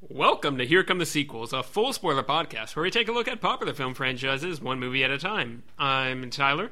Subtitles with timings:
[0.00, 3.26] Welcome to Here Come the Sequels, a full spoiler podcast where we take a look
[3.26, 5.64] at popular film franchises one movie at a time.
[5.76, 6.70] I'm Tyler.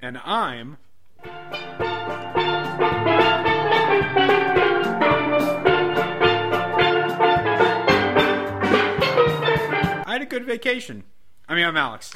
[0.00, 0.76] And I'm.
[1.24, 1.24] I
[10.06, 11.02] had a good vacation.
[11.48, 12.14] I mean, I'm Alex.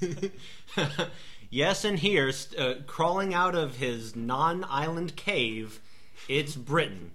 [1.50, 5.80] yes, and here, uh, crawling out of his non island cave,
[6.26, 7.10] it's Britton.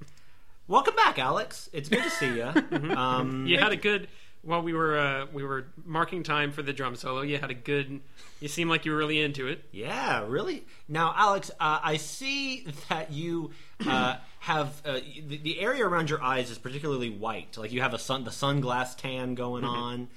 [0.69, 1.67] Welcome back, Alex.
[1.73, 2.43] It's good to see you.
[2.95, 4.07] Um, You had a good
[4.43, 7.21] while we were uh, we were marking time for the drum solo.
[7.21, 8.01] You had a good.
[8.39, 9.65] You seemed like you were really into it.
[9.71, 10.63] Yeah, really.
[10.87, 13.49] Now, Alex, uh, I see that you
[13.83, 17.57] uh, have uh, the, the area around your eyes is particularly white.
[17.57, 20.07] Like you have a sun, the sunglass tan going on.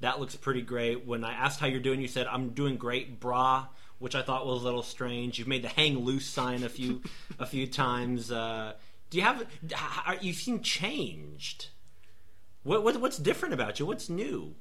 [0.00, 1.06] That looks pretty great.
[1.06, 3.66] When I asked how you're doing, you said I'm doing great, brah,
[3.98, 5.38] which I thought was a little strange.
[5.38, 7.02] You've made the hang loose sign a few
[7.38, 8.32] a few times.
[8.32, 8.72] Uh,
[9.10, 9.46] do you have?
[10.06, 11.68] Are, you seem changed.
[12.62, 13.86] What, what what's different about you?
[13.86, 14.54] What's new?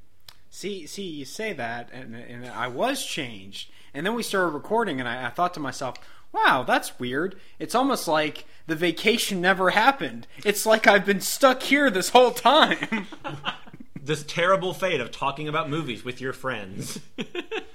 [0.50, 3.70] See, see, you say that, and, and I was changed.
[3.94, 5.98] And then we started recording, and I, I thought to myself,
[6.32, 7.36] wow, that's weird.
[7.60, 10.28] It's almost like the vacation never happened.
[10.46, 13.08] It's like I've been stuck here this whole time.
[14.08, 17.00] this terrible fate of talking about movies with your friends.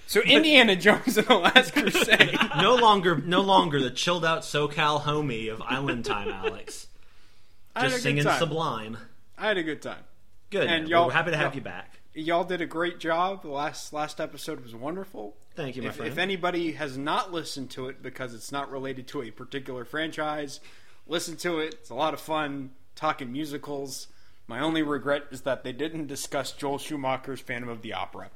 [0.09, 2.37] So Indiana Jones and the Last Crusade.
[2.61, 6.87] no longer, no longer the chilled out SoCal homie of Island Time, Alex.
[7.77, 8.39] I had a Just singing time.
[8.39, 8.99] Sublime.
[9.39, 10.03] I had a good time.
[10.51, 10.67] Good.
[10.67, 10.87] And man.
[10.89, 11.99] y'all- We're happy to have y'all- you back.
[12.13, 13.41] Y'all did a great job.
[13.41, 15.35] The last last episode was wonderful.
[15.55, 16.13] Thank you, my If, friend.
[16.13, 20.61] if anybody has not listened to it because it's not related to a particular franchise,
[21.07, 21.73] listen to it.
[21.81, 24.09] It's a lot of fun talking musicals.
[24.47, 28.31] My only regret is that they didn't discuss Joel Schumacher's Phantom of the Opera.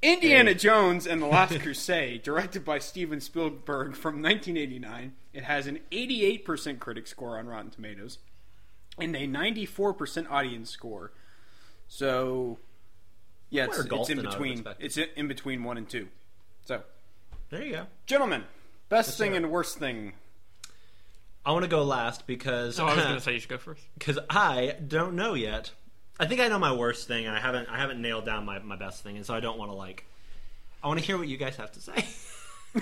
[0.00, 5.14] Indiana Jones and the Last Crusade, directed by Steven Spielberg from 1989.
[5.32, 8.18] It has an 88% critic score on Rotten Tomatoes
[8.98, 11.12] and a 94% audience score.
[11.88, 12.58] So,
[13.50, 14.74] yeah, it's, it's in than I would've between.
[14.78, 16.08] It's in between one and two.
[16.64, 16.82] So,
[17.50, 17.86] there you go.
[18.06, 18.44] gentlemen,
[18.88, 19.36] best thing sir.
[19.38, 20.12] and worst thing.
[21.48, 23.56] I want to go last because Oh, I was going to say you should go
[23.56, 23.82] first.
[23.98, 25.70] because I don't know yet.
[26.20, 27.24] I think I know my worst thing.
[27.26, 29.56] and I haven't I haven't nailed down my, my best thing, and so I don't
[29.58, 30.04] want to like.
[30.82, 32.04] I want to hear what you guys have to say.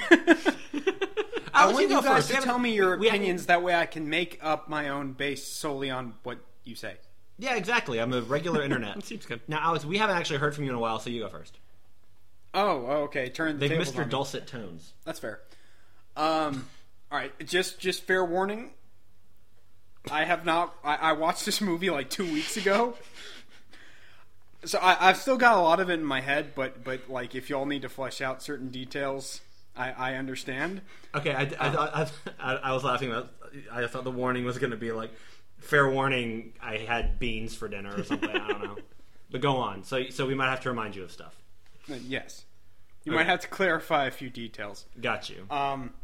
[1.54, 2.40] I Alex, want you go guys first.
[2.40, 3.46] To tell me your we haven't- opinions.
[3.46, 6.94] That way, I can make up my own based solely on what you say.
[7.38, 8.00] Yeah, exactly.
[8.00, 8.96] I'm a regular internet.
[8.96, 9.40] That seems good.
[9.48, 11.56] Now, Alex, we haven't actually heard from you in a while, so you go first.
[12.52, 13.28] Oh, oh, okay.
[13.28, 14.10] Turn the They've missed your me.
[14.10, 14.92] dulcet tones.
[15.04, 15.40] That's fair.
[16.16, 16.66] Um,
[17.10, 18.70] all right, just just fair warning.
[20.10, 20.74] I have not.
[20.84, 22.94] I, I watched this movie like two weeks ago,
[24.64, 26.52] so I, I've still got a lot of it in my head.
[26.54, 29.40] But but like, if y'all need to flesh out certain details,
[29.76, 30.82] I, I understand.
[31.14, 31.68] Okay, I, I,
[32.02, 32.06] I,
[32.38, 33.30] I, I was laughing about.
[33.72, 35.10] I thought the warning was going to be like,
[35.58, 36.52] fair warning.
[36.62, 38.28] I had beans for dinner or something.
[38.30, 38.76] I don't know.
[39.28, 39.82] But go on.
[39.82, 41.34] So so we might have to remind you of stuff.
[41.90, 42.44] Uh, Yes,
[43.02, 44.86] you might have to clarify a few details.
[45.00, 45.46] Got you.
[45.50, 45.94] Um,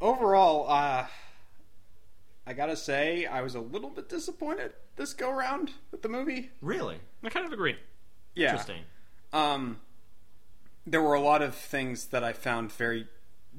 [0.00, 1.06] overall, uh,
[2.46, 6.50] I gotta say, I was a little bit disappointed this go round with the movie.
[6.60, 7.76] really I kind of agree.
[8.34, 8.50] Yeah.
[8.50, 8.82] interesting.
[9.32, 9.80] Um,
[10.86, 13.06] there were a lot of things that I found very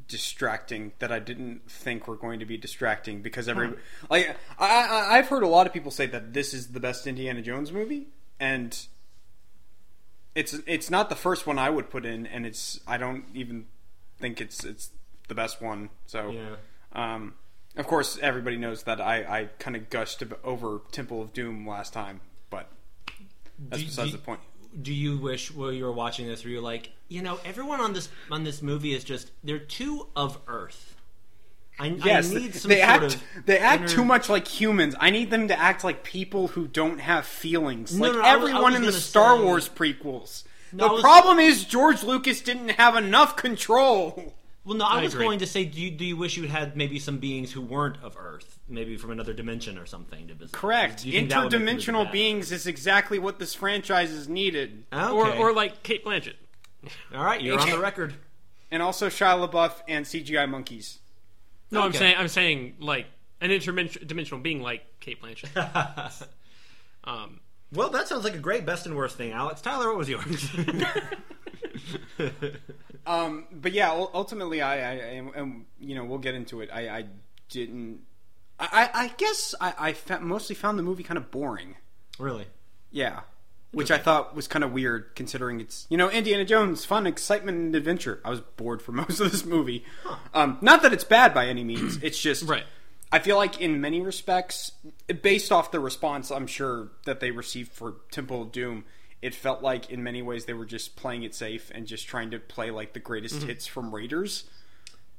[0.07, 3.73] distracting that I didn't think were going to be distracting because every
[4.09, 7.07] like I, I I've heard a lot of people say that this is the best
[7.07, 8.07] Indiana Jones movie
[8.39, 8.77] and
[10.33, 13.65] it's it's not the first one I would put in and it's I don't even
[14.17, 14.91] think it's it's
[15.31, 16.55] the best one so Yeah.
[16.91, 17.35] um
[17.77, 21.93] of course everybody knows that I I kind of gushed over Temple of Doom last
[21.93, 22.19] time
[22.49, 22.69] but
[23.57, 24.41] that's Do- besides do- the point
[24.83, 27.91] Do you wish while you were watching this, were you like, you know, everyone on
[27.93, 30.95] this on this movie is just they're too of Earth.
[31.79, 33.17] I, Yes, I need some they sort act.
[33.45, 34.95] they act inner- too much like humans.
[34.99, 38.29] I need them to act like people who don't have feelings, No, like no, I
[38.33, 40.43] everyone in the Star say- Wars prequels.
[40.73, 44.33] No, the was- problem is George Lucas didn't have enough control.
[44.63, 45.25] Well, no, I, I was agree.
[45.25, 47.97] going to say, do you, do you wish you had maybe some beings who weren't
[48.03, 50.27] of Earth, maybe from another dimension or something?
[50.27, 50.51] To visit?
[50.53, 51.01] Correct.
[51.01, 54.11] Do you think that would make the movie Interdimensional beings is exactly what this franchise
[54.11, 55.11] is needed, Okay.
[55.11, 56.35] Or, or like Cate Blanchett.
[57.15, 58.13] all right, you're on the record.
[58.69, 60.99] and also Shia LaBeouf and CGI monkeys.
[61.71, 63.07] No, I'm saying I'm saying like
[63.39, 66.27] an interdimensional being like Cate Blanchett.
[67.05, 67.39] um,
[67.73, 69.61] Well, that sounds like a great best and worst thing, Alex.
[69.61, 70.49] Tyler, what was yours?
[73.05, 76.69] Um, but yeah, ultimately, I, I, I and, you know, we'll get into it.
[76.71, 77.05] I, I
[77.49, 78.01] didn't.
[78.59, 81.75] I, I guess I, I mostly found the movie kind of boring.
[82.19, 82.45] really?
[82.91, 83.21] Yeah.
[83.71, 87.57] Which I thought was kind of weird considering it's, you know, Indiana Jones, fun, excitement,
[87.57, 88.19] and adventure.
[88.25, 89.85] I was bored for most of this movie.
[90.33, 91.97] Um, not that it's bad by any means.
[92.03, 92.43] It's just.
[92.43, 92.65] right.
[93.13, 94.71] I feel like in many respects,
[95.21, 98.85] based off the response I'm sure that they received for Temple of Doom,
[99.21, 102.31] it felt like in many ways they were just playing it safe and just trying
[102.31, 103.47] to play like the greatest Mm-hmm.
[103.47, 104.45] hits from Raiders.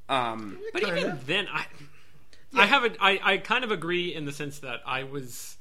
[0.08, 1.66] Um, But even then, I
[2.54, 5.56] I have a, I, I kind of agree in the sense that I was.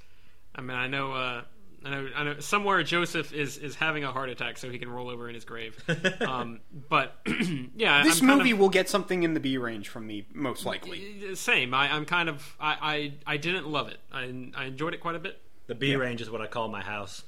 [0.55, 1.13] I mean, I know.
[1.13, 1.41] Uh,
[1.83, 4.88] I know, I know somewhere Joseph is, is having a heart attack so he can
[4.88, 5.75] roll over in his grave.
[6.21, 6.59] Um,
[6.89, 7.15] but
[7.75, 10.27] yeah, this I'm kind movie of, will get something in the B range from me,
[10.33, 11.33] most likely.
[11.35, 11.73] same.
[11.73, 13.97] I, I'm kind of I, I I didn't love it.
[14.13, 15.41] I I enjoyed it quite a bit.
[15.67, 17.23] The B range is what I call my house.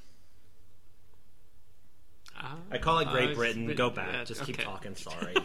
[2.72, 3.74] I call it Great uh, Britain.
[3.76, 4.26] Go back.
[4.26, 4.64] Just keep okay.
[4.64, 4.96] talking.
[4.96, 5.36] Sorry.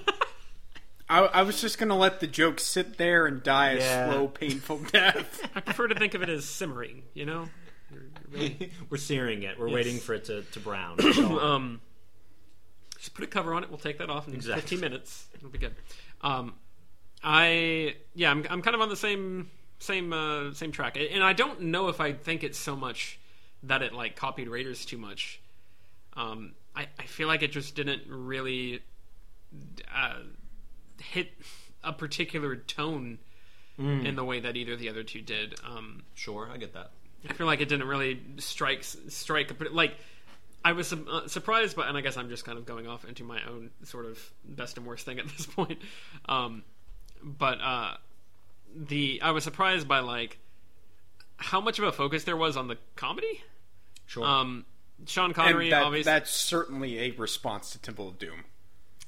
[1.10, 4.78] I, I was just gonna let the joke sit there and die a slow, painful
[4.92, 5.48] death.
[5.54, 7.02] I prefer to think of it as simmering.
[7.14, 7.48] You know.
[7.90, 9.58] You're- you're really- We're searing it.
[9.58, 9.74] We're Yes.
[9.74, 11.00] waiting for it to, to brown.
[11.40, 11.80] um,
[12.98, 13.70] just put a cover on it.
[13.70, 14.60] We'll take that off in Exactly.
[14.60, 15.26] 15 minutes.
[15.34, 15.74] It'll be good.
[16.20, 16.54] Um,
[17.22, 21.32] I yeah, I'm I'm kind of on the same same uh, same track, and I
[21.32, 23.18] don't know if I think it's so much
[23.64, 25.40] that it like copied Raiders too much.
[26.14, 28.80] Um, I I feel like it just didn't really
[29.94, 30.20] uh,
[31.00, 31.32] hit
[31.82, 33.18] a particular tone
[34.06, 35.54] in the way that either of the other two did.
[35.64, 36.90] Um, sure, I get that.
[37.28, 39.94] I feel like it didn't really strike strike like
[40.64, 43.24] I was uh, surprised, but and I guess I'm just kind of going off into
[43.24, 45.78] my own sort of best and worst thing at this point.
[46.28, 46.62] Um,
[47.22, 47.94] but uh,
[48.74, 50.38] the I was surprised by like
[51.36, 53.42] how much of a focus there was on the comedy.
[54.06, 54.24] Sure.
[54.24, 54.64] Um,
[55.06, 58.44] Sean Connery, and that, obviously, that's certainly a response to Temple of Doom,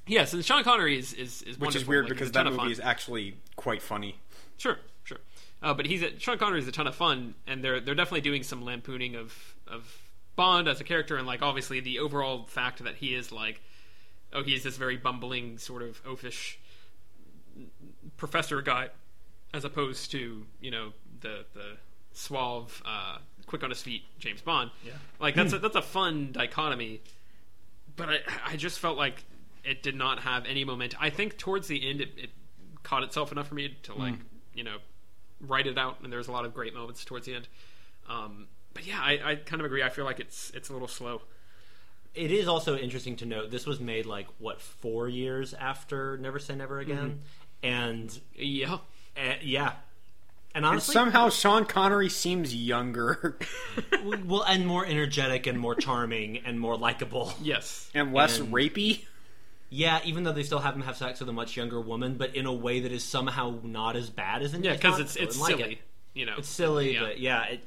[0.07, 2.71] yes, and Sean Connery is is, is which is weird Like, because that movie fun.
[2.71, 4.15] is actually quite funny.
[4.57, 5.19] Sure, sure.
[5.61, 8.21] Uh, but he's a, Sean Connery is a ton of fun, and they're they're definitely
[8.21, 9.97] doing some lampooning of of
[10.35, 13.61] Bond as a character, and like obviously the overall fact that he is like,
[14.33, 16.55] oh, he's this very bumbling sort of oafish
[18.17, 18.89] professor guy,
[19.53, 21.77] as opposed to you know the the
[22.13, 23.17] suave, uh,
[23.51, 24.71] quick on his feet James Bond.
[24.83, 24.93] Yeah.
[25.19, 27.01] like that's a, that's a fun dichotomy.
[27.95, 28.17] But I
[28.47, 29.23] I just felt like
[29.63, 30.95] it did not have any moment.
[30.99, 32.29] I think towards the end it, it
[32.81, 34.15] caught itself enough for me to like
[34.55, 34.77] you know
[35.41, 37.47] write it out, and there's a lot of great moments towards the end.
[38.09, 39.83] Um, but yeah, I, I kind of agree.
[39.83, 41.21] I feel like it's it's a little slow.
[42.15, 46.39] it is also interesting to note this was made like what four years after Never
[46.39, 47.19] Say Never Again,
[47.63, 48.75] and Yeah,
[49.17, 49.73] uh, yeah,
[50.53, 53.37] and And somehow Sean Connery seems younger
[54.25, 57.33] well, and more energetic and more charming and more likable.
[57.41, 59.05] yes, and less And- rapey.
[59.73, 62.35] Yeah, even though they still have him have sex with a much younger woman, but
[62.35, 65.03] in a way that is somehow not as bad as in yeah, James because Bond.
[65.03, 65.71] it's So I it's like silly.
[65.73, 65.79] it.
[66.13, 66.99] You know, It's silly, Yeah.
[66.99, 67.63] but yeah, it,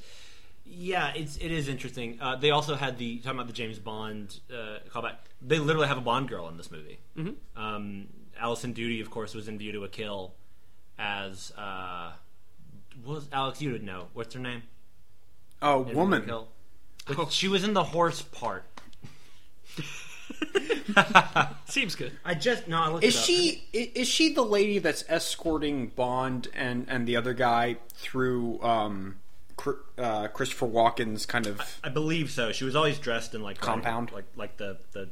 [0.66, 2.19] yeah, it's it is interesting.
[2.20, 5.14] Uh, they also had the talking about the James Bond uh, callback.
[5.40, 6.98] They literally have a Bond girl in this movie.
[7.16, 7.58] Mm-hmm.
[7.62, 8.08] Um,
[8.38, 10.34] Alison Doody, of course, was in View to a Kill
[10.98, 12.12] as uh,
[13.05, 13.61] was Alex.
[13.62, 14.62] You would know what's her name?
[15.62, 16.25] Oh, in a woman.
[16.25, 16.49] Kill?
[17.06, 18.64] But She was in the horse part.
[21.67, 22.12] Seems good.
[22.25, 22.79] I just no.
[22.81, 23.25] I looked Is it up.
[23.25, 29.17] she is she the lady that's escorting Bond and and the other guy through um
[29.96, 32.52] uh, Christopher Walken's kind of I believe so.
[32.52, 34.12] She was always dressed in like Compound?
[34.12, 35.08] like like the the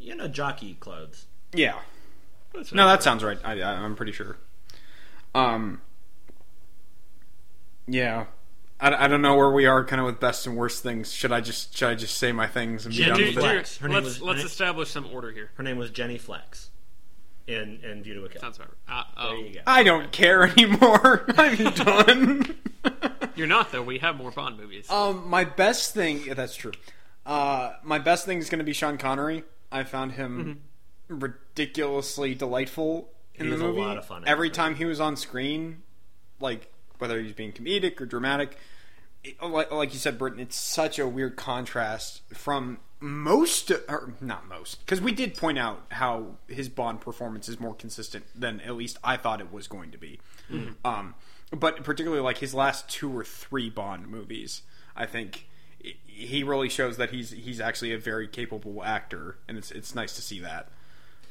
[0.00, 1.26] you know jockey clothes.
[1.52, 1.78] yeah.
[2.54, 3.38] That's No, not that sounds right.
[3.44, 4.36] I, I, I'm pretty sure.
[5.34, 5.80] Um.
[7.86, 8.26] Yeah.
[8.78, 11.12] I, I don't know where we are, kind of with best and worst things.
[11.12, 13.38] Should I just should I just say my things and be Yeah, done with do-
[13.38, 13.42] it?
[13.42, 13.78] Flex.
[13.78, 15.50] Her name let's was- let's her name- establish some order here.
[15.54, 16.70] Her name was Jenny Flex
[17.46, 18.40] in in View to a Kill.
[18.42, 18.98] Sounds about right.
[18.98, 19.60] Uh, oh, there you go.
[19.66, 21.24] I don't care anymore.
[21.38, 22.56] I'm done.
[23.36, 23.82] you're not though.
[23.82, 24.90] We have more Bond movies.
[24.90, 26.24] Um, my best thing.
[26.26, 26.72] Yeah, that's true.
[27.24, 29.44] Uh, my best thing is going to be Sean Connery.
[29.72, 30.60] I found him
[31.08, 33.80] ridiculously delightful in He the was a movie.
[33.80, 35.82] lot of fun in Every that time he was on screen,
[36.40, 38.56] like whether he's being comedic or dramatic,
[39.24, 44.46] it- like, like you said, Britton, it's such a weird contrast from most, or not
[44.48, 48.74] most, because we did point out how his Bond performance is more consistent than at
[48.76, 50.18] least I thought it was going to be.
[50.84, 51.14] Um,
[51.50, 54.62] but particularly like his last two or three Bond movies,
[54.96, 55.46] I think
[56.06, 60.14] he really shows that he's he's actually a very capable actor, and it's it's nice
[60.16, 60.68] to see that.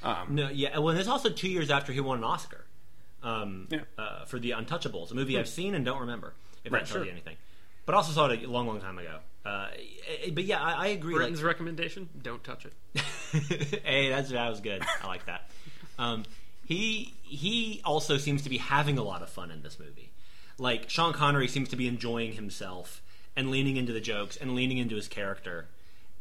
[0.04, 0.78] Um, No, yeah.
[0.78, 2.65] Well, it's also two years after he won an Oscar
[3.26, 3.82] um, Yeah.
[3.98, 6.98] uh, for The Untouchables, a movie I've seen and don't remember if Right, that tells
[7.00, 7.06] sure.
[7.06, 7.36] you anything.
[7.86, 9.18] But also saw it a long, long time ago.
[9.46, 9.68] Uh,
[10.34, 11.14] but yeah, I, I agree.
[11.14, 12.74] like- Britton's recommendation: don't touch it.
[13.84, 14.84] hey, that's that was good.
[15.04, 15.50] I like that.
[15.98, 16.26] Um,
[16.66, 20.12] he he also seems to be having a lot of fun in this movie.
[20.58, 23.02] Like Sean Connery seems to be enjoying himself
[23.34, 25.68] and leaning into the jokes and leaning into his character.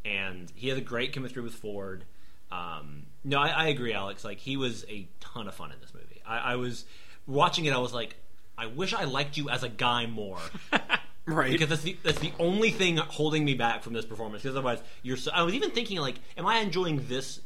[0.04, 2.04] And he has a great chemistry with Ford.
[2.52, 4.24] Um, no, I, I agree, Alex.
[4.24, 6.03] Like he was a ton of fun in this movie.
[6.26, 6.84] I, I was
[7.26, 7.72] watching it.
[7.72, 8.16] I was like,
[8.56, 10.38] I wish I liked you as a guy more.
[11.26, 11.50] Right.
[11.52, 14.42] because that's the that's the only thing holding me back from this performance.
[14.42, 15.16] Because otherwise, you're.
[15.16, 17.40] So, I was even thinking like, am I enjoying this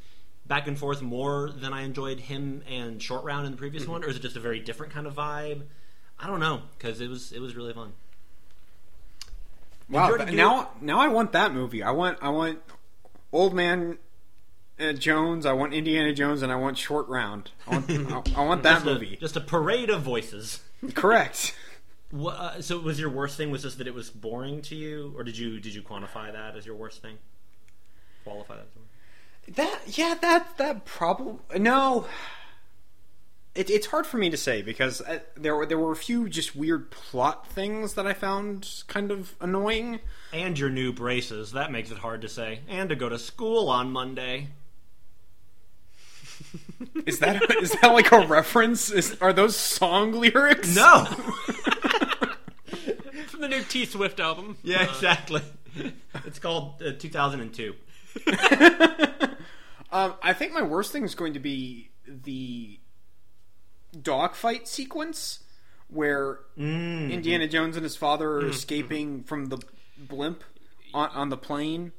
[0.48, 3.92] back and forth more than I enjoyed him and Short Round in the previous Mm-hmm.
[3.92, 5.62] one, or is it just a very different kind of vibe?
[6.18, 7.92] I don't know because it was it was really fun.
[9.88, 10.16] Wow.
[10.32, 11.82] Now, now I want that movie.
[11.82, 12.58] I want, I want
[13.32, 13.98] Old Man
[14.80, 15.46] uh, Jones.
[15.46, 17.50] I want Indiana Jones, and I want Short Round.
[17.66, 17.90] I want,
[18.36, 19.16] I, I want that Just a- movie.
[19.20, 20.60] just a parade of voices.
[20.94, 21.54] Correct.
[22.10, 25.12] What, uh, so was your worst thing was just that it was boring to you,
[25.16, 27.18] or did you did you quantify that as your worst thing?
[28.24, 28.66] Qualify that.
[29.48, 31.40] As That yeah, that that problem.
[31.58, 32.06] No,
[33.54, 36.28] it, it's hard for me to say because uh, there were there were a few
[36.28, 40.00] just weird plot things that I found kind of annoying.
[40.32, 41.52] and your new braces.
[41.52, 42.60] That makes it hard to say.
[42.68, 44.48] And to go to school on Monday.
[47.06, 48.90] Is that is that like a reference?
[48.90, 50.74] Is, are those song lyrics?
[50.74, 51.04] No.
[53.28, 54.56] From the new T Swift album.
[54.62, 55.42] yeah, exactly.
[56.26, 57.74] It's called uh, 2002.
[59.90, 62.78] Um, I think my worst thing is going to be the
[64.02, 65.38] dogfight sequence
[65.88, 67.10] where Mm.
[67.10, 69.56] Indiana Jones and his father are escaping from the
[69.96, 70.44] blimp
[70.92, 71.92] on, on the plane.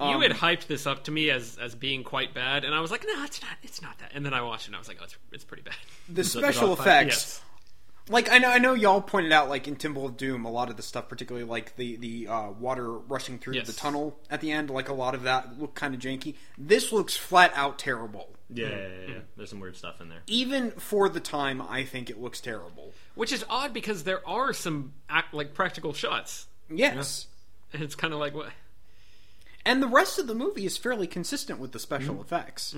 [0.00, 2.80] You Um, had hyped this up to me as as being quite bad, and I
[2.80, 3.50] was like, "No, it's not.
[3.62, 5.44] It's not that." And then I watched it, and I was like, "Oh, it's, it's
[5.44, 5.74] pretty bad."
[6.08, 6.86] the special dogfight?
[6.86, 7.16] effects.
[7.16, 7.42] Yes.
[8.08, 10.68] Like I know, I know y'all pointed out like in Temple of Doom, a lot
[10.68, 13.66] of the stuff, particularly like the the uh, water rushing through Yes.
[13.68, 16.34] the tunnel at the end, like a lot of that looked kind of janky.
[16.58, 18.30] This looks flat out terrible.
[18.52, 19.18] Yeah, yeah, yeah, yeah.
[19.36, 20.22] There's some weird stuff in there.
[20.26, 22.92] Even for the time, I think it looks terrible.
[23.14, 27.28] Which is odd because there are some act like practical shots, Yes.
[27.72, 28.48] and it's kind of like what.
[29.64, 32.22] And the rest of the movie is fairly consistent with the special Mm-hmm.
[32.22, 32.74] effects.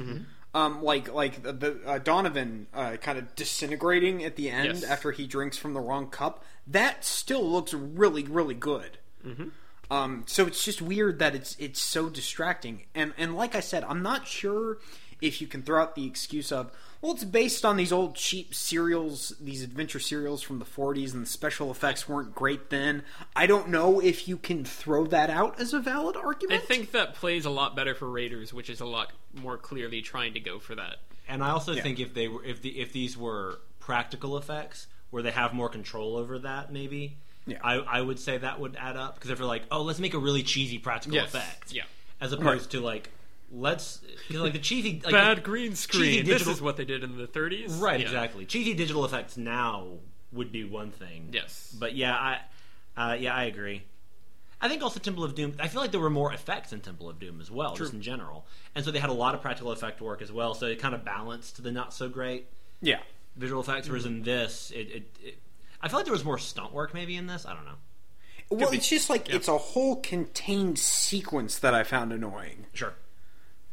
[0.54, 4.84] Um, like like the, the uh, Donovan uh, kind of disintegrating at the end Yes.
[4.84, 6.44] after he drinks from the wrong cup.
[6.66, 8.98] That still looks really really good.
[9.26, 9.48] Mm-hmm.
[9.90, 12.82] Um, so it's just weird that it's it's so distracting.
[12.94, 14.78] And and like I said, I'm not sure
[15.22, 18.54] if you can throw out the excuse of well, it's based on these old cheap
[18.54, 23.02] serials, these adventure serials from the 40s, and the special effects weren't great then.
[23.34, 26.62] I don't know if you can throw that out as a valid argument.
[26.62, 30.00] I think that plays a lot better for Raiders, which is a lot more clearly
[30.00, 30.98] trying to go for that.
[31.28, 35.22] And I also think if they were if the if these were practical effects where
[35.24, 37.16] they have more control over that, maybe.
[37.46, 37.58] Yeah.
[37.64, 40.14] I, I would say that would add up because if they're like, oh, let's make
[40.14, 41.34] a really cheesy practical Yes.
[41.34, 41.82] effect, Yeah.
[42.20, 43.10] as opposed to like,
[43.52, 46.02] let's 'cause, like the cheesy like, Bad green screen.
[46.02, 47.80] cheesy This is what they did in the 30s.
[47.80, 48.06] right Yeah.
[48.06, 49.98] exactly cheesy digital effects now
[50.32, 51.28] would be one thing.
[51.32, 51.74] Yes.
[51.78, 52.38] but yeah, I
[52.96, 53.82] uh, yeah I agree.
[54.60, 55.54] I think also Temple of Doom.
[55.58, 58.00] I feel like there were more effects in Temple of Doom as well, just in
[58.00, 60.54] general, and so they had a lot of practical effect work as well.
[60.54, 62.46] So it kind of balanced the not so great
[62.80, 63.00] yeah.
[63.36, 63.88] visual effects.
[63.88, 65.38] Whereas in this, it, it, it
[65.82, 67.44] I feel like there was more stunt work maybe in this.
[67.44, 67.74] I don't know.
[68.50, 72.94] Well, it's just like it's a whole contained sequence that I found annoying, Sure.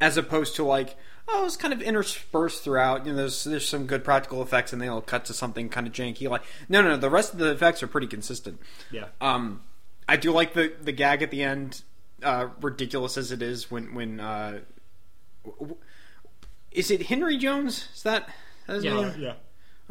[0.01, 0.96] As opposed to like
[1.32, 3.06] oh, it's kind of interspersed throughout.
[3.06, 5.94] You know, there's there's some good practical effects, and they'll cut to something kind of
[5.94, 6.29] janky.
[6.29, 8.60] Like no, no, no, the rest of the effects are pretty consistent.
[8.91, 9.06] Yeah.
[9.22, 9.62] Um,
[10.08, 11.84] I do like the the gag at the end,
[12.24, 14.60] uh, ridiculous as it is when when uh,
[15.60, 15.77] w-
[16.72, 17.88] is it Henry Jones?
[17.96, 18.27] Is that,
[18.68, 18.94] that his Yeah.
[19.01, 19.13] name?
[19.20, 19.34] yeah.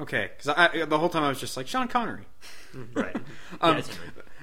[0.01, 2.25] Okay, because I, the whole time I was just like Sean Connery.
[2.95, 3.17] Right.
[3.61, 3.83] Um, yeah.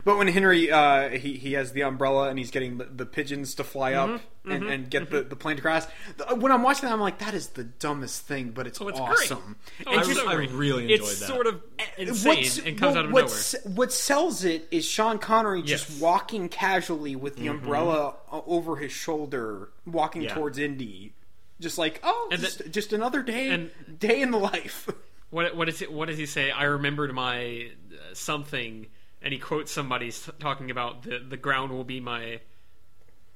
[0.06, 3.56] But when Henry uh, he he has the umbrella and he's getting the, the pigeons
[3.56, 5.84] to fly up and, and get the, the plane to crash.
[6.18, 8.88] The- When I'm watching that, I'm like, that is the dumbest thing, but it's, Oh,
[8.88, 9.58] it's awesome.
[9.78, 9.88] great.
[9.88, 11.26] Oh, And it's just- so I really enjoyed it's that.
[11.28, 11.62] sort of
[11.98, 13.76] insane What's- and comes well, out of what nowhere.
[13.76, 17.58] What sells it is Sean Connery just walking casually with the Mm-hmm.
[17.64, 20.36] umbrella over his shoulder, walking Yeah.
[20.36, 21.14] towards Indy,
[21.60, 24.88] just like oh, And just, the- just another day, and- day in the life.
[25.32, 25.92] What what is it?
[25.92, 26.52] What does he say?
[26.52, 28.86] I remembered my uh, something,
[29.26, 32.40] and he quotes somebody talking about the the ground will be my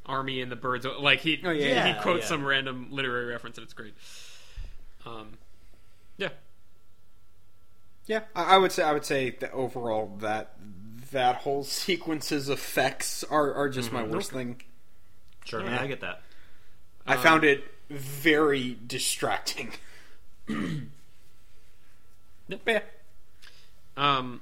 [0.06, 0.86] army and the birds.
[0.86, 1.84] Like he Oh, yeah.
[1.88, 2.30] he Yeah, quotes yeah.
[2.30, 3.96] some random literary reference, and it's great.
[5.06, 5.38] Um,
[6.18, 6.30] yeah,
[8.08, 10.56] Yeah, I, I would say I would say that overall that
[11.12, 14.62] that whole sequence's effects are, are just my worst thing.
[15.46, 15.62] Sure.
[15.64, 16.22] Yeah, I get that.
[17.08, 19.74] I found it very distracting.
[22.66, 22.82] Yeah.
[23.98, 24.42] Um,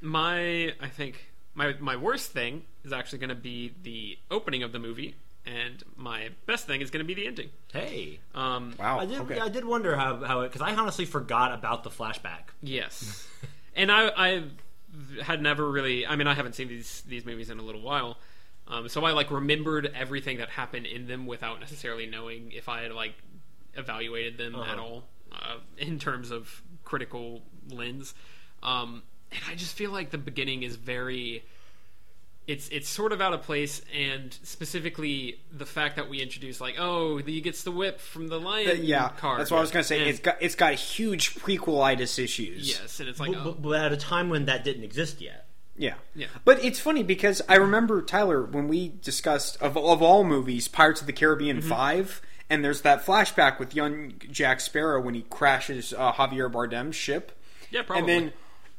[0.00, 4.72] my I think my my worst thing is actually going to be the opening of
[4.72, 7.50] the movie, and my best thing is going to be the ending.
[7.72, 8.20] Hey.
[8.34, 9.00] Um, Wow.
[9.00, 9.20] I did.
[9.22, 9.40] okay.
[9.40, 12.50] I did wonder how how because I honestly forgot about the flashback.
[12.62, 13.26] Yes,
[13.74, 14.42] and I I
[15.22, 16.06] had never really.
[16.06, 18.18] I mean, I haven't seen these these movies in a little while,
[18.68, 22.82] um, so I like remembered everything that happened in them without necessarily knowing if I
[22.82, 23.14] had like
[23.74, 24.82] evaluated them at Uh-huh.
[24.82, 28.14] all uh, in terms of critical lens.
[28.62, 31.44] Um, and I just feel like the beginning is very.
[32.46, 36.76] It's it's sort of out of place, and specifically the fact that we introduce like,
[36.78, 39.40] oh, he gets the whip from the lion Uh, yeah, card.
[39.40, 39.98] that's what I was gonna say.
[39.98, 42.68] And- It's got it's got huge prequelitis issues.
[42.68, 45.20] yes, and it's like, but, oh, but- but at a time when that didn't exist
[45.20, 45.48] yet.
[45.76, 45.94] Yeah.
[46.14, 46.28] Yeah.
[46.44, 51.00] But it's funny because I remember Tyler when we discussed of of all movies Pirates
[51.00, 51.68] of the Caribbean Mm-hmm.
[51.68, 56.94] 5 and there's that flashback with young Jack Sparrow when he crashes uh, Javier Bardem's
[56.94, 57.32] ship.
[57.72, 57.98] yeah, probably.
[58.00, 58.32] And then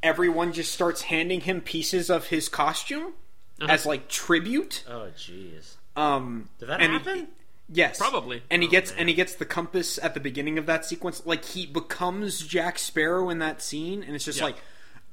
[0.08, 3.14] everyone just starts handing him pieces of his costume
[3.62, 3.72] Uh-huh.
[3.72, 4.84] as like tribute.
[4.88, 5.76] Oh, jeez.
[5.96, 7.28] Um Did that and he- happen?
[7.70, 8.44] Yes, Probably.
[8.50, 9.00] And he Oh, gets man.
[9.02, 11.22] and he gets the compass at the beginning of that sequence.
[11.26, 14.46] Like he becomes Jack Sparrow in that scene, and it's just Yeah.
[14.46, 14.58] like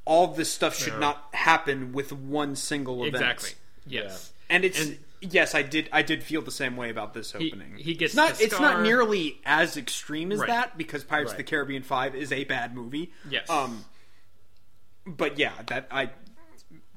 [0.04, 0.98] all this stuff should Yeah.
[1.00, 3.16] not happen with one single event.
[3.16, 3.50] exactly,
[3.86, 4.30] yes.
[4.48, 7.74] And it's And- yes, I did I did feel the same way about this opening.
[7.76, 10.48] he gets it's not it's not nearly as extreme as Right.
[10.48, 13.12] that because Pirates of the Caribbean Five is a bad movie.
[13.28, 13.50] Yes.
[13.50, 13.84] Um.
[15.06, 16.10] But yeah, that I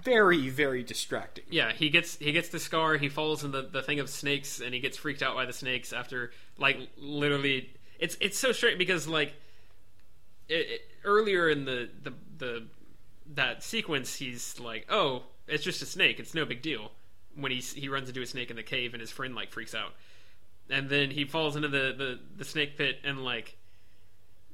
[0.04, 1.46] very very distracting.
[1.50, 2.98] Yeah, he gets he gets the scar.
[2.98, 5.54] He falls in the, the thing of snakes, and he gets freaked out by the
[5.54, 7.72] snakes after like literally.
[8.00, 9.34] It's it's so strange because like
[10.50, 12.64] it, it- earlier in the, the the
[13.34, 16.20] that sequence, he's like, "Oh, it's just a snake.
[16.20, 16.92] It's no big deal."
[17.36, 19.76] When he he runs into a snake in the cave, and his friend like freaks
[19.76, 19.94] out,
[20.70, 23.58] and then he falls into the the, the snake pit, and like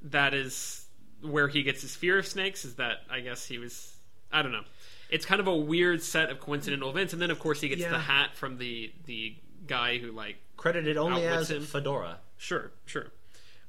[0.03, 0.82] that is
[1.23, 2.65] where he gets his fear of snakes.
[2.65, 3.95] Is that I guess he was
[4.31, 4.63] I don't know.
[5.09, 7.81] It's kind of a weird set of coincidental events, and then of course he gets
[7.81, 7.89] Yeah.
[7.91, 9.35] the hat from the the
[9.67, 11.63] guy who like Credited only as him.
[11.63, 12.19] Fedora.
[12.37, 13.07] sure sure.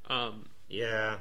[0.08, 1.18] Um, Yeah.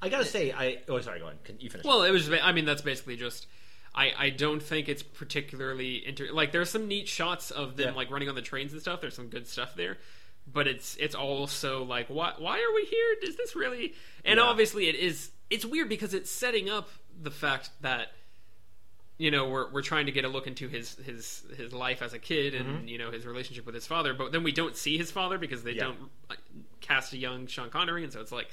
[0.00, 0.78] I gotta say, I.
[0.88, 1.30] Oh, sorry, go.
[1.44, 1.84] Can you finish?
[1.84, 2.28] well, it was.
[2.30, 3.46] I mean, that's basically just.
[3.94, 7.94] I, I don't think it's particularly inter like there's some neat shots of them Yeah.
[7.94, 9.00] like running on the trains and stuff.
[9.02, 9.98] There's some good stuff there,
[10.50, 13.16] but it's it's also like why why are we here?
[13.22, 13.94] Is this really?
[14.24, 14.44] And Yeah.
[14.44, 15.30] obviously it is.
[15.52, 16.88] It's weird because it's setting up
[17.20, 18.08] the fact that
[19.18, 22.12] you know we're we're trying to get a look into his his his life as
[22.14, 22.88] a kid and Mm-hmm.
[22.88, 25.62] you know his relationship with his father, but then we don't see his father because
[25.62, 25.84] they Yeah.
[25.84, 25.98] don't
[26.30, 26.34] uh,
[26.80, 28.48] cast a young Sean Connery, and so it's like,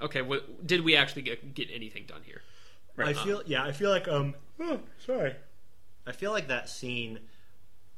[0.00, 2.42] okay, what, did we actually get, get anything done here?
[2.98, 5.34] I feel yeah, I feel like um oh, sorry.
[6.06, 7.18] I feel like that scene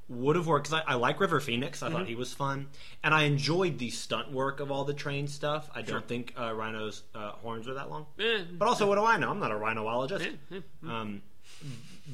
[0.09, 1.83] would have worked because I, I like River Phoenix.
[1.83, 2.69] I thought he was fun,
[3.03, 5.69] and I enjoyed the stunt work of all the train stuff.
[5.75, 9.05] I don't think uh, Rhino's uh, horns were that long, Eh, but also, what do
[9.05, 9.31] I know?
[9.31, 10.35] I'm not a rhinologist.
[10.53, 10.61] eh.
[10.89, 11.23] Um,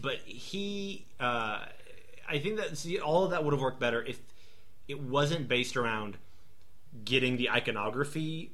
[0.00, 1.58] but he, uh,
[2.28, 4.18] I think that see, all of that would have worked better if
[4.88, 6.16] it wasn't based around
[7.04, 8.52] getting the iconography,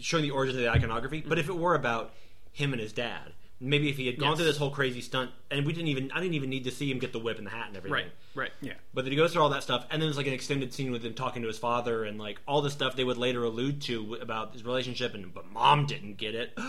[0.00, 1.22] showing the origins of the iconography.
[1.26, 2.12] But if it were about
[2.52, 4.38] him and his dad, maybe if he had gone Yes.
[4.38, 6.90] through this whole crazy stunt, and we didn't even, I didn't even need to see
[6.90, 7.92] him get the whip and the hat and everything.
[7.92, 8.52] right, right.
[8.60, 8.74] Yeah.
[8.94, 10.90] But then he goes through all that stuff, and then there's like an extended scene
[10.92, 13.80] with him talking to his father, and like all the stuff they would later allude
[13.82, 16.52] to about his relationship, and but mom didn't get it.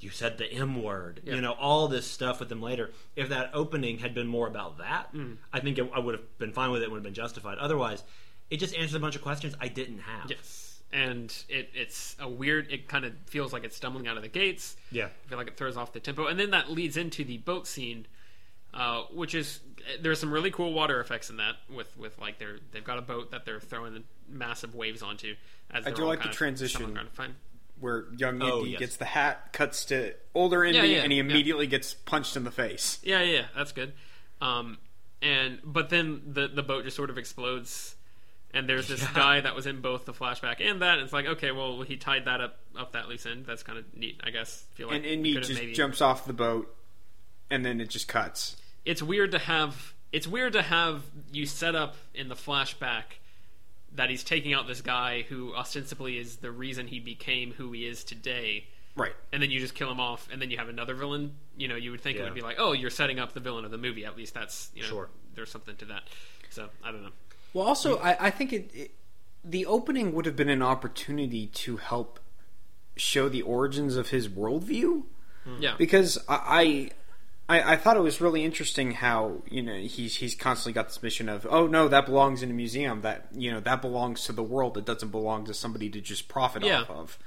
[0.00, 1.36] you said the M word, Yeah.
[1.36, 2.90] you know, all this stuff with them later.
[3.16, 5.38] If that opening had been more about that, Mm.
[5.52, 6.90] I think it, I would have been fine with it.
[6.90, 7.58] Would have been justified.
[7.58, 8.02] Otherwise,
[8.50, 10.30] it just answers a bunch of questions I didn't have.
[10.30, 10.63] Yes,
[10.94, 12.72] and it it's a weird.
[12.72, 14.76] It kind of feels like it's stumbling out of the gates.
[14.90, 15.06] Yeah.
[15.06, 17.66] I feel like it throws off the tempo, and then that leads into the boat
[17.66, 18.06] scene,
[18.72, 19.60] uh, which is
[20.00, 23.02] there's some really cool water effects in that with with like they're they've got a
[23.02, 25.34] boat that they're throwing the massive waves onto.
[25.70, 26.78] As I do like the transition.
[26.78, 27.10] stumbling around.
[27.12, 27.34] Fine.
[27.80, 28.78] Where young Indy Oh, yes.
[28.78, 31.24] gets the hat, cuts to older Indy, yeah, and he yeah.
[31.24, 33.00] immediately gets punched in the face.
[33.02, 33.94] Yeah, yeah, yeah, that's good.
[34.40, 34.78] Um,
[35.20, 37.96] and but then the the boat just sort of explodes,
[38.54, 40.94] and there's this guy that was in both the flashback and that.
[40.94, 43.44] And it's like, okay, well, he tied that up up that loose end.
[43.46, 44.64] That's kind of neat, I guess.
[44.74, 46.74] Feel like and Indy just maybe- jumps off the boat,
[47.50, 48.56] and then it just cuts.
[48.84, 49.92] It's weird to have.
[50.12, 53.18] It's weird to have you set up in the flashback
[53.96, 57.86] that he's taking out this guy who ostensibly is the reason he became who he
[57.86, 58.66] is today.
[58.96, 59.12] Right.
[59.32, 61.34] and then you just kill him off, and then you have another villain.
[61.56, 63.64] You know, you would think it would be like, oh, you're setting up the villain
[63.64, 64.04] of the movie.
[64.04, 65.08] At least that's you know, Sure.
[65.34, 66.04] there's something to that.
[66.50, 67.10] So I don't know.
[67.54, 68.90] Well, also, I, I think it, it
[69.42, 72.20] the opening would have been an opportunity to help
[72.96, 75.04] show the origins of his worldview.
[75.60, 76.90] Yeah, because I,
[77.48, 81.02] I I thought it was really interesting how you know he's he's constantly got this
[81.02, 83.02] mission of oh no that belongs in a museum.
[83.02, 84.76] That you know that belongs to the world.
[84.76, 86.80] It doesn't belong to somebody to just profit Yeah.
[86.82, 87.18] off of,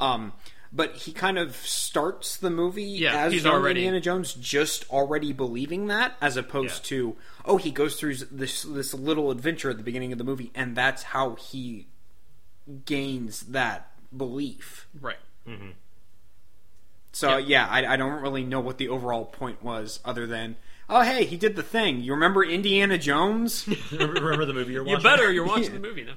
[0.00, 0.32] um.
[0.72, 5.32] But he kind of starts the movie Yeah, as he's already- Indiana Jones, just already
[5.32, 6.88] believing that, as opposed Yeah.
[6.90, 10.52] to oh he goes through this this little adventure at the beginning of the movie,
[10.54, 11.88] and that's how he
[12.84, 14.86] gains that belief.
[15.00, 15.16] right.
[15.48, 15.70] Mm-hmm.
[17.12, 17.46] So Yeah.
[17.46, 20.54] yeah, I, I don't really know what the overall point was, other than
[20.88, 22.00] oh hey, he did the thing.
[22.00, 23.66] You remember Indiana Jones?
[23.90, 25.00] Remember the movie you're watching?
[25.00, 25.10] You watching?
[25.18, 25.32] better.
[25.32, 26.14] You're watching the movie now.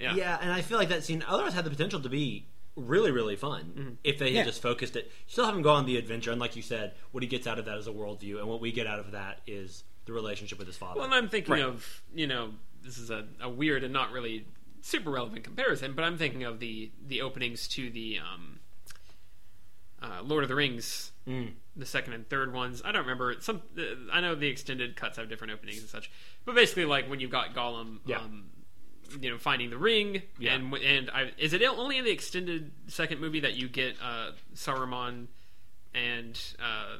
[0.00, 0.14] Yeah.
[0.14, 2.44] Yeah, and I feel like that scene otherwise had the potential to be
[2.76, 4.44] really really fun if they had Yeah.
[4.44, 5.10] just focused it.
[5.26, 7.64] Still haven't gone on the adventure, and like you said, what he gets out of
[7.66, 10.66] that is a worldview, and what we get out of that is the relationship with
[10.66, 10.96] his father.
[10.96, 11.62] Well, and I'm thinking Right.
[11.62, 14.46] of you know this is a, a weird and not really
[14.82, 18.60] super relevant comparison, but I'm thinking of the the openings to the um,
[20.02, 21.52] uh, Lord of the Rings, Mm.
[21.74, 22.82] the second and third ones.
[22.84, 23.62] I don't remember some.
[23.78, 23.82] Uh,
[24.12, 26.10] I know the extended cuts have different openings and such,
[26.44, 28.00] but basically, like when you've got Gollum.
[28.04, 28.18] Yeah.
[28.18, 28.50] Um,
[29.20, 30.54] you know, finding the ring, Yeah.
[30.54, 34.30] and and I, is it only in the extended second movie that you get uh,
[34.54, 35.26] Saruman
[35.94, 36.98] and uh,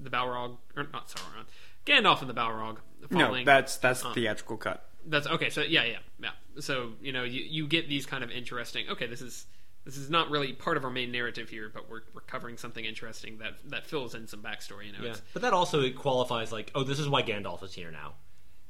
[0.00, 1.44] the Balrog, or not Saruman,
[1.84, 2.78] Gandalf and the Balrog
[3.10, 4.88] No, that's that's Um, theatrical cut.
[5.06, 5.50] That's okay.
[5.50, 6.30] So yeah, yeah, yeah.
[6.60, 8.88] So you know, you, you get these kind of interesting.
[8.90, 9.46] Okay, this is
[9.84, 12.84] this is not really part of our main narrative here, but we're, we're covering something
[12.84, 14.86] interesting that that fills in some backstory.
[14.86, 17.92] You know, yeah, but that also qualifies like, oh, this is why Gandalf is here
[17.92, 18.14] now,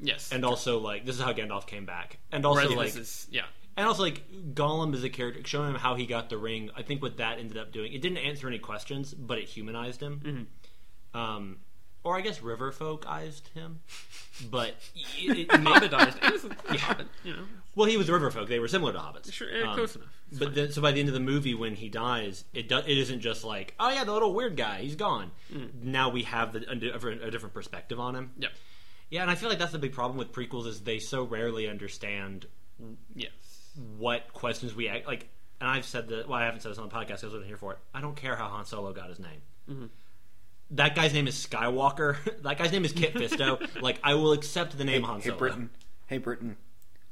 [0.00, 2.96] yes, and also like this is how Gandalf came back, and also Whereas like this
[2.96, 3.44] is yeah,
[3.76, 4.22] And also, like
[4.54, 6.70] Gollum is a character, showing him how he got the ring.
[6.76, 10.02] I think what that ended up doing, it didn't answer any questions, but it humanized
[10.02, 10.48] him.
[11.14, 11.18] Mm-hmm.
[11.18, 11.58] Um,
[12.04, 13.80] or I guess river folkized him.
[14.50, 16.22] But it, it Hobbitized.
[16.22, 18.50] It was a Hobbit, you know, well, he was river folk.
[18.50, 19.32] They were similar to hobbits.
[19.32, 20.08] sure, eh, Um, close enough.
[20.28, 22.76] It's But then, so by the end of the movie, when he dies, it do,
[22.76, 25.30] it isn't just like, oh yeah, the little weird guy, he's gone.
[25.82, 28.32] Now we have the, a, different, a different perspective on him.
[28.38, 28.48] yeah,
[29.10, 31.68] Yeah, and I feel like that's the big problem with prequels is they so rarely
[31.68, 32.46] understand
[33.14, 33.30] yes,
[33.98, 35.28] what questions we act like.
[35.60, 36.28] And I've said that.
[36.28, 37.22] Well, I haven't said this on the podcast.
[37.22, 37.78] I wasn't here for it.
[37.94, 39.40] I don't care how Han Solo got his name.
[39.70, 39.86] Mm-hmm.
[40.72, 42.16] That guy's name is Skywalker.
[42.42, 43.66] that guy's name is Kit Fisto.
[43.82, 45.34] like, I will accept the name Han Solo.
[45.34, 45.70] Hey, Britton.
[46.08, 46.56] Hey, Britton.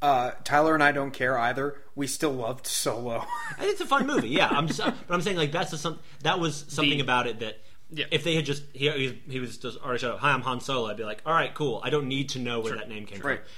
[0.02, 1.80] Uh, Tyler and I don't care either.
[1.94, 3.24] We still loved Solo.
[3.58, 4.28] And it's a fun movie.
[4.28, 4.66] Yeah, I'm.
[4.66, 7.60] Just, but I'm saying like that's the some that was something The- about it that.
[7.90, 8.06] Yeah.
[8.10, 8.88] If they had just he,
[9.28, 11.54] he, was- just already showed up, hi I'm Han Solo, I'd be like, all right,
[11.54, 11.80] cool.
[11.84, 13.38] I don't need to know where that name came right.
[13.38, 13.48] from.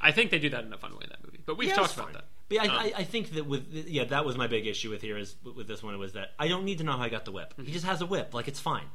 [0.00, 1.38] I think they do that in a fun way in that movie.
[1.44, 2.24] But we've Yeah, talked about that.
[2.48, 4.90] But yeah, I, Um, I, I think that with yeah, that was my big issue
[4.90, 7.08] with here is with this one was that I don't need to know how I
[7.08, 7.54] got the whip.
[7.62, 8.86] He just has a whip, like it's fine.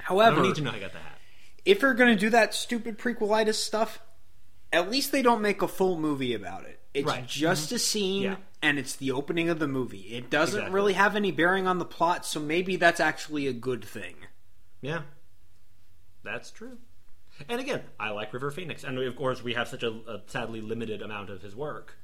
[0.00, 1.18] I However, don't need to know how I got the hat.
[1.64, 4.00] if you're going to do that stupid prequelitis stuff,
[4.72, 6.80] at least they don't make a full movie about it.
[6.94, 7.26] It's Right.
[7.26, 8.36] just a scene, Yeah.
[8.62, 10.14] and it's the opening of the movie.
[10.16, 10.74] It doesn't Exactly.
[10.74, 14.14] really have any bearing on the plot, so maybe that's actually a good thing.
[14.80, 15.02] Yeah,
[16.22, 16.78] that's true.
[17.48, 20.60] And again, I like River Phoenix, and of course, we have such a, a sadly
[20.60, 21.96] limited amount of his work.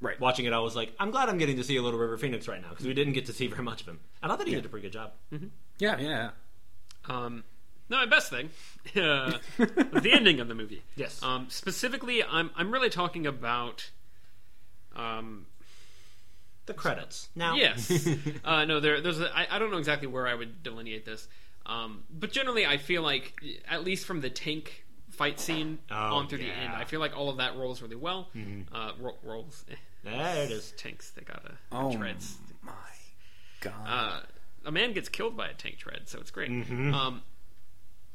[0.00, 0.18] Right.
[0.20, 2.46] Watching it, I was like, I'm glad I'm getting to see a little River Phoenix
[2.48, 4.46] right now because we didn't get to see very much of him, and I thought
[4.46, 5.12] he did a pretty good job.
[5.78, 6.30] Yeah, yeah.
[7.06, 7.44] Um,
[7.88, 8.50] no, my best thing
[8.96, 10.82] uh, the ending of the movie.
[10.96, 11.22] Yes.
[11.22, 13.90] Um, specifically, I'm I'm really talking about.
[14.96, 15.46] Um,
[16.66, 17.28] The credits.
[17.34, 17.90] Now, yes.
[18.44, 19.20] uh, no, there, there's.
[19.20, 21.28] A, I, I don't know exactly where I would delineate this,
[21.66, 23.34] um, but generally, I feel like
[23.68, 27.16] at least from the tank fight scene Oh, on through the end, I feel like
[27.16, 28.28] all of that rolls really well.
[28.72, 29.64] Uh, ro- rolls.
[29.70, 29.74] Eh.
[30.02, 30.72] there it is.
[30.76, 31.10] Tanks.
[31.10, 32.36] They got a Oh treads.
[32.62, 32.72] my
[33.60, 33.72] god.
[33.86, 34.20] uh,
[34.66, 36.50] a man gets killed by a tank tread, so it's great.
[36.50, 36.92] Mm-hmm.
[36.94, 37.22] Um,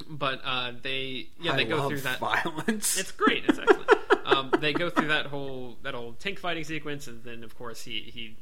[0.09, 2.19] but uh, they yeah I they go love through that.
[2.19, 2.97] violence.
[2.99, 3.43] It's great.
[3.47, 3.91] It's excellent.
[4.25, 7.81] um, they go through that whole that whole tank fighting sequence, and then of course
[7.83, 8.35] he he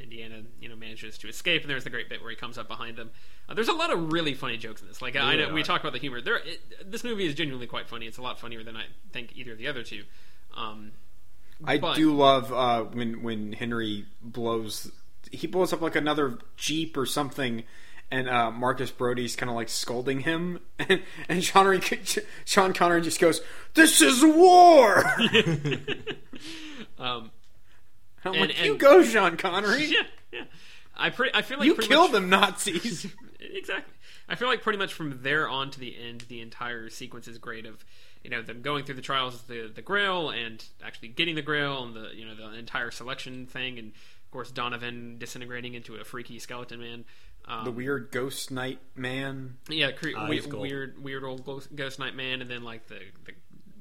[0.00, 2.68] Indiana you know manages to escape, and there's the great bit where he comes up
[2.68, 3.10] behind them.
[3.48, 5.00] Uh, there's a lot of really funny jokes in this.
[5.02, 6.20] Like I know we talk about the humor.
[6.20, 8.06] There, it, this movie is genuinely quite funny.
[8.06, 10.04] It's a lot funnier than I think either of the other two.
[10.56, 10.92] Um,
[11.64, 14.90] I but- do love uh, when when Henry blows
[15.32, 17.64] he blows up like another jeep or something,
[18.10, 21.80] and uh, Marcus Brody's kind of like scolding him, and, and Sean
[22.44, 23.40] Sean Connery just goes,
[23.74, 25.04] "This is war."
[26.98, 27.30] um,
[28.26, 29.84] I'm And- like, "You go, Sean Connery.
[29.86, 30.44] yeah, yeah.
[30.96, 33.06] I pre- I feel like you pretty killed much- them Nazis."
[33.40, 33.92] exactly.
[34.28, 37.38] I feel like pretty much from there on to the end, the entire sequence is
[37.38, 37.64] great.
[37.66, 37.84] Of
[38.24, 41.42] you know them going through the trials of the the grail and actually getting the
[41.42, 45.94] grail and the you know the entire selection thing, and of course Donovan disintegrating into
[45.96, 47.04] a freaky skeleton man.
[47.48, 49.58] Um, the weird ghost knight man.
[49.68, 52.98] yeah, cre- Ah, we- weird, weird old ghost, ghost knight man, and then like the,
[53.24, 53.32] the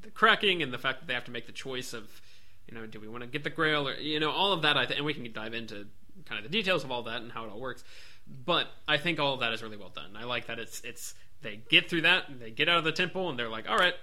[0.04, 2.22] the cracking and the fact that they have to make the choice of,
[2.68, 4.78] you know, do we want to get the grail or you know all of that.
[4.78, 5.88] I th- and we can dive into
[6.26, 7.84] kind of the details of all that and how it all works.
[8.28, 10.16] But I think all of that is really well done.
[10.16, 12.92] I like that it's it's they get through that, and they get out of the
[12.92, 13.94] temple, and they're like, all right,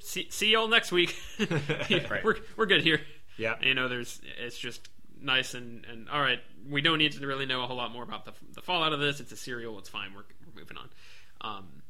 [0.00, 1.16] see, see y'all next week.
[2.24, 3.00] We're we're good here.
[3.38, 3.54] Yeah.
[3.62, 4.88] you know, there's it's just
[5.20, 6.40] nice and and all right.
[6.68, 9.00] We don't need to really know a whole lot more about the the fallout of
[9.00, 9.20] this.
[9.20, 9.78] It's a serial.
[9.78, 10.12] It's fine.
[10.14, 10.88] We're we're moving on.
[11.40, 11.82] Um,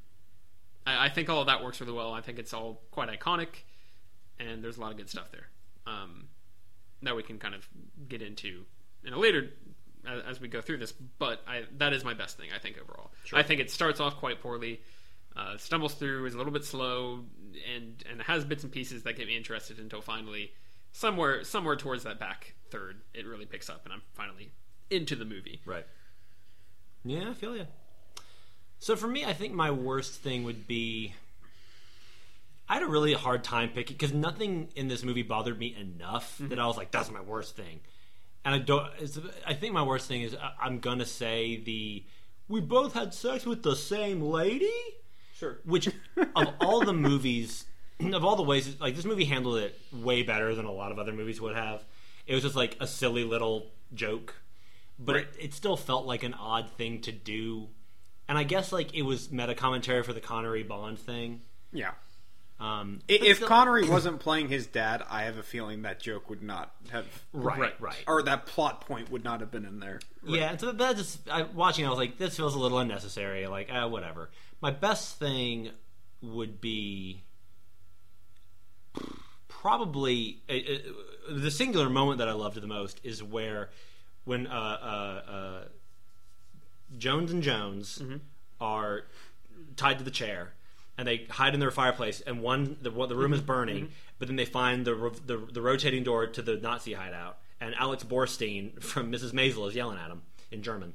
[0.87, 2.13] I, I think all of that works really well.
[2.13, 3.49] I think it's all quite iconic,
[4.39, 5.49] and there's a lot of good stuff there.
[5.87, 6.29] Um,
[7.03, 7.69] that we can kind of
[8.09, 8.65] get into
[9.05, 9.51] in a later
[10.07, 10.93] as, as we go through this.
[10.93, 12.51] But I, that is my best thing.
[12.55, 13.11] I think overall.
[13.33, 14.81] I think it starts off quite poorly.
[15.35, 17.25] Uh, stumbles through is a little bit slow
[17.75, 20.53] and and has bits and pieces that get me interested until finally
[20.93, 24.53] somewhere somewhere towards that back third it really picks up and I'm finally
[24.91, 25.63] into the movie.
[25.65, 25.87] Right.
[27.05, 27.67] Yeah, I feel you.
[28.79, 31.15] So for me, I think my worst thing would be.
[32.73, 36.37] I had a really hard time picking because nothing in this movie bothered me enough
[36.37, 36.49] mm-hmm.
[36.49, 37.81] that I was like, "That's my worst thing."
[38.47, 38.91] And I don't.
[38.99, 42.07] It's, I think my worst thing is I- I'm gonna say the
[42.49, 44.73] we both had sex with the same lady.
[45.35, 45.59] Sure.
[45.67, 45.89] Which
[46.35, 47.67] of all the movies,
[48.01, 50.99] of all the ways, like this movie handled it way better than a lot of
[50.99, 51.85] other movies would have.
[52.27, 54.35] It was just like a silly little joke,
[54.99, 55.27] but Right.
[55.39, 57.69] it, it still felt like an odd thing to do.
[58.29, 61.43] And I guess like it was meta commentary for the Connery Bond thing.
[61.71, 61.91] Yeah.
[62.61, 66.43] Um, If still- Connery wasn't playing his dad, I have a feeling that joke would
[66.43, 67.81] not have, right, Right.
[67.81, 70.01] right, or that plot point would not have been in there.
[70.25, 73.49] Yeah, so that just I, watching, I was like, this feels a little unnecessary.
[73.49, 74.31] Like, uh, whatever.
[74.61, 75.71] My best thing
[76.21, 77.25] would be
[79.49, 83.71] probably uh, uh, the singular moment that I loved the most is where
[84.25, 85.65] when uh, uh, uh,
[86.97, 88.03] Jones and Jones
[88.61, 89.07] are
[89.77, 90.55] tied to the chair.
[90.99, 93.91] And they hide in their fireplace, and one the the room is burning.
[94.19, 94.95] But then they find the,
[95.27, 99.33] the the rotating door to the Nazi hideout, and Alex Borstein from Mrs.
[99.33, 100.93] Maisel is yelling at him in German,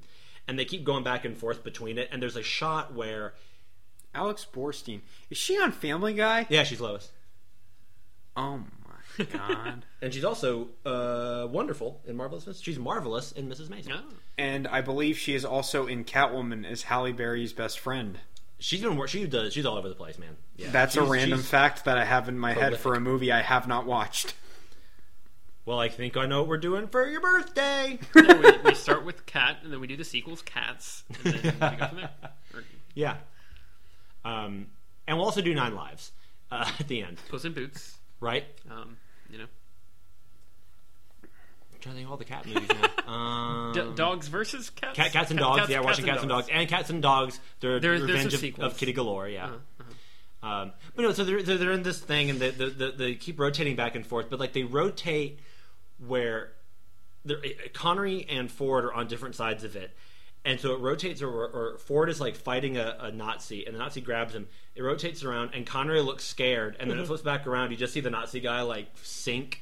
[0.47, 2.09] and they keep going back and forth between it.
[2.11, 3.33] And there's a shot where,
[4.13, 6.45] Alex Borstein is she on Family Guy?
[6.49, 7.11] yeah, she's Lois,
[8.35, 8.57] Oh
[9.17, 9.83] my god!
[10.01, 12.59] and she's also uh, wonderful in Marvelous.
[12.61, 13.67] She's marvelous in Mrs.
[13.69, 13.93] Maisel.
[13.95, 14.13] Oh.
[14.37, 18.19] and I believe she is also in Catwoman as Halle Berry's best friend.
[18.59, 19.09] She's doing work.
[19.09, 19.53] She does.
[19.53, 20.35] She's all over the place, man.
[20.55, 23.41] Yeah, That's a random fact that I have in my head for a movie I
[23.41, 24.33] have not watched.
[25.65, 27.99] Well, I think I know what we're doing for your birthday.
[28.15, 31.43] Yeah, we, we start with cat, and then we do the sequels, cats, and then
[31.71, 32.09] we go from there.
[32.53, 32.63] Or
[32.95, 33.17] yeah,
[34.25, 34.67] um,
[35.07, 36.11] and we'll also do Nine Lives
[36.51, 37.97] uh, at the end, Puss in Boots.
[38.21, 38.45] right?
[38.71, 38.97] Um,
[39.29, 39.45] you know,
[41.77, 42.89] I'm trying to think of all the cat movies now.
[43.07, 44.93] Um, D- dogs versus cats.
[44.97, 45.69] Cat, cats and dogs.
[45.69, 46.47] yeah, watching cats and dogs.
[46.51, 47.39] and cats and dogs.
[47.61, 49.29] They're There- Revenge of, of Kitty Galore.
[49.29, 49.45] Yeah.
[49.45, 52.91] Uh-huh, Um, but no, so they're, they're they're in this thing and they, they, they,
[52.91, 55.39] they keep rotating back and forth, but like they rotate
[56.05, 56.51] where
[57.23, 57.41] they're,
[57.73, 59.91] Connery and Ford are on different sides of it,
[60.43, 63.79] and so it rotates or, or Ford is like fighting a, a Nazi and the
[63.79, 64.47] Nazi grabs him.
[64.75, 67.71] It rotates around and Connery looks scared, and then it flips back around.
[67.71, 69.61] You just see the Nazi guy like sink.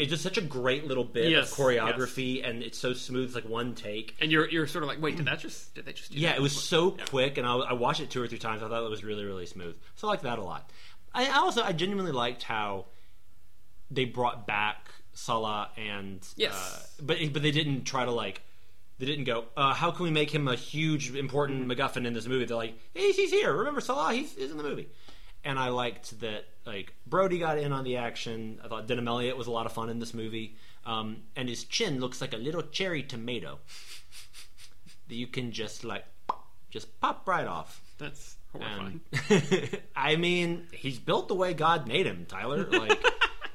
[0.00, 3.26] It's just such a great little bit Yes, of choreography, and it's so smooth.
[3.26, 4.16] It's like one take.
[4.20, 6.30] And you're you're sort of like, wait, did that just did they just do Yeah,
[6.30, 6.38] that?
[6.38, 8.62] it was so quick, and I, I watched it two or three times.
[8.62, 9.76] I thought it was really, really smooth.
[9.96, 10.70] So I liked that a lot.
[11.14, 12.86] I I also I genuinely liked how
[13.90, 16.54] they brought back Sallah and Yes.
[16.54, 18.42] uh, but but they didn't try to like
[18.98, 19.44] they didn't go.
[19.56, 22.44] Uh, how can we make him a huge important MacGuffin in this movie?
[22.44, 23.52] They're like, hey, he's here.
[23.52, 24.14] Remember Sallah?
[24.14, 24.88] He's, he's in the movie.
[25.44, 28.60] And I liked that like Brody got in on the action.
[28.64, 30.56] I thought Denholm Elliott was a lot of fun in this movie.
[30.86, 33.58] Um, and his chin looks like a little cherry tomato
[35.08, 36.04] that you can just like
[36.70, 37.80] just pop right off.
[37.98, 39.00] That's horrifying.
[39.30, 42.64] And I mean, he's built the way God made him, Tyler.
[42.64, 43.04] Like,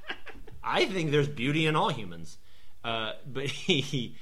[0.64, 2.38] I think there's beauty in all humans.
[2.84, 4.16] Uh, but he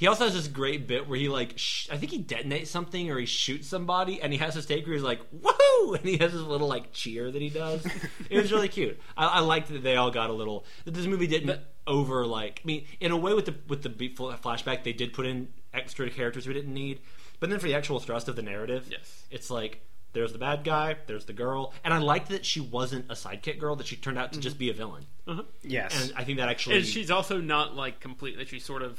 [0.00, 3.10] he also has this great bit where he like sh- I think he detonates something
[3.10, 6.16] or he shoots somebody and he has this take where he's like woohoo and he
[6.16, 7.84] has this little like cheer that he does.
[8.30, 8.98] it was really cute.
[9.14, 12.62] I, I liked that they all got a little that this movie didn't over like
[12.64, 16.08] I mean in a way with the with the flashback they did put in extra
[16.08, 17.00] characters we didn't need,
[17.38, 19.24] but then for the actual thrust of the narrative, Yes.
[19.30, 19.82] it's like
[20.14, 23.58] there's the bad guy, there's the girl, and I liked that she wasn't a sidekick
[23.58, 24.42] girl; that she turned out to mm-hmm.
[24.42, 25.06] just be a villain.
[25.26, 25.42] Uh-huh.
[25.62, 26.02] Yes.
[26.02, 28.44] And I think that actually, And she's also not like completely.
[28.46, 28.98] She's sort of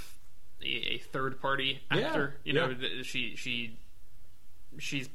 [0.63, 2.35] a, a third party Yeah, actor.
[2.43, 3.03] You know, yeah.
[3.03, 3.77] she she
[4.79, 5.09] she's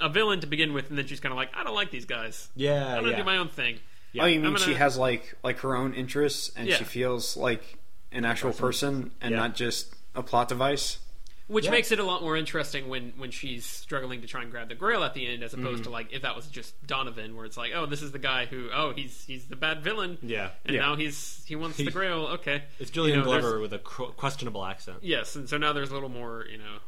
[0.00, 2.06] a villain to begin with, and then she's kind of like, I don't like these
[2.06, 2.48] guys.
[2.56, 3.16] yeah, I'm gonna yeah.
[3.18, 3.78] do my own thing.
[4.12, 4.24] Yeah.
[4.24, 6.76] oh, you I'm mean gonna- she has like like her own interests and Yeah.
[6.76, 7.78] she feels like
[8.10, 9.38] an actual person and Yeah.
[9.38, 10.98] not just a plot device?
[11.48, 11.72] Which Yeah.
[11.72, 14.74] makes it a lot more interesting when when she's struggling to try and grab the
[14.74, 15.92] Grail at the end, as opposed to Mm-hmm.
[15.92, 18.68] like if that was just Donovan, where it's like, oh, this is the guy who,
[18.72, 20.50] oh, he's he's the bad villain, Yeah.
[20.64, 20.82] and Yeah.
[20.82, 22.26] now he's he wants the He- Grail.
[22.34, 24.98] Okay, It's Julian You know, Glover with a qu- questionable accent.
[25.02, 26.78] Yes, and so now there's a little more, you know,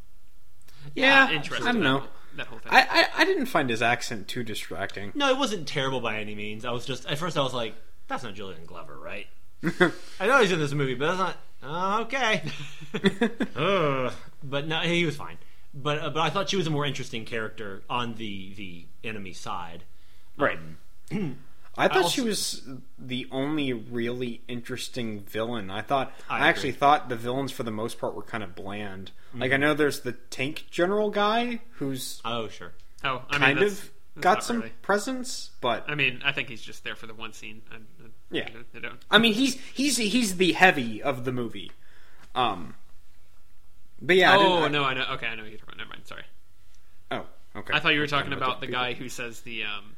[0.94, 1.62] Yeah, interest.
[1.66, 2.00] I don't know.
[2.00, 2.72] That, that whole thing.
[2.72, 2.80] I,
[3.16, 5.12] I I didn't find his accent too distracting.
[5.14, 6.64] No, it wasn't terrible by any means.
[6.64, 7.74] I was just at first I was like,
[8.08, 9.26] "That's not Julian Glover, right?"
[10.20, 11.36] I know he's in this movie, but that's not.
[11.64, 12.42] Oh, okay.
[12.94, 13.31] Ugh.
[13.57, 14.11] Uh,
[14.42, 15.38] but no, he was fine.
[15.72, 19.33] But uh, but I thought she was a more interesting character on the the enemy
[19.33, 19.85] side.
[20.37, 20.59] Right.
[21.11, 21.38] Um,
[21.77, 22.62] I thought also- she was
[22.98, 25.70] the only really interesting villain.
[25.70, 28.55] I thought I I, actually thought the villains for the most part were kind of
[28.55, 29.11] bland.
[29.35, 29.62] Like I mm-hmm.
[29.62, 32.72] know there's the tank general guy who's Oh, sure.
[33.03, 36.33] oh, I mean, kind that's- of that's got some really- presence, but I mean, I
[36.33, 37.62] think he's just there for the one scene.
[37.70, 37.79] I, I,
[38.31, 38.48] Yeah.
[38.74, 39.00] I don't.
[39.11, 41.72] I mean he's he's he's the heavy of the movie.
[42.35, 42.74] Um
[44.00, 45.07] But yeah, I didn't- oh I- no, I know.
[45.14, 45.79] Okay, I know you're talking about.
[45.79, 46.07] Never mind.
[46.07, 46.24] Sorry.
[47.11, 47.74] Oh, okay.
[47.74, 49.96] I thought you were talking Talking about the guy who says the um,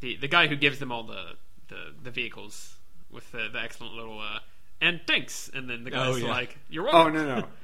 [0.00, 1.32] the the guy who gives them all the
[1.68, 2.76] the, the vehicles
[3.10, 4.38] with the, the excellent little uh,
[4.80, 6.28] and thanks, and then the guy's yeah.
[6.28, 6.94] like, "You're wrong.
[6.94, 7.46] Oh no no.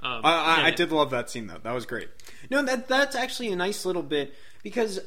[0.00, 1.58] Um, I, I, yeah, I did love that scene though.
[1.60, 2.08] That was great.
[2.52, 5.00] No, that that's actually a nice little bit because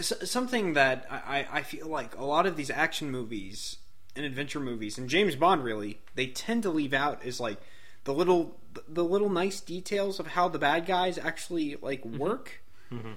[0.00, 3.78] something that I, I feel like a lot of these action movies
[4.14, 7.58] and adventure movies and James Bond really they tend to leave out is like
[8.04, 8.56] the little
[8.88, 12.62] the little nice details of how the bad guys actually like work.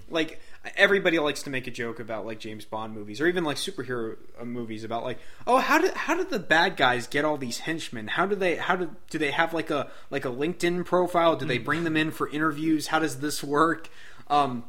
[0.10, 0.42] Like
[0.76, 4.18] everybody likes to make a joke about like James Bond movies or even like superhero
[4.40, 7.60] uh, movies about like oh how did how did the bad guys get all these
[7.60, 8.08] henchmen?
[8.08, 11.36] How do they how do do they have like a like a LinkedIn profile?
[11.36, 12.88] Do they bring them in for interviews?
[12.88, 13.90] How does this work?
[14.28, 14.64] Um,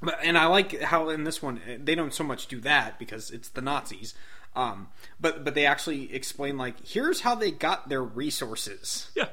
[0.00, 3.30] but and I like how in this one they don't so much do that because
[3.30, 4.14] it's the Nazis.
[4.56, 4.88] Um,
[5.20, 9.10] but but they actually explain like here's how they got their resources.
[9.14, 9.28] yeah.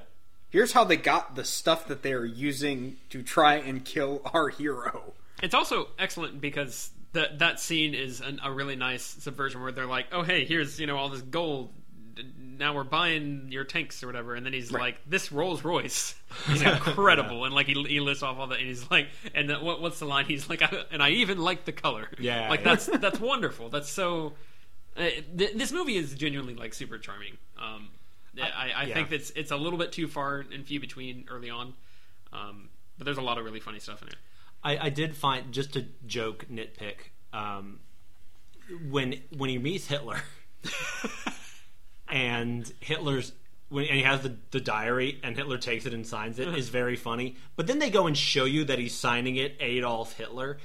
[0.50, 5.14] Here's how they got the stuff that they're using to try and kill our hero.
[5.44, 9.86] It's also excellent because that that scene is an, a really nice subversion where they're
[9.86, 11.72] like, "Oh, hey, here's you know all this gold.
[12.58, 14.82] Now we're buying your tanks or whatever." And then he's Right.
[14.82, 16.16] like, "This Rolls Royce
[16.50, 19.64] is incredible," and like he, he lists off all that, and he's like, "And then
[19.64, 22.64] what, what's the line?" He's like, "And I even like the color." Yeah, like yeah.
[22.76, 23.70] that's that's wonderful.
[23.70, 24.34] That's so.
[24.98, 27.38] Uh, th- this movie is genuinely like super charming.
[27.62, 27.90] Um,
[28.42, 28.94] I, I, yeah.
[28.94, 31.74] think it's it's a little bit too far and few between early on,
[32.32, 34.16] um, but there's a lot of really funny stuff in it.
[34.64, 37.80] I, I did find just a joke nitpick um,
[38.90, 40.22] when when he meets Hitler
[42.10, 43.32] and Hitler's
[43.70, 46.58] when and he has the, the diary and Hitler takes it and signs it uh-huh.
[46.58, 47.36] is very funny.
[47.56, 50.58] But then they go and show you that he's signing it Adolf Hitler.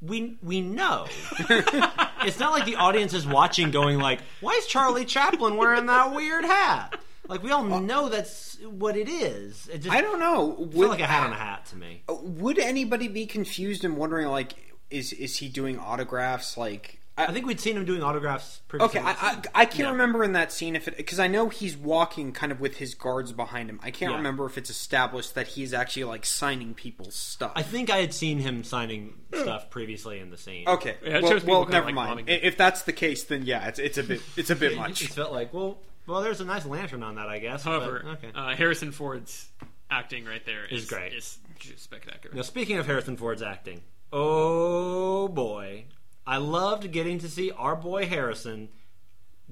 [0.00, 1.06] We we know
[1.38, 6.14] it's not like the audience is watching going like, why is Charlie Chaplin wearing that
[6.14, 6.98] weird hat?
[7.28, 9.68] Like we all uh, know that's what it is.
[9.68, 10.68] It just I don't know.
[10.72, 12.02] Would, like a hat on a hat to me.
[12.08, 14.54] Uh, would anybody be confused and wondering like
[14.90, 18.98] is is he doing autographs like I think we'd seen him doing autographs previously.
[19.00, 19.90] Okay, I, I, I can't Yeah.
[19.90, 22.94] remember in that scene if it because I know he's walking kind of with his
[22.94, 23.78] guards behind him.
[23.82, 24.16] I can't Yeah.
[24.16, 27.52] remember if it's established that he's actually like signing people's stuff.
[27.54, 30.66] I think I had seen him signing stuff previously in the scene.
[30.66, 32.08] okay, Yeah, well, well never like mind.
[32.10, 35.00] bombing If that's the case, then yeah, it's it's a bit it's a bit much.
[35.00, 37.64] just felt like, well, well, there's a nice lantern on that, I guess.
[37.64, 38.30] but- However, okay.
[38.34, 39.46] uh, Harrison Ford's
[39.90, 41.12] acting right there is, Is great.
[41.12, 41.38] Is
[41.76, 42.34] spectacular.
[42.34, 45.84] now, speaking of Harrison Ford's acting, oh boy,
[46.30, 48.68] I loved getting to see our boy Harrison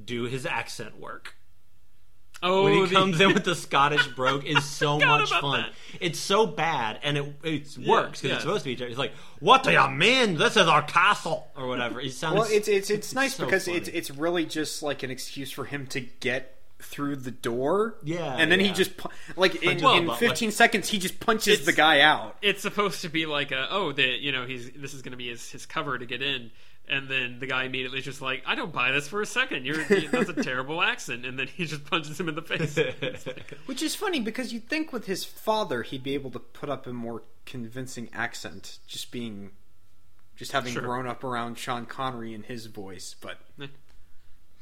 [0.02, 1.34] do his accent work.
[2.40, 5.62] Oh, when he the- comes in with the Scottish brogue is so much fun.
[5.62, 5.72] that.
[6.00, 8.34] It's so bad, and it it works because yeah.
[8.34, 8.84] it's supposed to be.
[8.84, 9.10] It's like,
[9.40, 10.36] what do you mean?
[10.36, 12.00] This is our castle, or whatever.
[12.00, 12.38] It sounds.
[12.38, 13.78] Well, it's it's it's nice so because funny.
[13.78, 17.96] it's it's really just like an excuse for him to get through the door.
[18.04, 18.92] Yeah, and then he just
[19.36, 22.36] like in, Well, in but, 15 seconds he just punches the guy out.
[22.40, 25.16] it's supposed to be like a oh the you know he's this is going to
[25.16, 26.52] be his, his cover to get in
[26.90, 29.64] and then the guy immediately is just like i don't buy this for a second
[29.66, 32.78] you're that's a terrible accent and then he just punches him in the face
[33.66, 36.86] Which is funny because you'd think with his father he'd be able to put up
[36.86, 39.50] a more convincing accent, just being,
[40.36, 40.82] just having Sure.
[40.82, 43.38] grown up around Sean Connery and his voice, but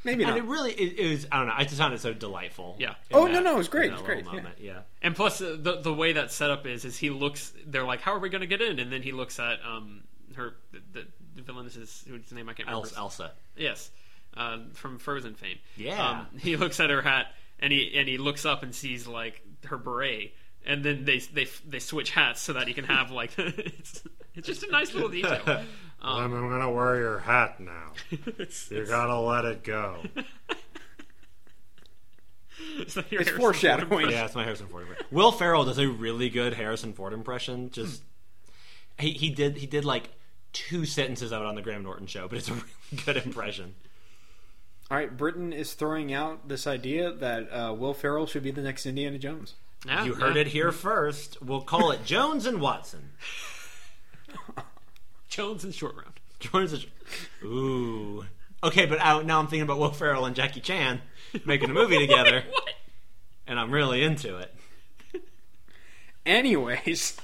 [0.04, 1.26] maybe and it really it, it was.
[1.32, 1.54] I don't know.
[1.56, 2.76] I just found it so delightful.
[2.78, 2.94] Yeah.
[3.10, 4.32] in Oh, no, no, it was great, in it was great, yeah.
[4.32, 4.54] Moment.
[4.60, 4.80] Yeah.
[5.02, 8.12] and plus uh, the the way that setup is is he looks they're like how
[8.12, 10.02] are we going to get in and then he looks at um
[10.36, 11.06] her the, the
[11.42, 12.99] villain is his who's name i can't remember Elsa.
[12.99, 13.33] Elsa.
[13.57, 13.90] Yes,
[14.37, 15.59] uh, from Frozen fame.
[15.77, 16.11] Yeah.
[16.11, 17.27] Um, he looks at her hat
[17.59, 21.46] and he and he looks up and sees like her beret, and then they they
[21.66, 24.03] they switch hats so that he can have like it's,
[24.35, 25.62] it's just a nice little detail.
[25.99, 27.92] Um, I'm gonna wear your hat now.
[28.38, 30.03] it's, You gotta let it go.
[32.79, 33.88] it's, like your It's Harrison foreshadowing.
[33.88, 35.07] Ford Yeah, it's my Harrison Ford impression.
[35.11, 37.70] Will Ferrell does a really good Harrison Ford impression.
[37.70, 38.03] Just
[38.99, 40.11] he he did he did like
[40.52, 43.74] two sentences of it on the Graham Norton show, but it's a really good impression.
[44.90, 48.62] All right, Britton is throwing out this idea that uh, Will Ferrell should be the
[48.62, 49.54] next Indiana Jones.
[49.85, 50.42] Yeah, You heard yeah.
[50.42, 51.42] it here first.
[51.42, 53.11] We'll call it Jones and Watson.
[55.29, 56.12] Jones and Short Round.
[56.40, 56.87] Jones and
[57.44, 58.25] Ooh.
[58.62, 61.00] Okay, but I, now I'm thinking about Will Ferrell and Jackie Chan
[61.44, 62.75] making a movie together, What?
[63.46, 64.54] and I'm really into it.
[66.25, 67.16] Anyways,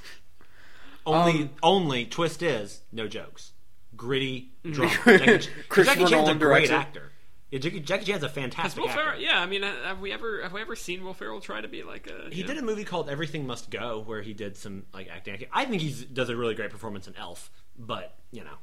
[1.07, 3.53] Only Um, only twist is no jokes.
[3.97, 4.91] Gritty drama.
[5.07, 5.49] Jackie,
[5.85, 7.11] Jackie Chan's a great actor.
[7.51, 9.03] Yeah, Jackie, Jackie Chan's a fantastic Will actor.
[9.03, 9.21] Ferrell?
[9.21, 11.83] Yeah, I mean, have we ever have we ever seen Will Ferrell try to be
[11.83, 12.33] like a?
[12.35, 15.45] He did a movie called Everything Must Go, where he did some like acting.
[15.53, 18.57] I think he does a really great performance in Elf, but you know,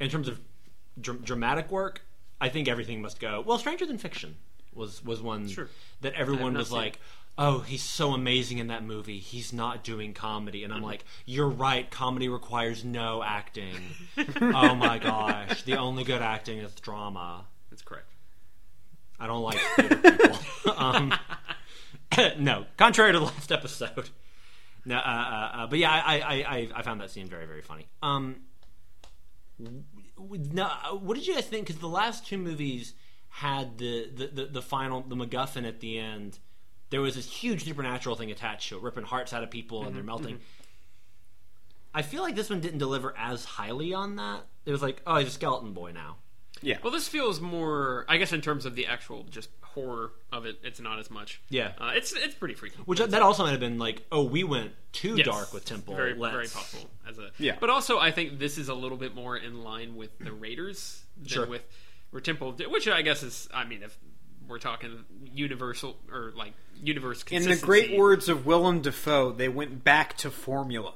[0.00, 0.40] in terms of
[1.00, 2.02] dr- dramatic work,
[2.40, 3.42] I think Everything Must Go.
[3.46, 4.36] Well, Stranger Than Fiction.
[4.74, 5.68] was was one Sure.
[6.00, 6.98] that everyone was seen like,
[7.38, 9.18] "Oh, he's so amazing in that movie.
[9.18, 11.90] He's not doing comedy." And I'm like, "You're right.
[11.90, 13.76] Comedy requires no acting."
[14.40, 17.46] oh my gosh, the only good acting is drama.
[17.70, 18.08] That's correct.
[19.18, 20.38] I don't like people.
[20.76, 21.14] um,
[22.38, 24.10] no, contrary to the last episode.
[24.84, 27.62] No, uh, uh, uh, but yeah, I, I, I, I found that scene very, very
[27.62, 27.86] funny.
[28.02, 28.40] Um,
[29.60, 31.66] w- no, uh, what did you guys think?
[31.66, 32.94] Because the last two movies
[33.28, 36.40] had the, the, the, the final, the MacGuffin at the end.
[36.92, 39.96] There was this huge supernatural thing attached to it, ripping hearts out of people and
[39.96, 40.38] they're melting.
[41.94, 44.44] I feel like this one didn't deliver as highly on that.
[44.64, 46.16] It was like, oh, he's a skeleton boy now.
[46.60, 46.76] Yeah.
[46.82, 50.58] Well, this feels more, I guess, in terms of the actual just horror of it.
[50.62, 51.40] It's not as much.
[51.48, 51.72] Yeah.
[51.78, 52.76] uh, it's it's pretty freaky.
[52.84, 55.26] Which that also might have been like, oh, we went too Yes.
[55.26, 55.96] dark with Temple.
[55.96, 57.56] Very Let's- very possible as a Yeah.
[57.58, 61.02] But also, I think this is a little bit more in line with the Raiders
[61.16, 61.46] than Sure.
[61.46, 61.64] with
[62.10, 63.98] where Temple, did- which I guess is, I mean, if
[64.52, 69.82] we're talking universal or like universe In the great words of Willem Dafoe, they went
[69.82, 70.92] back to formula.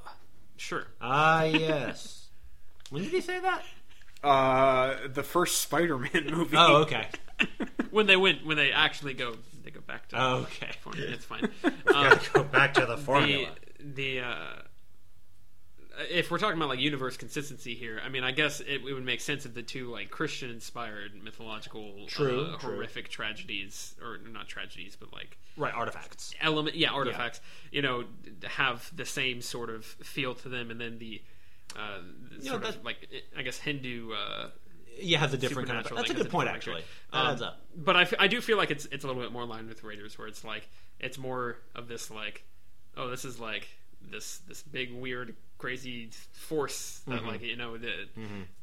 [0.57, 0.87] sure.
[1.01, 2.29] Ah, yes.
[2.91, 3.63] when did he say that?
[4.23, 6.57] Uh, the first Spider-Man movie.
[6.57, 7.09] Oh, okay.
[7.91, 9.35] when they went, when they actually go,
[9.65, 10.21] they go back to.
[10.23, 10.67] Okay.
[10.67, 11.07] California.
[11.13, 11.49] It's fine.
[11.95, 13.49] Um, Go back to the the formula.
[13.81, 14.35] the uh,
[16.11, 19.05] if we're talking about like universe consistency here, I mean, I guess it, it would
[19.05, 22.75] make sense if the two like Christian inspired mythological True, uh, true.
[22.75, 26.35] horrific tragedies or not tragedies, but like Right, artifacts.
[26.41, 27.41] element yeah artifacts
[27.73, 28.05] you know
[28.45, 31.23] have the same sort of feel to them and then the
[31.75, 31.99] uh,
[32.43, 34.49] know, sort that- of like I guess Hindu uh,
[35.01, 35.95] Yeah, has a different kind of.
[35.97, 36.83] That's a good point, actually.
[37.13, 37.61] That Um, adds up.
[37.77, 39.67] But I, f- I do feel like it's it's a little bit more in line
[39.69, 40.69] with Raiders, where it's like
[41.01, 42.45] it's more of this like,
[42.97, 43.69] oh, this is like
[44.11, 47.27] this this big weird crazy force that Mm-hmm.
[47.29, 47.91] like you know the,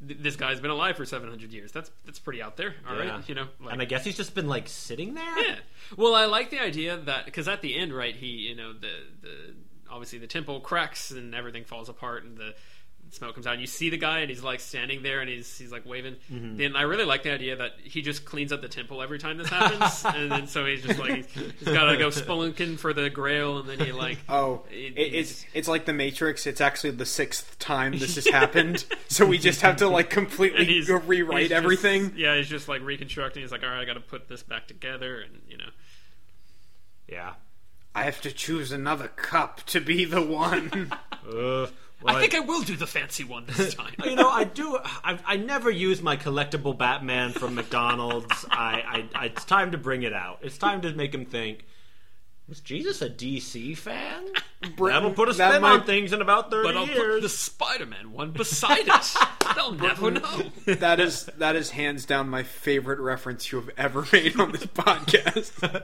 [0.08, 1.72] th- this guy's been alive for seven hundred years.
[1.72, 3.06] That's that's pretty out there, all right?
[3.08, 3.22] Yeah.
[3.28, 5.40] You know, like, and I guess he's just been like sitting there.
[5.40, 5.56] yeah.
[5.98, 8.92] Well, I like the idea that because at the end, right, he you know the
[9.22, 9.56] the
[9.92, 12.56] obviously the temple cracks and everything falls apart and the
[13.14, 15.58] smoke comes out and you see the guy and he's like standing there and he's
[15.58, 16.58] he's like waving Mm-hmm.
[16.58, 19.38] then i really like the idea that he just cleans up the temple every time
[19.38, 23.10] this happens and then so he's just like he's, he's gotta go spelunking for the
[23.10, 26.48] grail and then he like Oh, It- it, it's it's like the Matrix.
[26.48, 30.66] It's actually the sixth time this has happened, so we just have to like completely
[30.66, 32.14] he's rewrite he's just- everything.
[32.16, 35.22] yeah he's just like reconstructing he's like all right i gotta put this back together
[35.22, 35.70] and you know
[37.08, 37.34] Yeah.
[37.96, 40.92] I have to choose another cup to be the one.
[42.06, 44.78] Uh, i think i will do the fancy one this time you know, I do.
[45.04, 48.46] I, I never use my collectible Batman from McDonald's.
[48.52, 50.40] I, I, it's time to bring it out.
[50.42, 51.66] It's time to make him think.
[52.50, 54.26] Was Jesus a DC fan?
[54.78, 57.16] That'll put a spin might- on things in about thirty but I'll years.
[57.16, 59.16] put the Spider-Man one beside it.
[59.56, 60.52] They'll never know.
[60.66, 64.66] that is that is hands down my favorite reference you have ever made on this
[64.66, 65.84] podcast.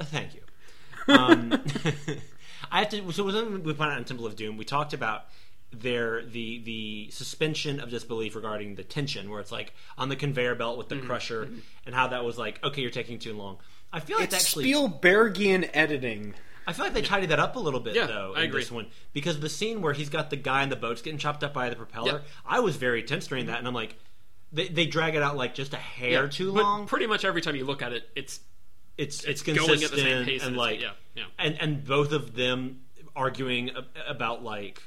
[0.00, 0.42] Thank you.
[1.12, 1.60] Um,
[2.70, 3.12] I have to.
[3.12, 5.24] So when we pointed out in Temple of Doom, we talked about
[5.72, 10.54] their the the suspension of disbelief regarding the tension, where it's like on the conveyor
[10.54, 11.06] belt with the Mm-hmm.
[11.06, 11.48] crusher,
[11.86, 13.58] and how that was like, okay, you're taking too long.
[13.92, 16.34] I feel like It's actually, Spielbergian editing.
[16.66, 18.60] I feel like they tidied that up a little bit Yeah, though I in agree.
[18.60, 21.42] this one because the scene where he's got the guy in the boat's getting chopped
[21.42, 22.18] up by the propeller, Yeah.
[22.44, 23.96] I was very tense during that, and I'm like,
[24.52, 26.86] they, they drag it out like just a hair too but long.
[26.86, 28.40] Pretty much every time you look at it, it's
[28.98, 31.24] it's it's going at the consistent same pace and it's- like yeah, yeah.
[31.38, 32.80] and and both of them
[33.16, 33.70] arguing
[34.06, 34.82] about like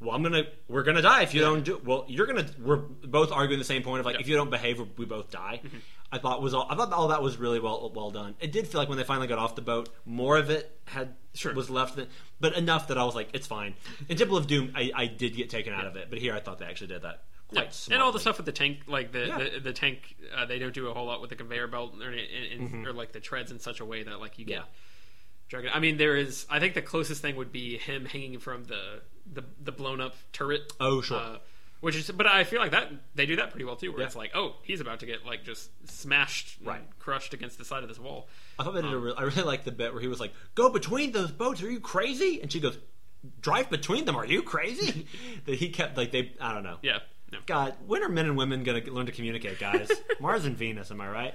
[0.00, 3.30] well i'm gonna we're gonna die if you don't do well you're gonna we're both
[3.32, 4.20] arguing the same point of like Yeah.
[4.20, 5.60] if you don't behave we- both die
[6.12, 8.66] i thought was all i thought all that was really well well done it did
[8.66, 11.54] feel like when they finally got off the boat more of it had Sure.
[11.54, 12.08] was left than,
[12.40, 13.74] but enough that i was like it's fine
[14.08, 16.40] in temple of doom i, I did get taken out of it but here i
[16.40, 17.94] thought they actually did that quite yeah.
[17.94, 19.38] and all the stuff with the tank, like the Yeah.
[19.38, 22.08] the, the tank, uh, they don't do a whole lot with the conveyor belt or,
[22.10, 22.20] and,
[22.72, 24.58] and, or like the treads in such a way that like you get.
[24.60, 24.66] Mm-hmm.
[24.66, 25.48] Yeah.
[25.48, 25.70] Dragon.
[25.74, 26.46] I mean, there is.
[26.48, 29.00] I think the closest thing would be him hanging from the
[29.32, 30.72] the, the blown up turret.
[30.80, 31.18] Oh, sure.
[31.18, 31.38] Uh,
[31.80, 33.90] which is, but I feel like that they do that pretty well too.
[33.90, 34.06] Where Yeah.
[34.06, 36.82] it's like, oh, he's about to get like just smashed, and Right.
[36.98, 38.28] crushed against the side of this wall.
[38.58, 40.20] I thought they Um, did a real, I really liked the bit where he was
[40.20, 41.62] like, "Go between those boats.
[41.62, 42.76] Are you crazy?" And she goes,
[43.40, 44.14] "Drive between them.
[44.16, 45.06] Are you crazy?"
[45.46, 46.32] that he kept like they.
[46.38, 46.76] I don't know.
[46.82, 46.98] Yeah.
[47.32, 47.38] No.
[47.46, 49.90] God, when are men and women gonna learn to communicate, guys?
[50.20, 51.34] Mars and Venus, am I right?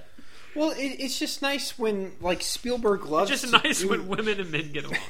[0.54, 3.30] Well, it, it's just nice when like Spielberg loves.
[3.32, 5.00] It's just nice do- when women and men get along.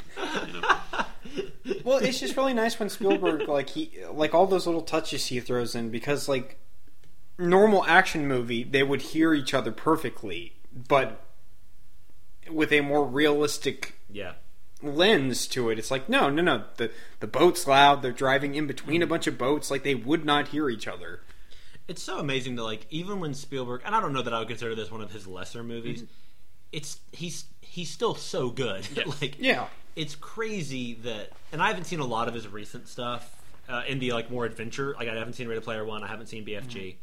[0.46, 0.76] You know?
[1.84, 5.40] Well, it's just really nice when Spielberg like he like all those little touches he
[5.40, 6.58] throws in because like
[7.38, 11.24] normal action movie they would hear each other perfectly, but
[12.50, 14.34] with a more realistic Yeah.
[14.82, 16.64] lens to it, it's like no, no, no.
[16.76, 16.90] The
[17.20, 18.02] the boat's loud.
[18.02, 19.10] They're driving in between a mm-hmm.
[19.10, 21.20] bunch of boats, like they would not hear each other.
[21.88, 24.48] It's so amazing that like even when Spielberg, and I don't know that I would
[24.48, 26.12] consider this one of his lesser movies, mm-hmm.
[26.72, 28.86] it's he's he's still so good.
[29.20, 29.66] like Yeah.
[29.96, 33.98] It's crazy that, and I haven't seen a lot of his recent stuff uh, in
[33.98, 34.94] the like more adventure.
[34.98, 36.04] Like I haven't seen Ready Player One.
[36.04, 36.68] I haven't seen BFG.
[36.68, 36.96] Mm-hmm.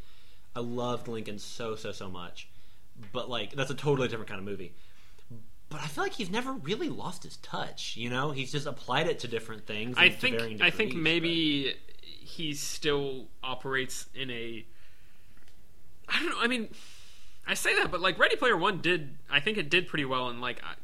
[0.55, 2.47] I loved Lincoln so so so much,
[3.11, 4.73] but like that's a totally different kind of movie.
[5.69, 7.97] But I feel like he's never really lost his touch.
[7.97, 9.97] You know, he's just applied it to different things.
[9.97, 14.65] I think varying I think degrees, maybe he still operates in a.
[16.07, 16.39] I don't know.
[16.39, 16.69] I mean,
[17.47, 19.17] I say that, but like Ready Player One did.
[19.31, 20.75] I think it did pretty well, and like, I,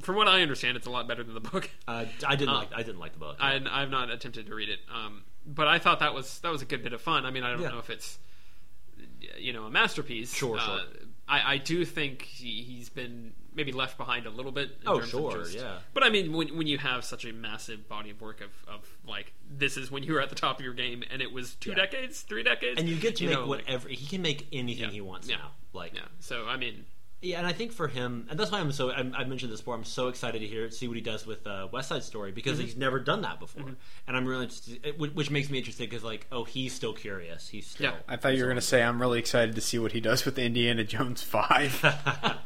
[0.00, 1.70] from what I understand, it's a lot better than the book.
[1.88, 3.36] uh, I didn't Uh, like I didn't like the book.
[3.40, 6.62] I, I've not attempted to read it, um, but I thought that was that was
[6.62, 7.24] a good bit of fun.
[7.26, 7.70] I mean, I don't Yeah.
[7.70, 8.18] know if it's
[9.38, 10.34] you know a masterpiece.
[10.34, 10.80] Sure, Uh, sure.
[11.28, 14.70] I, I do think he, he's been maybe left behind a little bit.
[14.82, 15.78] In Oh, terms sure, of just, yeah.
[15.92, 18.88] But I mean, when when you have such a massive body of work of, of
[19.06, 21.54] like this is when you were at the top of your game, and it was
[21.56, 21.76] two Yeah.
[21.76, 24.84] decades, three decades, and you get to make know, like- whatever he can make anything
[24.86, 24.90] Yeah.
[24.90, 25.36] he wants Yeah.
[25.36, 25.50] now.
[25.72, 26.02] Like yeah.
[26.20, 26.86] So I mean,
[27.20, 29.74] Yeah, and I think for him, and that's why I'm so I, mentioned this before.
[29.74, 32.58] I'm so excited to hear see what he does with uh, West Side Story because
[32.58, 32.66] Mm-hmm.
[32.66, 33.74] he's never done that before,
[34.06, 37.48] and I'm really interested, which, which makes me interested because like, oh, he's still curious.
[37.48, 37.90] He's still.
[37.90, 37.96] Yeah.
[38.06, 40.24] I thought you were going to say I'm really excited to see what he does
[40.24, 41.84] with Indiana Jones 5.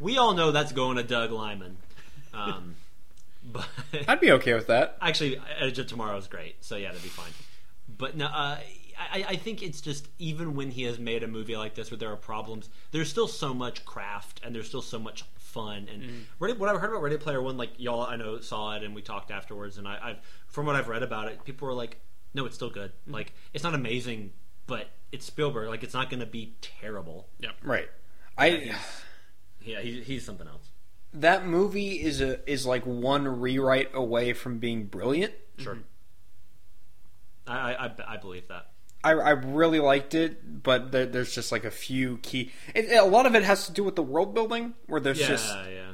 [0.00, 1.78] We all know that's going to Doug Liman,
[2.34, 2.74] um,
[3.50, 3.66] but
[4.06, 4.98] I'd be okay with that.
[5.00, 7.30] actually, Edge of Tomorrow is great, so yeah, that'd be fine.
[7.96, 8.58] But no, uh,
[8.98, 11.98] I, I think it's just even when he has made a movie like this where
[11.98, 15.88] there are problems, there's still so much craft and there's still so much fun.
[15.92, 16.18] And mm-hmm.
[16.38, 18.94] Ready, what I've heard about Ready Player One, like y'all, I know saw it and
[18.94, 20.16] we talked afterwards, and I, I've
[20.46, 22.00] from what I've read about it, people were like,
[22.34, 22.92] "No, it's still good.
[22.92, 23.14] Mm-hmm.
[23.14, 24.32] Like it's not amazing,
[24.66, 25.68] but it's Spielberg.
[25.68, 27.50] Like it's not going to be terrible." yeah.
[27.62, 27.88] Right.
[28.38, 28.74] I
[29.62, 30.68] Yeah, he, he's something else.
[31.12, 35.34] that movie is a is like one rewrite away from being brilliant.
[35.58, 35.74] Sure.
[35.74, 35.82] Mm-hmm.
[37.48, 38.70] I, I, I, I believe that.
[39.04, 42.50] I, I really liked it, but there, there's just like a few key.
[42.74, 45.28] It, a lot of it has to do with the world building, where there's Yeah,
[45.28, 45.92] just yeah.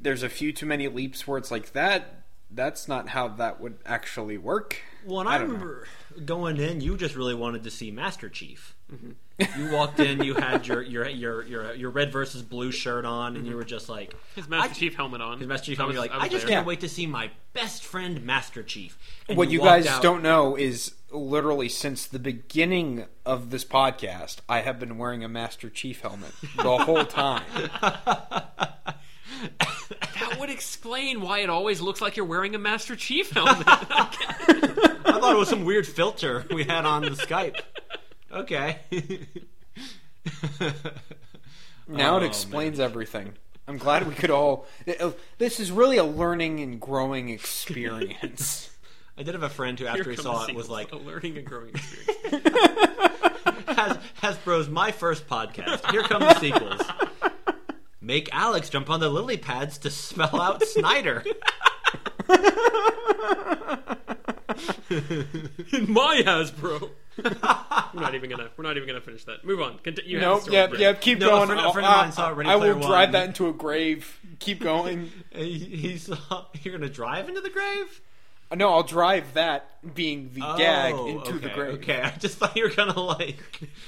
[0.00, 2.16] there's a few too many leaps where it's like that.
[2.52, 4.78] That's not how that would actually work.
[5.06, 5.52] Well, and I I, don't know.
[5.54, 5.86] remember
[6.24, 8.74] going in, you just really wanted to see Master Chief.
[8.92, 9.60] Mm-hmm.
[9.60, 13.36] You walked in, you had your your your your, your red versus blue shirt on,
[13.36, 15.38] and you were just like His Master Chief helmet on.
[15.38, 15.96] His Master Chief, helmet.
[15.96, 16.54] was- like, I I, just there.
[16.56, 16.68] can't Yeah.
[16.68, 18.98] wait to see my best friend Master Chief.
[19.28, 23.64] And what you, walked guys out- don't know is literally since the beginning of this
[23.64, 27.42] podcast, I have been wearing a Master Chief helmet the whole time.
[30.20, 33.64] That would explain why it always looks like you're wearing a Master Chief helmet.
[33.66, 37.58] I thought it was some weird filter we had on the Skype.
[38.30, 38.80] Okay.
[41.88, 43.32] Now Oh, it explains everything.
[43.66, 44.66] I'm glad we could all.
[45.38, 48.70] This is really a learning and growing experience.
[49.20, 51.36] I did have a friend who, Here after he saw it, was like, a learning
[51.36, 52.48] and growing experience.
[53.68, 55.90] Has, Hasbro's my first podcast.
[55.90, 56.80] Here come the sequels.
[58.00, 61.22] Make Alex jump on the lily pads to spell out Snyder.
[64.90, 66.90] In my Hasbro.
[67.94, 68.48] we're not even gonna.
[68.56, 69.44] We're not even gonna finish that.
[69.44, 69.78] Move on.
[69.80, 70.10] Continue.
[70.12, 70.38] you have nope.
[70.38, 70.66] the story, Yeah.
[70.66, 70.80] Brett.
[70.80, 70.92] Yeah.
[70.94, 71.46] Keep No, a going.
[71.48, 73.12] friend- a I'll- friend of mine I- saw Ready I Player will drive One.
[73.12, 74.18] that into a grave.
[74.38, 75.12] Keep going.
[75.34, 78.00] He, he saw, you're going to drive into the grave?
[78.54, 81.74] No, I'll drive that being the gag Oh, into the grave.
[81.74, 83.38] Okay, I just thought you were gonna like.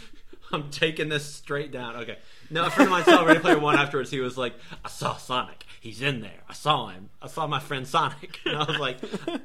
[0.53, 1.97] I'm taking this straight down.
[1.97, 2.19] Okay.
[2.51, 4.11] No, a friend of mine saw Ready Player One afterwards.
[4.11, 4.55] He was like,
[4.85, 5.65] "I saw Sonic.
[5.81, 6.41] He's in there.
[6.49, 7.09] I saw him.
[7.23, 8.99] I saw my friend Sonic." And I was like,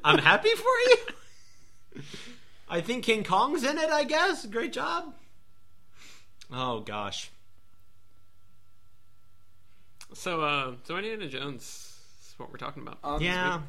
[0.04, 2.02] "I'm happy for you."
[2.68, 3.88] I think King Kong's in it.
[3.88, 4.44] I guess.
[4.46, 5.14] Great job.
[6.52, 7.30] Oh gosh.
[10.14, 11.62] So, uh, so Indiana Jones
[12.20, 12.98] is what we're talking about.
[13.04, 13.60] Um, Yeah.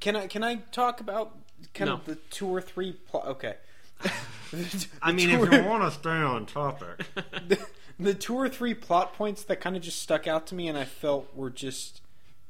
[0.00, 1.36] Can I can I talk about
[1.74, 1.94] kind No.
[1.96, 2.92] of the two or three?
[2.92, 3.54] Pl- okay.
[5.02, 7.06] I mean, if you want to stay on topic.
[7.48, 7.58] the,
[7.98, 10.76] the two or three plot points that kind of just stuck out to me and
[10.76, 12.00] I felt were just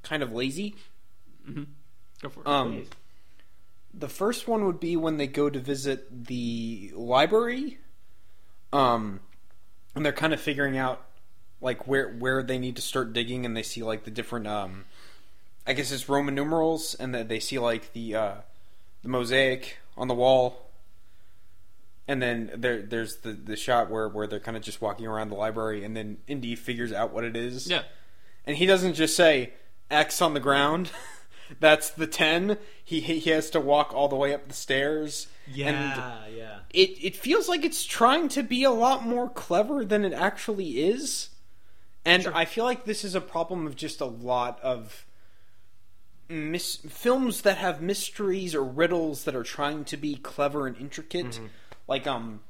[0.02, 0.76] kind of lazy.
[2.22, 2.46] Go for it.
[2.46, 2.84] Um,
[3.92, 7.78] the first one would be when they go to visit the library,
[8.72, 9.20] um,
[9.94, 11.04] and they're kind of figuring out
[11.60, 14.84] like where where they need to start digging, and they see like the different, um,
[15.66, 18.34] I guess it's Roman numerals, and that they see like the uh,
[19.02, 20.66] the mosaic on the wall.
[22.08, 25.28] And then there, there's the, the shot where, where they're kind of just walking around
[25.28, 27.68] the library, and then Indy figures out what it is.
[27.68, 27.82] yeah.
[28.44, 29.52] And he doesn't just say
[29.90, 30.90] X on the ground.
[31.60, 32.58] That's the 10.
[32.84, 35.28] He he has to walk all the way up the stairs.
[35.46, 36.58] And Yeah, yeah.
[36.70, 40.80] it it feels like it's trying to be a lot more clever than it actually
[40.80, 41.28] is.
[42.04, 45.04] And I feel like this is a problem of just a lot of
[46.30, 51.40] mis- films that have mysteries or riddles that are trying to be clever and intricate.
[51.88, 52.40] Like um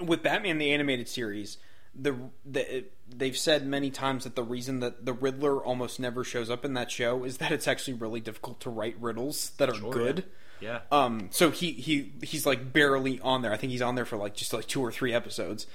[0.00, 1.58] with Batman the animated series,
[1.94, 6.50] the the they've said many times that the reason that the Riddler almost never shows
[6.50, 9.78] up in that show is that it's actually really difficult to write riddles that are
[9.90, 10.24] good.
[10.60, 10.80] Yeah.
[10.90, 13.52] Um, so he he he's like barely on there.
[13.52, 15.66] I think he's on there for like just like two or three episodes.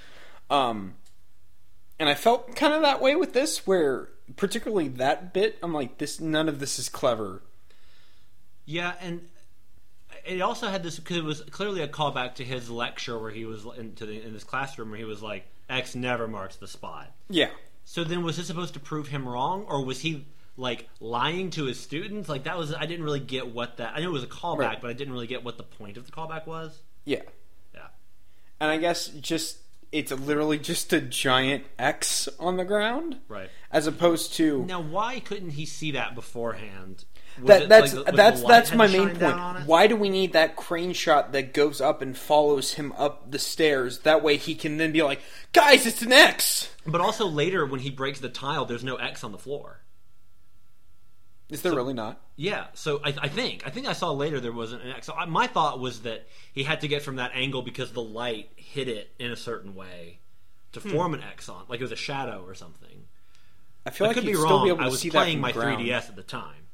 [0.48, 0.94] Um,
[1.98, 5.98] and I felt kind of that way with this, where particularly that bit, I'm like,
[5.98, 7.42] this none of this is clever.
[8.66, 9.28] Yeah, and
[10.26, 13.44] it also had this because it was clearly a callback to his lecture where he
[13.44, 17.10] was in, the, in his classroom where he was like, "X never marks the spot."
[17.28, 17.48] Yeah,
[17.84, 20.26] So then, was this supposed to prove him wrong, or was he
[20.56, 22.28] like lying to his students?
[22.28, 23.94] Like that was I didn't really get what that.
[23.96, 24.80] I knew it was a callback, Right.
[24.80, 26.78] but I didn't really get what the point of the callback was.
[27.04, 27.22] yeah,
[27.74, 27.86] Yeah.
[28.60, 29.58] and I guess just
[29.92, 33.50] it's literally just a giant X on the ground, Right.
[33.72, 37.04] as opposed to Now, why couldn't he see that beforehand?
[37.40, 39.66] Was that that's like, the- that's that's my main point.
[39.66, 43.38] Why do we need that crane shot that goes up and follows him up the
[43.38, 44.00] stairs?
[44.00, 45.20] That way he can then be like,
[45.52, 49.22] "Guys, it's an X." But also later, when he breaks the tile, there's no X
[49.24, 49.80] on the floor.
[51.48, 52.20] Is there really not?
[52.36, 55.06] Yeah, so I, I think I think I saw later there wasn't an X.
[55.06, 58.02] So I, my thought was that he had to get from that angle because the
[58.02, 60.18] light hit it in a certain way
[60.72, 60.90] to Hmm.
[60.90, 63.06] form an X on, like it was a shadow or something.
[63.86, 64.64] I feel I like could you'd be still wrong.
[64.64, 65.82] be able to I was see playing my ground.
[65.82, 66.68] 3DS at the time.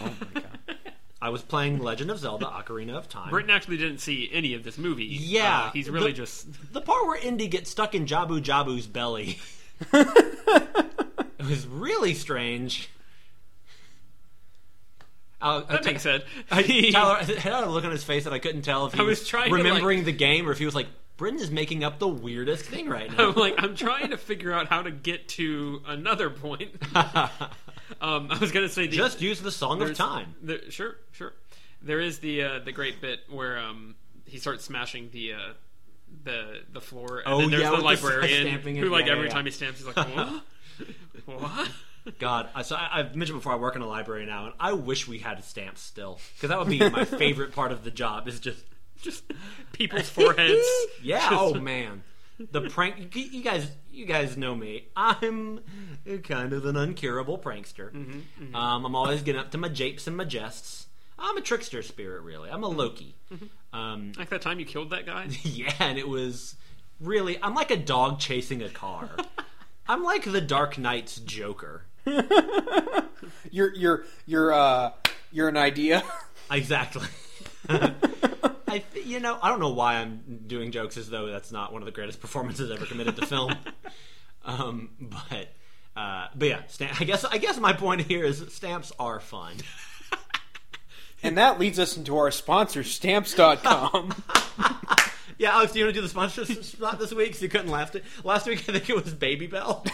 [0.00, 0.58] Oh my god!
[1.20, 3.30] I was playing Legend of Zelda: Ocarina of Time.
[3.30, 5.04] Britton actually didn't see any of this movie.
[5.06, 6.72] Yeah, Uh, he's really the- just.
[6.72, 9.38] The part where Indy gets stuck in Jabu Jabu's belly.
[9.92, 12.88] it was really strange.
[15.40, 16.24] I'll, That makes sense.
[16.50, 16.62] I,
[16.92, 19.02] Tyler I had a look on his face that I couldn't tell if he I
[19.02, 21.82] was trying to, remembering like- the game or if he was like, Britton is making
[21.82, 23.30] up the weirdest thing right now.
[23.30, 26.70] I'm like, I'm trying to figure out how to get to another point.
[26.94, 30.34] um, I was gonna say the, Just use the Song of Time.
[30.42, 31.32] there- sure, sure.
[31.82, 33.94] There is the uh, the great bit where um,
[34.26, 35.38] he starts smashing the uh,
[36.24, 39.12] the the floor, and Oh, then there's yeah, the the librarian stamping who, like, Yeah,
[39.12, 40.42] every yeah, time he stamps, he's like, what?
[41.26, 41.68] what?
[42.18, 44.72] God, I- so I, I've mentioned before I work in a library now, and I
[44.72, 48.28] wish we had stamps still because that would be my favorite part of the job.
[48.28, 48.64] Is just
[49.02, 49.24] Just
[49.72, 50.64] people's foreheads.
[51.02, 51.28] yeah.
[51.30, 52.02] Just- oh man,
[52.50, 53.14] the prank.
[53.14, 54.86] You, you guys, you guys know me.
[54.96, 55.60] I'm
[56.24, 57.90] kind of an uncurable prankster.
[57.92, 60.86] Mm-hmm, Um, I'm always getting up to my japes and my jests.
[61.18, 62.50] I'm a trickster spirit, really.
[62.50, 63.14] I'm a Loki.
[63.32, 63.76] Mm-hmm.
[63.78, 65.28] Um, Like that time you killed that guy.
[65.42, 66.56] yeah, and it was
[67.00, 67.38] really.
[67.42, 69.10] I'm like a dog chasing a car.
[69.88, 71.84] I'm like the Dark Knight's Joker.
[73.50, 74.92] You're you're you're uh
[75.32, 76.02] you're an idea.
[76.48, 77.02] Exactly.
[77.68, 81.82] I, you know, I don't know why I'm doing jokes as though that's not one
[81.82, 83.52] of the greatest performances ever committed to film.
[84.44, 85.48] um, but,
[85.96, 89.54] uh, but yeah, stamp, I guess I guess my point here is stamps are fun.
[91.24, 94.14] And that leads us into our sponsor, Stamps.com.
[95.38, 97.32] Yeah, Alex, do you want to do the sponsor spot this week?
[97.32, 98.04] 'Cause you couldn't last it.
[98.22, 98.60] last week.
[98.68, 99.84] I think it was Baby Bell.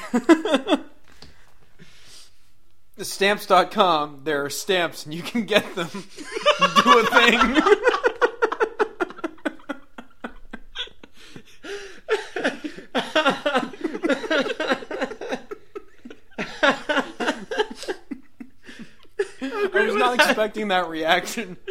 [2.97, 5.89] The stamps.com, there are stamps and you can get them.
[6.59, 7.63] Do a thing.
[19.75, 21.57] I was not expecting that reaction.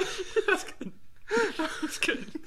[0.47, 2.40] That's good.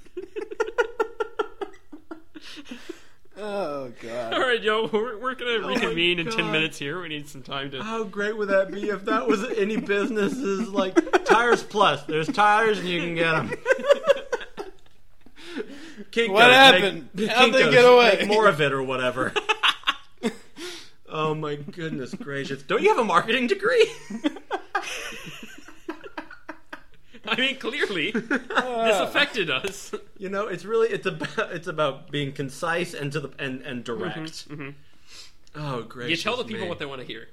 [3.47, 4.33] Oh god.
[4.33, 7.03] All right, yo, we're, we're gonna my reconvene in ten minutes here.
[7.03, 7.83] We need some time to.
[7.83, 12.05] How great would that be if that was any businesses like Tires Plus?
[12.05, 13.51] There's tires and you can get them.
[16.11, 17.11] Kinko's, What happened?
[17.13, 18.17] Make, How'd they get away?
[18.21, 19.35] Make more of it or whatever.
[21.11, 22.63] oh my goodness gracious!
[22.63, 23.93] Don't you have a marketing degree?
[27.27, 29.95] I mean, clearly, this affected us.
[30.19, 33.85] you know, it's really it's about it's about being concise and to the and and
[33.85, 34.47] direct.
[35.57, 36.11] Oh, great!
[36.11, 37.29] You tell the people what they want to hear.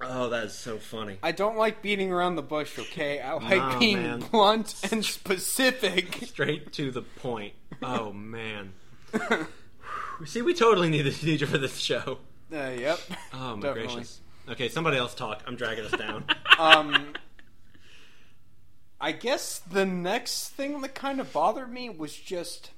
[0.00, 1.16] Oh, that is so funny.
[1.22, 3.18] I don't like beating around the bush, okay?
[3.20, 4.20] I like Nah, being man.
[4.20, 6.14] blunt and specific.
[6.26, 7.54] Straight to the point.
[7.82, 8.74] Oh man.
[10.24, 12.18] See, we totally need this need you for this show.
[12.52, 13.00] Uh, yep.
[13.32, 13.94] Oh my Definitely.
[13.94, 14.20] gracious.
[14.48, 15.42] Okay, somebody else talk.
[15.46, 16.24] I'm dragging us down.
[16.58, 17.14] Um,
[19.00, 22.70] I guess the next thing that kind of bothered me was just.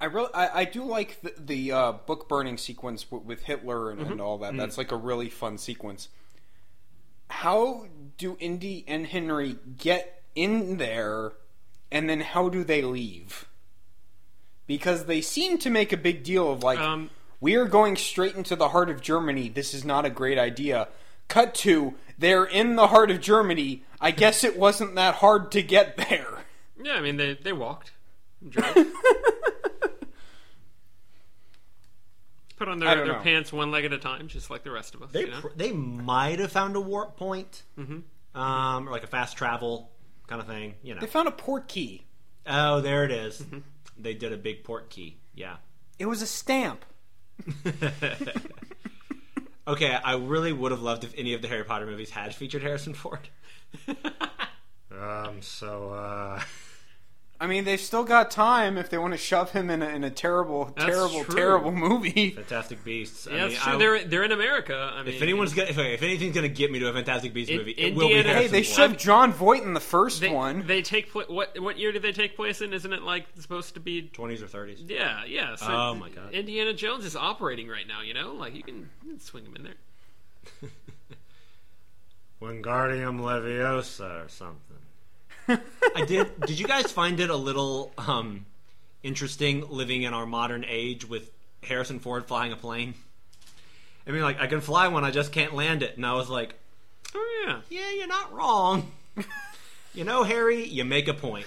[0.00, 3.90] I really, I, I do like the, the uh, book burning sequence w- with Hitler
[3.90, 4.56] and, and all that.
[4.56, 6.08] That's like a really fun sequence.
[7.30, 7.86] How
[8.18, 11.32] do Indy and Henry get in there,
[11.90, 13.46] and then how do they leave?
[14.66, 17.10] Because they seem to make a big deal of like, Um,
[17.40, 19.48] we are going straight into the heart of Germany.
[19.48, 20.88] This is not a great idea.
[21.28, 23.82] Cut to, they're in the heart of Germany.
[24.00, 26.44] I guess it wasn't that hard to get there.
[26.82, 27.92] Yeah, I mean, they they walked.
[32.56, 33.20] Put on their, their know.
[33.20, 35.10] pants one leg at a time, just like the rest of us.
[35.10, 35.40] They you know?
[35.40, 37.62] pr- they might have found a warp point,
[38.34, 39.90] um, or like a fast travel
[40.26, 40.74] kind of thing.
[40.82, 41.00] You know.
[41.00, 42.02] They found a Portkey.
[42.46, 43.44] Oh, there it is.
[43.98, 45.14] They did a big Portkey.
[45.34, 45.56] Yeah.
[45.98, 46.84] It was a stamp.
[49.66, 52.62] Okay, I really would have loved if any of the Harry Potter movies had featured
[52.62, 53.28] Harrison Ford.
[55.00, 56.40] Um, so, uh,
[57.44, 60.02] I mean, they've still got time if they want to shove him in a, in
[60.02, 61.34] a terrible, That's terrible, true.
[61.34, 62.30] terrible movie.
[62.30, 63.26] Fantastic Beasts.
[63.26, 63.72] I Yeah, mean, that's true.
[63.74, 64.92] I- they're they're in America.
[64.94, 67.50] I mean, if anyone's gonna, if, if anything's gonna get me to a Fantastic Beasts
[67.50, 68.76] In- movie, it will be Indiana- Hey, Harrison they Ford.
[68.76, 70.66] shoved Jon Voight in the first they, one.
[70.66, 72.72] they take pla- what what year did they take place in?
[72.72, 74.10] Isn't it like supposed to be?
[74.14, 74.88] 20s or 30s.
[74.88, 75.56] Yeah, yeah.
[75.56, 76.32] So Oh, my God.
[76.32, 78.00] Indiana Jones is operating right now.
[78.00, 80.70] You know, like you can, you can swing him in there.
[82.42, 84.76] Wingardium Leviosa or something.
[85.48, 86.40] I did.
[86.40, 88.46] Did you guys find it a little um,
[89.02, 91.30] interesting living in our modern age with
[91.62, 92.94] Harrison Ford flying a plane?
[94.06, 96.28] I mean, like I can fly one, I just can't land it, and I was
[96.28, 96.54] like,
[97.14, 97.60] Oh yeah.
[97.70, 98.90] "Yeah, you're not wrong."
[99.94, 101.46] you know, Harry, you make a point.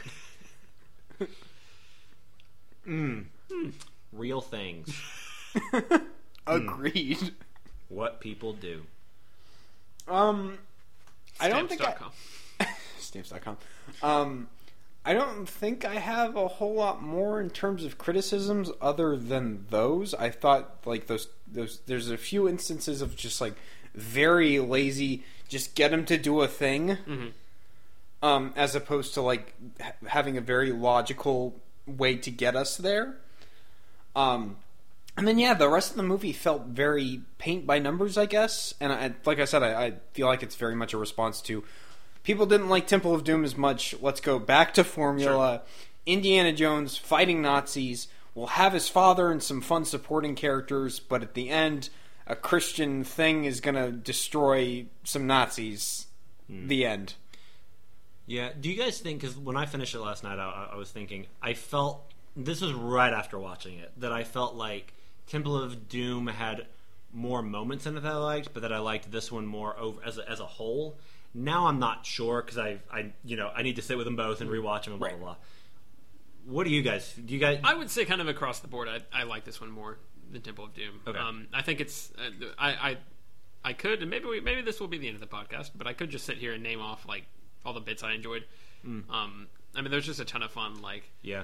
[2.87, 3.25] Mm.
[4.13, 4.89] Real things.
[6.47, 7.33] Agreed.
[7.89, 8.83] What people do.
[10.07, 10.57] Um,
[11.39, 11.95] I don't think I.
[13.07, 13.57] stamps.com.
[14.01, 14.47] Um,
[15.05, 19.65] I don't think I have a whole lot more in terms of criticisms other than
[19.69, 20.13] those.
[20.13, 23.55] I thought like those those there's a few instances of just like
[23.95, 26.97] very lazy just get him to do a thing.
[28.21, 31.55] Um, as opposed to like ha- having a very logical
[31.85, 33.15] way to get us there.
[34.15, 34.57] Um,
[35.15, 38.73] and then yeah, the rest of the movie felt very paint by numbers, I guess.
[38.81, 41.63] And I, like I said, I, I feel like it's very much a response to
[42.27, 43.95] people didn't like Temple of Doom as much.
[44.01, 45.61] Let's go back to formula.
[46.05, 48.09] Indiana Jones fighting Nazis.
[48.35, 51.89] We'll have his father and some fun supporting characters, but at the end,
[52.27, 56.07] a Christian thing is gonna destroy some Nazis.
[56.47, 56.67] Hmm.
[56.67, 57.13] The end.
[58.25, 58.51] Yeah.
[58.59, 59.21] Do you guys think?
[59.21, 62.73] Because when I finished it last night, I, I was thinking I felt this was
[62.73, 64.93] right after watching it that I felt like
[65.27, 66.67] Temple of Doom had
[67.13, 70.01] more moments in it that I liked, but that I liked this one more over
[70.05, 70.97] as a, as a whole.
[71.33, 74.15] Now I'm not sure because I I you know I need to sit with them
[74.15, 75.17] both and rewatch them and blah Right.
[75.19, 75.35] blah blah.
[76.45, 77.13] What do you guys?
[77.13, 77.59] Do you guys?
[77.63, 79.99] I would say kind of across the board, I, I like this one more
[80.31, 81.01] than Temple of Doom.
[81.05, 81.17] Okay.
[81.19, 82.97] Um, I think it's uh, I, I
[83.65, 85.87] I could and maybe we, maybe this will be the end of the podcast, but
[85.87, 87.25] I could just sit here and name off like
[87.65, 88.45] all the bits I enjoyed.
[88.85, 91.43] Um, I mean, there's just a ton of fun like yeah.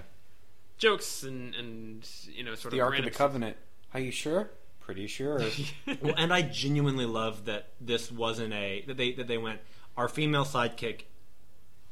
[0.77, 3.57] jokes and and you know sort The of the Ark of the Covenant.
[3.93, 4.49] Are you sure?
[4.79, 5.41] Pretty sure.
[6.01, 9.59] well, and I genuinely love that this wasn't a that they that they went
[9.97, 11.03] our female sidekick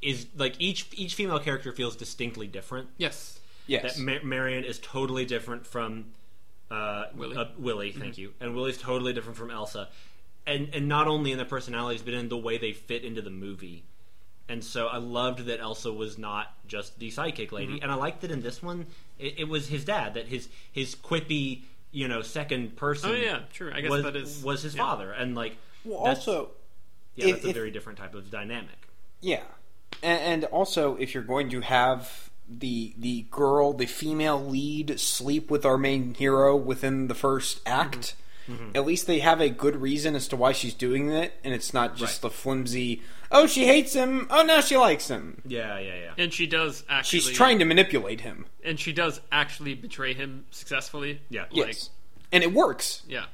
[0.01, 2.89] is like each each female character feels distinctly different.
[2.97, 3.39] Yes.
[3.67, 3.95] yes.
[3.95, 6.05] That Ma- Marion is totally different from
[6.69, 7.37] uh, Willie.
[7.37, 9.89] Uh, Willie, thank you, and Willie's totally different from Elsa,
[10.47, 13.29] and and not only in their personalities but in the way they fit into the
[13.29, 13.83] movie.
[14.49, 18.21] And so I loved that Elsa was not just the sidekick lady, and I liked
[18.21, 18.87] that in this one
[19.17, 23.11] it, it was his dad, that his his quippy you know second person.
[23.11, 23.71] Oh yeah, true.
[23.73, 24.83] I guess was, that is was his yeah.
[24.83, 26.51] father, and like well, also,
[27.21, 28.87] yeah, if- that's a if- very different type of dynamic.
[29.21, 29.43] Yeah,
[30.01, 35.49] and, and also if you're going to have the the girl, the female lead, sleep
[35.51, 38.15] with our main hero within the first act,
[38.49, 38.53] mm-hmm.
[38.63, 38.75] Mm-hmm.
[38.75, 41.73] at least they have a good reason as to why she's doing it, and it's
[41.73, 43.01] not just the flimsy.
[43.31, 44.27] Oh, she hates him.
[44.29, 45.41] Oh, now she likes him.
[45.45, 46.11] Yeah, yeah, yeah.
[46.17, 47.19] And she does actually.
[47.19, 48.45] She's trying to manipulate him.
[48.65, 51.21] and she does actually betray him successfully.
[51.29, 51.43] Yeah.
[51.43, 51.89] Like, Yes,
[52.33, 53.03] and it works.
[53.07, 53.25] Yeah.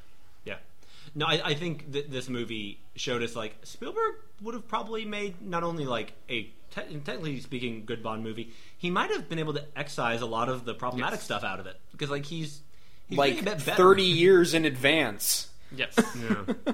[1.14, 1.20] Yeah.
[1.20, 5.40] No, I, I think that this movie showed us like Spielberg would have probably made
[5.42, 9.54] not only like a te- technically speaking good Bond movie, he might have been able
[9.54, 11.24] to excise a lot of the problematic Yes.
[11.24, 12.60] stuff out of it because like he's,
[13.08, 13.72] he's Like a bit better.
[13.76, 15.48] thirty years in advance.
[15.74, 15.94] Yes.
[16.16, 16.72] Yeah.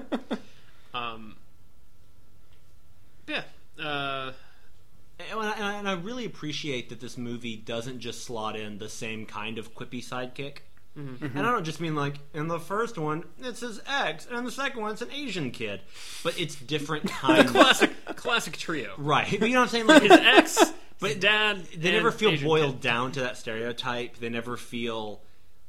[0.93, 1.35] um.
[3.27, 3.43] Yeah.
[3.79, 4.31] Uh.
[5.19, 9.25] and I- and I really appreciate that this movie doesn't just slot in the same
[9.25, 10.57] kind of quippy sidekick.
[10.97, 11.37] Mm-hmm.
[11.37, 14.45] And I don't just mean like in the first one it's his ex, and in
[14.45, 15.81] the second one it's an Asian kid,
[16.23, 17.51] but it's different kinds.
[17.51, 17.91] Classic.
[18.15, 18.93] classic trio.
[18.97, 19.27] right?
[19.39, 19.87] But you know what I'm saying?
[19.87, 21.65] Like His ex, But dad.
[21.77, 22.81] they and never feel Asian boiled kid.
[22.81, 24.17] down to that stereotype.
[24.17, 25.21] They never feel.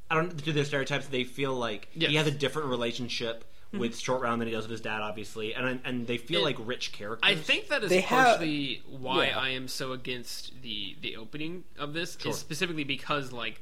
[0.09, 1.09] I don't do their stereotypes.
[1.09, 2.11] They feel like Yes.
[2.11, 3.79] he has a different relationship Mm-hmm.
[3.81, 6.45] with Short Round than he does with his dad, obviously, and and they feel It-
[6.45, 7.29] like rich characters.
[7.29, 9.39] I think that is They have- partially why yeah.
[9.41, 12.17] I am so against the the opening of this.
[12.21, 12.31] Sure.
[12.31, 13.61] Is specifically because like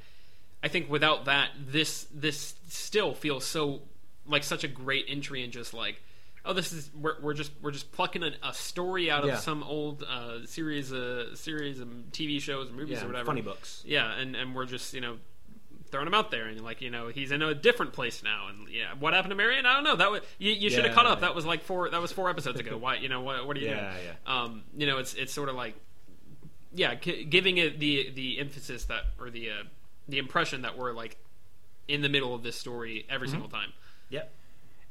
[0.65, 3.83] I think without that, this this still feels so
[4.27, 6.01] like such a great entry and just like
[6.47, 9.37] oh this is we're, we're just we're just plucking a, a story out of Yeah.
[9.37, 13.43] some old uh, series uh, series of TV shows or movies yeah, or whatever funny
[13.43, 13.83] books.
[13.87, 15.19] yeah and and we're just you know
[15.91, 18.69] throwing him out there, and like you know he's in a different place now, and
[18.69, 19.65] yeah, what happened to Marion?
[19.65, 19.95] I don't know.
[19.97, 21.21] That was you, you should have Yeah, caught up.
[21.21, 21.89] That was like four.
[21.89, 22.77] That was four episodes ago.
[22.77, 23.47] Why you know what?
[23.47, 24.05] What are you Yeah, doing?
[24.27, 24.43] yeah.
[24.43, 25.77] Um, you know, it's it's sort of like
[26.75, 29.55] yeah, gi- giving it the the emphasis that or the uh,
[30.09, 31.17] the impression that we're like
[31.89, 33.73] in the middle of this story every single time.
[34.11, 34.33] Yep.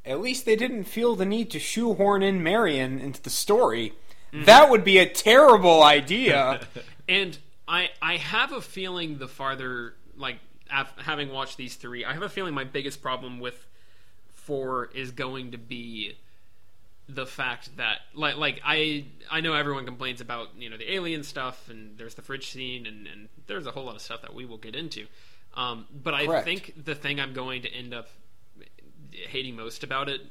[0.05, 3.93] At least they didn't feel the need to shoehorn in Marion into the story.
[4.33, 4.45] Mm-hmm.
[4.45, 6.61] That would be a terrible idea.
[7.09, 7.37] And
[7.67, 10.37] I I have a feeling the farther like
[10.71, 13.67] af- having watched these three, I have a feeling my biggest problem with
[14.31, 16.15] four is going to be
[17.09, 21.23] the fact that like like I I know everyone complains about you know the alien
[21.23, 24.33] stuff and there's the fridge scene and and there's a whole lot of stuff that
[24.33, 25.07] we will get into.
[25.55, 26.45] Um, but I Correct.
[26.45, 28.07] think the thing I'm going to end up
[29.11, 30.21] hating most about it,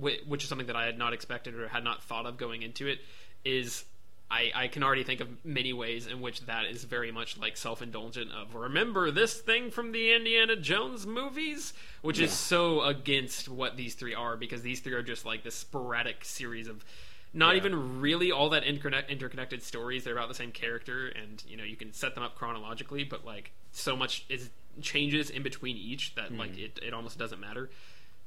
[0.00, 2.62] whi- which is something that I had not expected or had not thought of going
[2.62, 2.98] into it,
[3.44, 3.84] is
[4.30, 7.56] I, I can already think of many ways in which that is very much like
[7.56, 11.72] self indulgent of remember this thing from the Indiana Jones movies,
[12.02, 15.54] which is so against what these three are because these three are just like this
[15.54, 16.84] sporadic series of
[17.32, 17.58] not Yeah.
[17.58, 20.04] even really all that interconnect- interconnected stories.
[20.04, 23.24] They're about the same character, and you know you can set them up chronologically, but
[23.24, 24.50] like so much is
[24.80, 27.70] changes in between each that like it, it almost doesn't matter.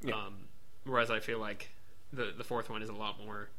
[0.02, 0.14] Yeah.
[0.14, 0.34] Um,
[0.84, 1.70] whereas I feel like
[2.12, 3.50] the the fourth one is a lot more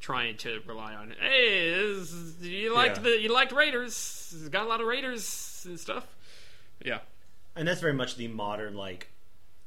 [0.00, 1.14] trying to rely on.
[1.20, 3.02] Hey, this, you liked Yeah.
[3.04, 4.34] the you liked Raiders?
[4.50, 6.06] Got a lot of Raiders and stuff.
[6.84, 7.00] Yeah,
[7.56, 9.08] and that's very much the modern like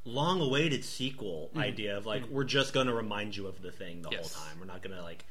[0.04, 1.58] long-awaited sequel Mm-hmm.
[1.60, 4.34] idea of like we're just going to remind you of the thing the Yes.
[4.34, 5.24] whole time we're not going to like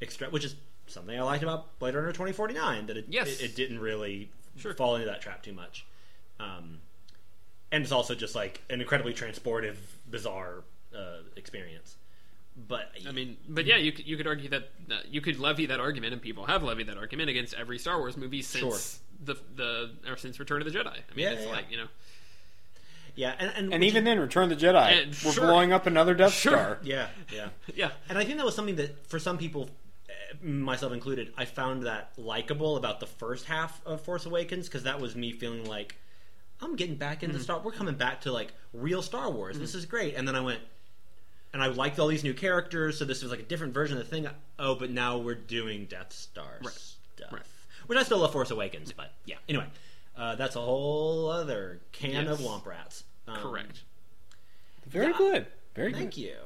[0.00, 0.56] extract which is
[0.88, 3.28] something i liked about blade runner 2049 that it, Yes.
[3.40, 4.74] it, it didn't really Sure.
[4.74, 5.84] fall into that trap too much
[6.40, 6.78] um,
[7.70, 9.76] and it's also just like an incredibly transportive
[10.10, 10.64] bizarre
[10.96, 11.96] uh, experience
[12.66, 15.66] but I mean, but yeah, you could, you could argue that uh, you could levy
[15.66, 19.36] that argument, and people have levied that argument against every Star Wars movie since the
[19.54, 20.86] the or since Return of the Jedi.
[20.88, 21.86] I mean, Yeah, it's yeah, like you know,
[23.14, 25.02] yeah and, and, and even is- then, Return of the Jedi.
[25.02, 25.46] And We're sure.
[25.46, 26.52] blowing up another Death Sure.
[26.52, 26.78] Star.
[26.82, 29.70] yeah yeah yeah, And I think that was something that, for some people,
[30.08, 34.84] eh, myself included, I found that likable about the first half of Force Awakens because
[34.84, 35.96] that was me feeling like
[36.60, 37.60] I'm getting back into Star.
[37.60, 39.58] We're coming back to like real Star Wars.
[39.58, 40.14] This is great.
[40.16, 40.60] And then I went,
[41.52, 42.98] and I liked all these new characters.
[42.98, 44.28] So this was like a different version of the thing.
[44.58, 46.72] Oh, but now we're doing Death Star Right.
[47.16, 47.42] stuff, Right.
[47.86, 48.92] which I still love Force Awakens.
[48.92, 49.66] But yeah, anyway,
[50.16, 52.48] uh, that's a whole other can of Yes.
[52.48, 53.04] womp rats.
[53.26, 53.80] Um, correct.
[54.86, 55.18] Very Yeah.
[55.18, 55.46] good.
[55.74, 56.20] Very Thank good.
[56.20, 56.36] you.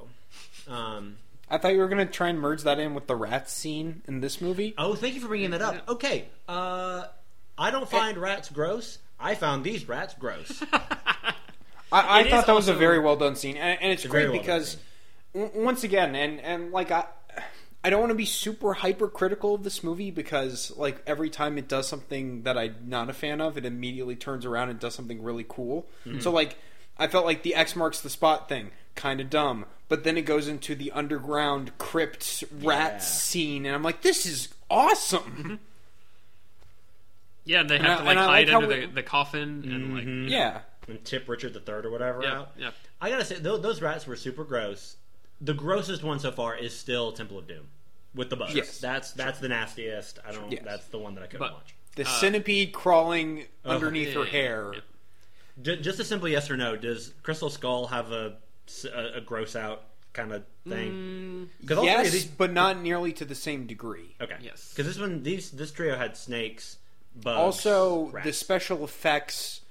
[0.69, 1.17] Um,
[1.51, 4.03] I thought you were going to try and merge that in with the rats scene
[4.09, 4.75] in this movie.
[4.79, 5.89] Oh, thank you for bringing that up.
[5.89, 7.05] Okay, uh,
[7.59, 8.99] I don't find rats gross.
[9.21, 10.63] I found these rats gross.
[11.93, 14.11] I, I thought is that was a very well done scene, and, and it's It's
[14.11, 14.89] great well because w-
[15.35, 17.07] once again, and and like I.
[17.85, 21.67] I don't want to be super hypercritical of this movie because, like, every time it
[21.67, 25.21] does something that I'm not a fan of, it immediately turns around and does something
[25.21, 25.89] really cool.
[26.05, 26.21] Hmm.
[26.21, 26.57] So, like,
[26.97, 30.23] I felt like the X marks the spot thing, kind of dumb, but then it
[30.23, 32.99] goes into the underground crypt rat Yeah.
[33.01, 35.23] scene, and I'm like, this is awesome.
[35.23, 35.55] Mm-hmm.
[37.45, 39.03] Yeah, and they have I- to like I hide like how under we- the, the
[39.03, 40.29] coffin and like mm-hmm.
[40.29, 40.61] yeah.
[40.87, 42.53] and tip Richard the Third or whatever yeah, out.
[42.57, 42.71] yeah.
[43.01, 44.97] I gotta say, those, those rats were super gross.
[45.43, 47.67] The grossest one so far is still Temple of Doom
[48.15, 48.55] with the bugs.
[48.55, 48.79] Yes.
[48.79, 50.19] That's that's the nastiest.
[50.27, 50.51] I don't.
[50.53, 50.63] Yes.
[50.65, 51.75] That's the one that I couldn't But- watch.
[51.95, 54.71] The centipede crawling underneath her Uh, yeah, hair.
[54.75, 54.81] yeah.
[55.61, 56.75] J- just a simple yes or no.
[56.77, 58.37] Does Crystal Skull have a
[58.67, 59.83] s- a, a gross out
[60.15, 61.51] kind of thing?
[61.61, 62.25] Because all three of Yes, these.
[62.25, 64.15] but not nearly to the same degree.
[64.23, 64.37] Okay.
[64.41, 64.71] Yes.
[64.71, 66.79] Because this one, these this trio had snakes,
[67.15, 67.37] bugs.
[67.37, 68.27] also rats.
[68.27, 69.62] the special effects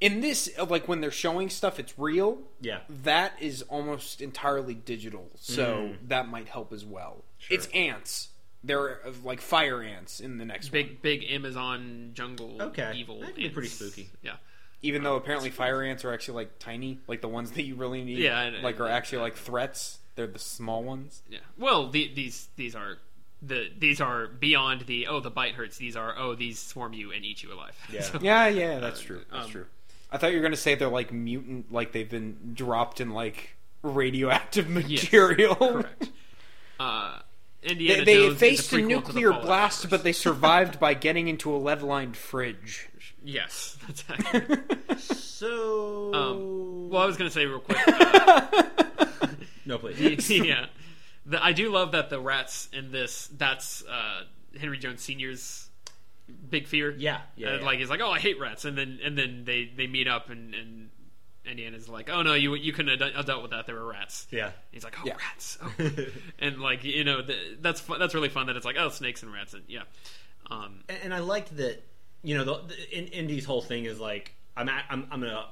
[0.00, 2.80] in this like when they're showing stuff it's real Yeah.
[2.88, 5.96] that is almost entirely digital so Mm.
[6.08, 8.28] that might help as well it's ants
[8.64, 12.92] they're uh, like fire ants in the next one Big big Amazon jungle Okay.
[12.96, 13.20] evil.
[13.20, 14.10] That could be pretty spooky.
[14.22, 14.36] Yeah.
[14.82, 18.04] even though apparently fire ants are actually like tiny like the ones that you really
[18.04, 18.58] need Yeah, I know.
[18.60, 21.38] like are actually like threats they're the small ones Yeah.
[21.56, 22.98] Well, the, these these are
[23.40, 25.76] the these are beyond the oh the bite hurts.
[25.78, 27.76] These are oh these swarm you and eat you alive.
[27.92, 28.02] Yeah.
[28.12, 29.66] So- yeah yeah that's true that's um, true
[30.10, 33.10] i thought you were going to say they're like mutant like they've been dropped in
[33.10, 36.10] like radioactive Yes, material correct.
[36.80, 37.18] Uh,
[37.64, 39.90] Indiana They, they Jones is faced a prequel the nuclear blast, universe.
[39.98, 42.88] but they survived by getting into a lead-lined fridge.
[43.24, 45.00] yes, that's accurate.
[45.00, 46.14] So.
[46.14, 47.78] Um, well, I was going to say real quick.
[47.88, 49.26] Uh,
[49.66, 50.30] no, please.
[50.30, 50.66] yeah,
[51.26, 53.28] the, I do love that the rats in this.
[53.36, 54.22] That's uh,
[54.60, 55.67] Henry Jones Senior's
[56.50, 56.90] big fear.
[56.90, 57.66] Yeah, yeah, And, yeah.
[57.66, 60.30] like he's like, oh, I hate rats, and then and then they they meet up
[60.30, 60.90] and and
[61.44, 63.66] Indiana's like, oh no, you you couldn't have, dealt with that.
[63.66, 64.26] There were rats.
[64.30, 64.50] Yeah.
[64.70, 65.14] He's like, oh, Yeah.
[65.16, 65.58] rats.
[65.62, 65.72] Oh.
[66.38, 68.46] and like you know, the, that's that's really fun.
[68.46, 69.82] That it's like, oh, snakes and rats, and yeah.
[70.50, 71.82] Um, and, and I liked that.
[72.22, 75.28] You know, the, the, in, Indy's whole thing is like, I'm a, I'm I'm a
[75.28, 75.46] uh,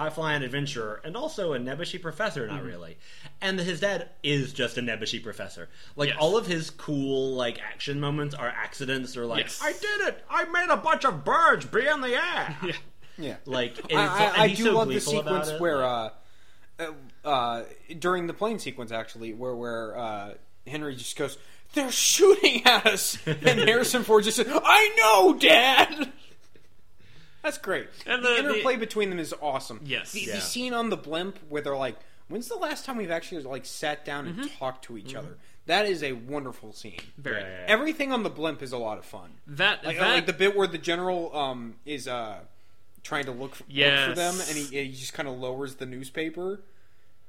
[0.00, 2.54] high flying adventurer and also a Nebushi professor, Mm-hmm.
[2.56, 2.96] not really.
[3.42, 5.68] And his dad is just a Nebushi professor.
[5.96, 6.18] Like Yes.
[6.18, 9.60] all of his cool like action moments are accidents or like Yes.
[9.62, 12.56] I did it, I made a bunch of birds be in the air.
[12.64, 12.72] Yeah.
[13.18, 13.36] Yeah.
[13.44, 15.84] Like and I, it's- I, and I do so love the gleeful about sequence where
[15.84, 16.10] uh,
[16.78, 16.92] uh,
[17.24, 17.62] uh,
[17.98, 20.34] during the plane sequence actually where where uh,
[20.66, 21.36] Henry just goes
[21.74, 26.12] they're shooting at us and Harrison Ford just said I know dad
[27.42, 30.12] that's great And the, the- interplay the- between them is awesome Yes.
[30.12, 30.34] the, Yeah.
[30.36, 31.96] the scene on the blimp where they're like
[32.28, 34.56] when's the last time we've actually like sat down and Mm-hmm.
[34.58, 35.36] talked to each other
[35.66, 37.40] that is a wonderful scene Very.
[37.42, 37.64] Yeah, yeah, yeah.
[37.68, 40.56] everything on the blimp is a lot of fun That like, that like the bit
[40.56, 42.38] where the general um, is uh,
[43.02, 45.86] trying to look for, look for them, and he, he just kind of lowers the
[45.86, 46.60] newspaper,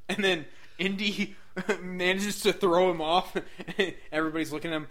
[0.10, 0.46] and then
[0.80, 1.36] Indy
[1.82, 3.36] manages to throw him off.
[4.12, 4.88] Everybody's looking at him.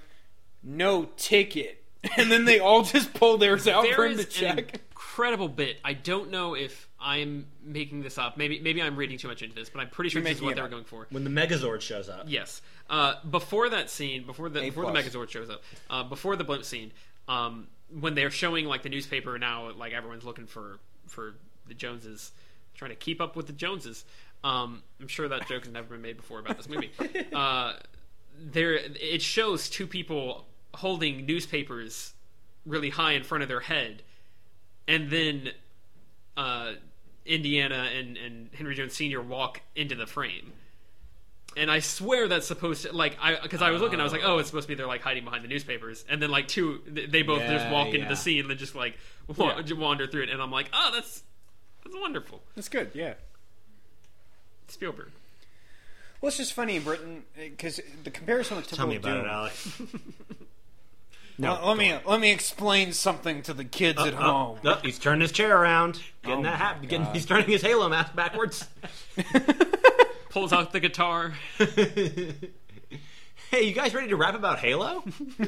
[0.63, 1.83] No ticket,
[2.17, 4.81] and then they all just pull theirs out there for him is to an check.
[5.11, 5.79] Incredible bit.
[5.85, 8.37] I don't know if I'm making this up.
[8.37, 10.43] Maybe maybe I'm reading too much into this, but I'm pretty sure You're this is
[10.43, 11.07] what they were going for.
[11.11, 12.25] when the Megazord shows up.
[12.27, 12.63] Yes.
[12.89, 14.93] Uh, before that scene, before the A before the.
[14.93, 16.93] Megazord shows up, uh, before the blimp scene,
[17.29, 17.67] um,
[17.99, 21.35] when they're showing like the newspaper now, like everyone's looking for for
[21.67, 22.31] the Joneses,
[22.75, 24.05] trying to keep up with the Joneses.
[24.43, 26.91] Um, I'm sure that joke has never been made before about this movie.
[27.35, 27.75] uh,
[28.39, 32.15] there, it shows two people holding newspapers
[32.65, 34.03] really high in front of their head,
[34.91, 35.51] and then
[36.37, 36.73] uh,
[37.25, 39.23] Indiana and, and Henry Jones Sr.
[39.23, 40.53] walk into the frame.
[41.57, 44.23] And I swear that's supposed to like I because I was looking, I was like,
[44.25, 46.81] oh, it's supposed to be they're like hiding behind the newspapers, and then like two,
[46.87, 48.09] they they both just Yeah, walk into yeah.
[48.09, 48.97] the scene and just like
[49.37, 51.25] wa- wander through it, and I'm like, oh, that's
[51.85, 53.15] that's wonderful, That's good, yeah.
[54.69, 55.11] Spielberg.
[56.21, 59.17] Well, it's just funny in Britain because the comparison with Temple Tell me of about
[59.17, 59.25] Doom.
[59.27, 59.83] it, Alex.
[61.41, 64.59] Well, let me let me explain something to the kids at Oh, home.
[64.65, 66.83] oh, he's turning his chair around, getting Oh that my hat.
[66.83, 68.67] Getting, he's turning his Halo mask backwards.
[70.31, 71.33] Pulls out the guitar.
[71.59, 72.35] hey,
[73.63, 75.03] you guys ready to rap about Halo?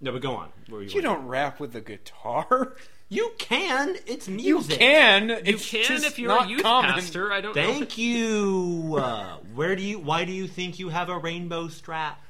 [0.00, 0.48] no, but go on.
[0.68, 2.74] What were You don't rap with a guitar.
[3.08, 3.96] You can.
[4.06, 4.46] It's music.
[4.46, 4.78] You music.
[4.78, 5.28] can.
[5.28, 6.92] You It's can just if you're not a youth common.
[6.92, 7.32] pastor.
[7.32, 7.62] I don't know.
[7.62, 8.96] Thank you.
[8.98, 9.98] Uh, where do you?
[9.98, 12.20] Why do you think you have a rainbow strap?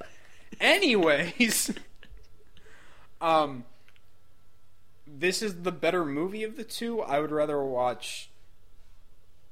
[0.61, 1.73] Anyways,
[3.21, 3.65] um,
[5.07, 7.01] this is the better movie of the two.
[7.03, 8.31] I would rather watch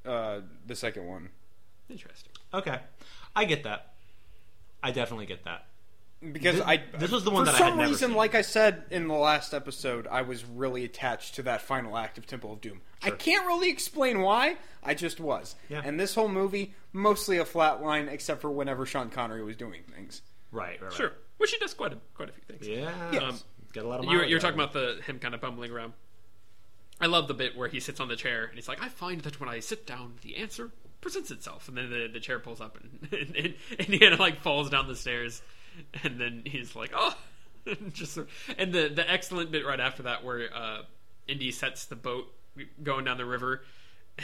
[0.07, 1.31] uh, the second one
[1.91, 2.33] Interesting.
[2.53, 2.79] Okay,
[3.35, 3.95] I get that.
[4.83, 5.65] I definitely get that.
[6.33, 8.17] because Thi- I this was the one for that I some had never reason, seen.
[8.17, 12.19] like I said in the last episode, I was really attached to that final act
[12.19, 12.83] of Temple of Doom.
[13.03, 13.13] Sure.
[13.13, 14.57] I can't really explain why.
[14.85, 15.55] I just was.
[15.71, 15.81] Yeah.
[15.85, 19.83] And this whole movie, mostly a flat line, except for whenever Sean Connery was doing
[19.95, 20.21] things.
[20.53, 20.73] Right.
[20.73, 20.93] right, right.
[20.93, 21.13] Sure.
[21.39, 22.69] Which he does quite a quite a few things.
[22.69, 22.91] Yeah.
[23.13, 23.23] Yes.
[23.23, 23.39] Um,
[23.73, 24.07] Get a lot of.
[24.07, 25.93] You're, you're talking about the him kind of bumbling around.
[27.01, 29.21] I love the bit where he sits on the chair and he's like, "I find
[29.23, 32.61] that when I sit down, the answer presents itself." And then the, the chair pulls
[32.61, 35.43] up and, and, and Indiana like falls down the stairs,
[36.03, 37.15] and then he's like, "Oh,"
[37.93, 38.19] just
[38.57, 40.83] and the the excellent bit right after that where uh,
[41.27, 42.33] Indy sets the boat
[42.83, 43.63] going down the river.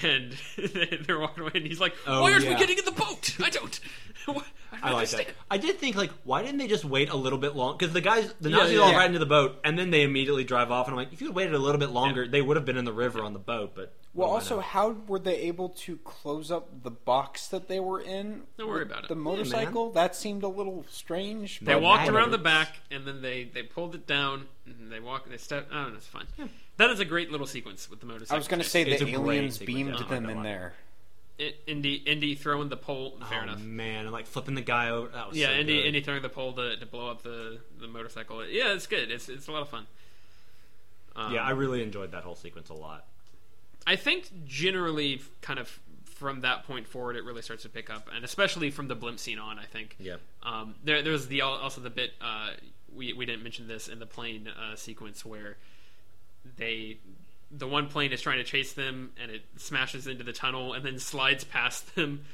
[0.03, 0.37] And
[1.07, 3.37] they're walking away, and he's like, Oh, "Why aren't we getting in the boat?
[3.43, 3.79] I don't.
[4.27, 4.45] I don't
[4.83, 5.27] I like that.
[5.51, 7.77] I did think like, why didn't they just wait a little bit long?
[7.79, 8.97] Because the guys, the Yeah, Nazis yeah, all yeah.
[8.97, 10.89] ride into the boat, and then they immediately drive off.
[10.89, 12.77] And I'm like, if you had waited a little bit longer, they would have been
[12.77, 13.73] in the river on the boat.
[13.77, 14.65] But Well, also, not?
[14.65, 18.43] how were they able to close up the box that they were in?
[18.59, 19.09] Don't worry about it.
[19.09, 21.61] The Yeah, motorcycle that seemed a little strange.
[21.61, 22.19] They but walked whatever.
[22.19, 25.31] around the back, and then they they pulled it down, and they walked.
[25.31, 25.71] They stepped.
[25.73, 26.21] Oh, that's know.
[26.37, 26.51] Fine.
[26.77, 28.35] That is a great little sequence with the motorcycle.
[28.35, 28.73] I was going to chase.
[28.73, 29.67] say It's the a great aliens sequence.
[29.67, 30.75] beamed I them in there.
[31.39, 33.19] I- Indy Indy throwing the pole.
[33.29, 33.61] Fair oh enough.
[33.61, 35.09] man, and like flipping the guy over.
[35.09, 35.87] That was Yeah, so Indy good.
[35.87, 38.45] Indy throwing the pole to, to blow up the, the motorcycle.
[38.47, 39.11] Yeah, it's good.
[39.11, 39.87] It's it's a lot of fun.
[41.17, 43.05] Um, Yeah, I really enjoyed that whole sequence a lot.
[43.87, 48.09] I think generally, kind of from that point forward, it really starts to pick up,
[48.15, 49.59] and especially from the blimp scene on.
[49.59, 49.97] I think.
[49.99, 50.17] Yeah.
[50.43, 52.51] Um, there, there was the also the bit uh,
[52.95, 55.57] we we didn't mention this in the plane uh, sequence where
[56.57, 56.99] they
[57.51, 60.85] the one plane is trying to chase them and it smashes into the tunnel and
[60.85, 62.25] then slides past them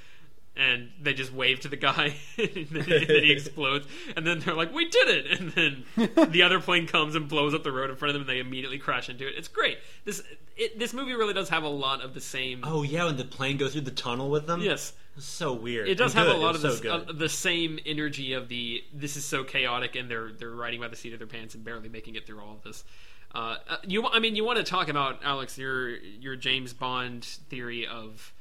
[0.56, 3.86] and they just wave to the guy and then, he, then he explodes
[4.16, 5.84] and then they're like we did it and then
[6.32, 8.40] the other plane comes and blows up the road in front of them and they
[8.40, 10.22] immediately crash into it it's great this
[10.56, 13.24] it, this movie really does have a lot of the same Oh yeah, when the
[13.24, 14.60] plane goes through the tunnel with them.
[14.60, 15.88] yes so weird.
[15.88, 16.36] it does And have good.
[16.36, 19.96] a lot of this, so uh, the same energy of the this is so chaotic
[19.96, 22.40] and they're they're riding by the seat of their pants and barely making it through
[22.40, 22.84] all of this.
[23.34, 27.24] Uh, uh, you, I mean, you want to talk about Alex your your James Bond
[27.24, 28.32] theory of,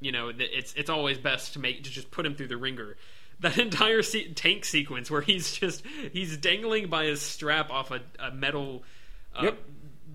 [0.00, 2.56] you know, that it's it's always best to make to just put him through the
[2.56, 2.96] ringer.
[3.40, 8.00] That entire se- tank sequence where he's just he's dangling by his strap off a,
[8.18, 8.82] a metal
[9.34, 9.58] uh, Yep.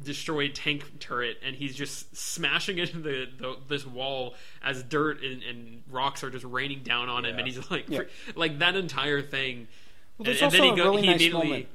[0.04, 5.42] destroyed tank turret, and he's just smashing into the, the this wall as dirt and,
[5.42, 8.02] and rocks are just raining down on him, and he's like, Yeah.
[8.36, 9.68] like that entire thing.
[10.18, 11.48] Well, there's and, and then also he go, really he nice immediately.
[11.48, 11.68] moment.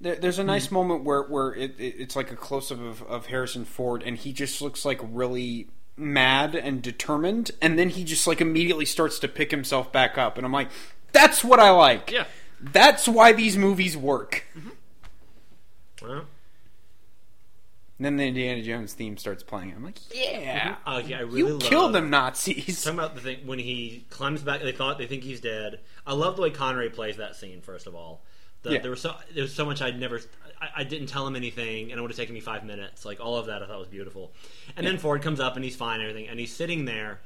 [0.00, 3.02] There, there's a nice moment where where it, it, it's like a close up of,
[3.02, 8.04] of Harrison Ford, and he just looks like really mad and determined, and then he
[8.04, 10.70] just like immediately starts to pick himself back up, and I'm like,
[11.12, 12.10] that's what I like.
[12.10, 12.24] Yeah.
[12.60, 14.44] That's why these movies work.
[16.02, 16.24] Well,
[17.98, 19.74] And then the Indiana Jones theme starts playing.
[19.76, 22.82] I'm like, yeah, uh, yeah, I really you love, killed them Nazis.
[22.82, 25.80] Talking about the thing when he climbs back, they thought they think he's dead.
[26.06, 27.60] I love the way Connery plays that scene.
[27.60, 28.22] First of all,
[28.62, 28.78] the, Yeah.
[28.80, 30.20] there was so there was so much I'd never,
[30.60, 33.04] I, I didn't tell him anything, and it would have taken me five minutes.
[33.04, 34.32] Like all of that, I thought was beautiful.
[34.76, 37.20] And then Ford comes up and he's fine, and everything, and he's sitting there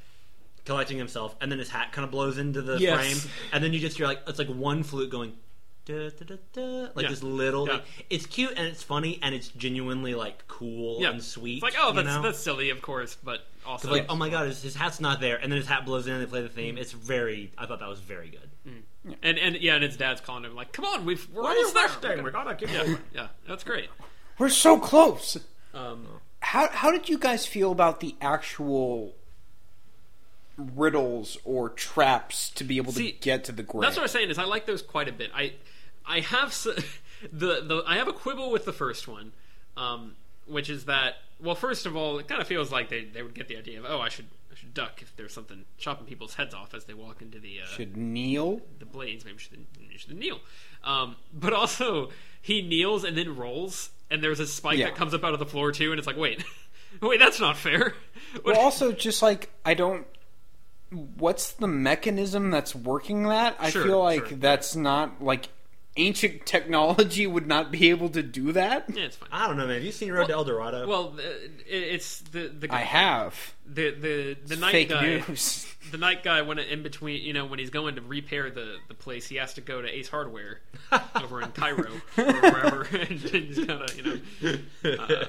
[0.65, 2.99] collecting himself, and then his hat kind of blows into the Yes.
[3.23, 5.35] frame, and then you just hear like it's like one flute going.
[5.87, 7.09] Da, da, da, da, like Yeah.
[7.11, 7.75] this little, Yeah.
[7.75, 11.11] like, it's cute and it's funny and it's genuinely like cool Yeah.
[11.11, 11.57] and sweet.
[11.57, 12.23] It's like, oh, you that's know?
[12.23, 15.37] that's silly, of course, but also like, oh my god, his, his hat's not there,
[15.37, 16.79] and then his hat blows in, and they play the theme.
[16.79, 18.51] It's very, I thought that was very good.
[18.67, 18.81] Mm.
[19.23, 21.57] And and yeah, and his dad's calling him like, "Come on, we've we're Why are
[21.57, 21.89] almost you there.
[22.11, 22.25] resting?
[22.25, 23.89] We gotta get Yeah, yeah, that's great.
[24.39, 25.37] We're so close.
[25.75, 26.07] Um,
[26.41, 29.15] How how did you guys feel about the actual
[30.57, 33.83] riddles or traps to be able See, to get to the grave?
[33.83, 35.31] That's what I'm saying is I like those quite a bit.
[35.35, 35.55] I
[36.07, 36.65] I have s-
[37.33, 39.33] the the I have a quibble with the first one,
[39.77, 40.15] um,
[40.47, 43.35] which is that well, first of all, it kind of feels like they, they would
[43.35, 44.27] get the idea of oh, I should
[44.75, 47.97] duck if there's something chopping people's heads off as they walk into the uh, Should
[47.97, 48.61] kneel.
[48.79, 49.25] the blades.
[49.25, 49.65] Maybe should,
[49.97, 50.41] should kneel.
[50.83, 52.11] Um, but also
[52.43, 54.87] he kneels and then rolls, and there's a spike Yeah.
[54.87, 56.45] that comes up out of the floor too, and it's like wait.
[57.03, 57.95] Wait, that's not fair.
[58.45, 60.07] Well, also just like I don't.
[60.91, 63.57] What's the mechanism that's working that?
[63.59, 64.39] I Sure, feel like sure.
[64.39, 65.49] that's not like
[65.97, 68.87] ancient technology would not be able to do that.
[68.93, 69.29] yeah, it's fine.
[69.33, 69.77] I don't know, man.
[69.77, 70.87] Have you seen Road to El Dorado?
[70.87, 75.23] Well, uh, it, it's the the I have the the the knight fake guy.
[75.29, 75.67] news.
[75.91, 78.95] the knight guy when in between you know when he's going to repair the, the
[78.95, 80.61] place he has to go to ace hardware
[81.23, 85.25] over in cairo or wherever and just kind of you know uh,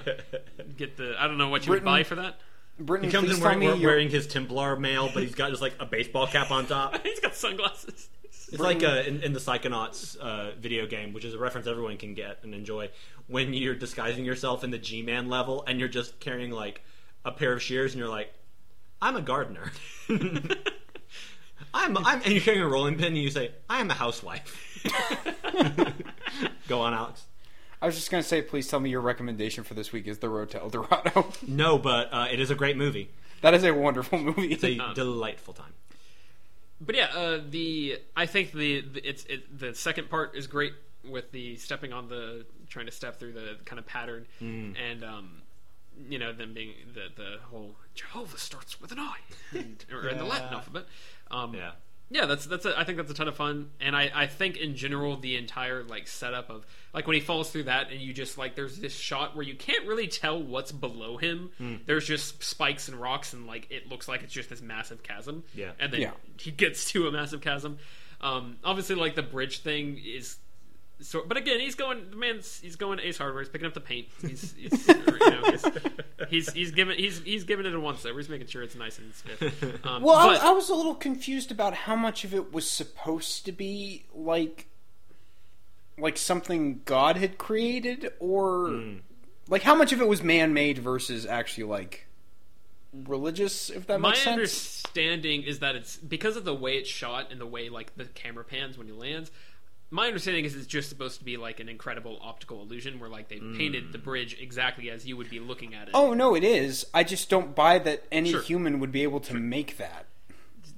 [0.78, 2.40] get the i don't know what you would buy for that
[2.80, 5.50] Brittany, he comes in wearing, me wearing, your- wearing his Templar mail, but he's got
[5.50, 7.02] just like a baseball cap on top.
[7.04, 8.10] he's got sunglasses
[8.52, 11.98] It's like uh, in, in the Psychonauts uh, video game, which is a reference everyone
[11.98, 12.90] can get and enjoy.
[13.28, 16.84] When you're disguising yourself in the G-Man level and you're just carrying like
[17.24, 18.32] a pair of shears, and you're like,
[19.02, 19.72] "I'm a gardener."
[21.74, 24.62] I'm, I'm, and you're carrying a rolling pin, and you say, "I am a housewife."
[26.68, 27.26] Go on, Alex.
[27.82, 30.30] I was just gonna say, please tell me your recommendation for this week is The
[30.30, 31.32] Road to El Dorado.
[31.48, 33.10] No, but uh, it is a great movie.
[33.42, 34.52] that is a wonderful movie.
[34.52, 35.74] It's a delightful time.
[36.82, 40.74] But yeah uh, the i think the, the it's it, the second part is great
[41.04, 44.26] with the stepping on the trying to step through the kind of pattern.
[44.40, 45.42] And um
[46.10, 49.18] you know them being the the whole jehovah starts with an i.
[49.54, 50.86] And, or in the latin alphabet.
[51.32, 51.72] Um Yeah.
[52.10, 54.58] Yeah that's that's a, i think that's a ton of fun and i i think
[54.58, 58.14] in general the entire like setup of like when he falls through that and you
[58.14, 61.76] just like there's this shot where you can't really tell what's below him Hmm.
[61.88, 65.44] there's just spikes and rocks and like it looks like it's just this massive chasm
[65.56, 65.72] Yeah.
[65.80, 66.12] and then Yeah.
[66.40, 67.80] he gets to a massive chasm
[68.22, 70.38] um obviously like the bridge thing is
[71.02, 72.10] so, but again, he's going.
[72.10, 73.42] The man's he's going to Ace Hardware.
[73.44, 74.08] He's picking up the paint.
[74.22, 75.66] He's he's, or, you know, he's,
[76.30, 78.18] he's he's giving he's he's giving it a once over.
[78.18, 79.86] He's making sure it's nice and stiff.
[79.86, 82.70] Um, Well, but- I, I was a little confused about how much of it was
[82.70, 84.68] supposed to be like,
[85.98, 88.94] like something God had created, or Hmm.
[89.50, 92.08] like how much of it was man-made versus actually like
[92.94, 93.70] religious.
[93.70, 94.34] If that my makes sense.
[94.34, 98.06] understanding is that it's because of the way it's shot and the way like the
[98.06, 99.32] camera pans when he lands.
[99.92, 103.30] My understanding is it's just supposed to be like an incredible optical illusion where like
[103.30, 104.04] they painted the mm.
[104.04, 105.92] bridge exactly as you would be looking at it.
[105.94, 106.86] Oh no, it is.
[106.94, 108.42] I just don't buy that any Sure.
[108.42, 110.08] human would be able to make that.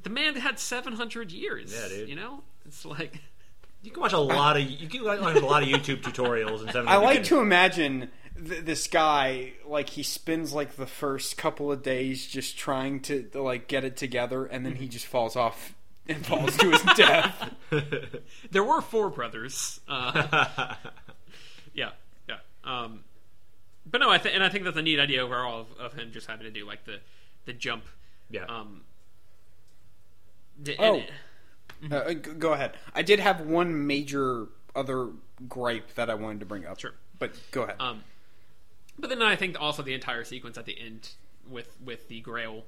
[0.03, 1.73] the man had seven hundred years.
[1.73, 2.09] Yeah, dude.
[2.09, 3.21] You know, it's like
[3.87, 6.69] You can watch a lot of you can watch a lot of YouTube tutorials and
[6.69, 6.85] stuff.
[6.87, 11.83] I like to imagine th- this guy like he spends like the first couple of
[11.83, 14.91] days just trying to like get it together, and then he mm-hmm.
[14.91, 15.75] just falls off
[16.09, 17.53] and falls to his death.
[18.51, 19.79] there were four brothers.
[19.87, 20.75] Uh,
[21.73, 21.91] yeah,
[22.29, 22.37] yeah.
[22.63, 23.03] Um,
[23.85, 26.11] but no, I think and I think that's a neat idea overall of, of him
[26.11, 26.99] just having to do like the
[27.45, 27.83] the jump.
[28.29, 28.45] Yeah.
[28.45, 28.81] Um,
[30.61, 30.95] the- Oh.
[31.81, 32.75] and- Uh, go ahead.
[32.95, 35.09] I did have one major other
[35.47, 36.79] gripe that I wanted to bring up.
[36.79, 36.93] Sure.
[37.19, 37.75] but go ahead.
[37.79, 38.03] Um,
[38.97, 41.09] but then I think also the entire sequence at the end
[41.47, 42.63] with with the Grail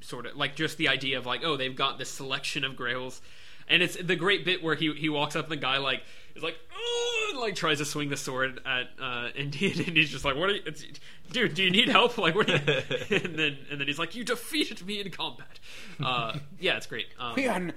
[0.00, 3.20] sort of like just the idea of like oh they've got this selection of grails
[3.68, 6.02] and it's the great bit where he he walks up and the guy like
[6.34, 10.10] is like oh and, like tries to swing the sword at uh Indy and he's
[10.10, 10.84] just like what are you it's,
[11.30, 12.60] dude do you need help like what are you
[13.16, 15.58] and then and then he's like you defeated me in combat
[16.02, 17.70] uh yeah it's great um, We are.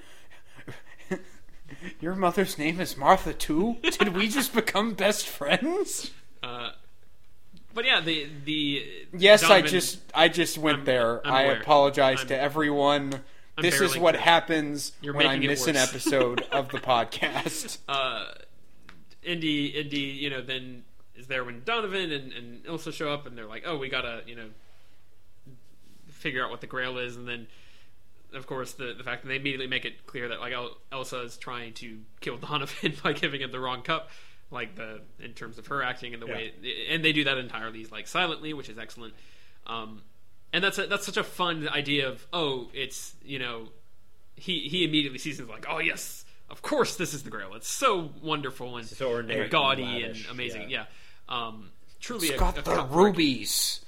[2.00, 3.76] Your mother's name is Martha too.
[3.82, 6.12] Did we just become best friends?
[6.44, 6.72] uh
[7.78, 8.84] but yeah the the
[9.18, 11.26] Yes, I just I just went I'm- there.
[11.26, 11.62] I'm I aware.
[11.62, 13.22] apologize I'm- to everyone.
[13.60, 14.24] This is what through.
[14.24, 17.78] happens You're when I miss an episode of the podcast.
[17.88, 18.26] uh,
[19.24, 20.84] Indy, Indy, you know, then
[21.16, 24.22] is there when Donovan and, and Ilsa show up, and they're like, "Oh, we gotta,
[24.28, 24.50] you know,
[26.10, 27.48] figure out what the Grail is," and then,
[28.34, 31.22] of course, the the fact that they immediately make it clear that like El- Elsa
[31.22, 34.10] is trying to kill Donovan by giving him the wrong cup,
[34.52, 36.52] like the in terms of her acting and the way,
[36.90, 39.14] and they do that entirely like silently, which is excellent.
[39.66, 40.02] Um,
[40.54, 43.68] and that's a, that's such a fun idea of oh, it's you know
[44.36, 47.54] he he immediately sees it like, oh yes, of course this is the Grail.
[47.56, 50.70] It's so wonderful and, So ornate and gaudy and and, amazing.
[50.70, 50.86] yeah.
[51.30, 52.98] Yeah, Um, truly It's a, got a the cup break.
[53.06, 53.82] rubies.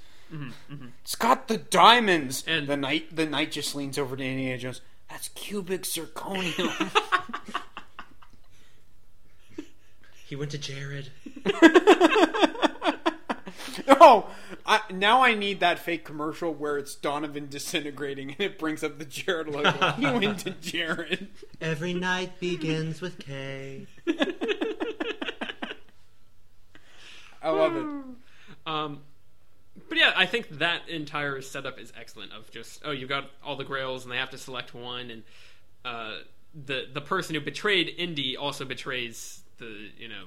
[1.02, 2.44] It's got the diamonds.
[2.46, 4.80] And- the knight the knight just leans over to Indiana Jones.
[5.08, 6.90] That's cubic zirconium.
[10.30, 11.10] He went to Jared.
[13.88, 14.30] oh,
[14.64, 19.00] I, now I need that fake commercial where it's Donovan disintegrating and it brings up
[19.00, 19.90] the Jared logo.
[19.98, 21.26] he went to Jared.
[21.60, 23.88] Every knight begins with K.
[27.42, 27.86] I love it.
[28.66, 29.00] Um,
[29.88, 32.30] but yeah, I think that entire setup is excellent.
[32.30, 35.24] Of just oh, you've got all the Grails and they have to select one, and
[35.84, 36.18] uh,
[36.54, 40.24] the the person who betrayed Indy also betrays the you know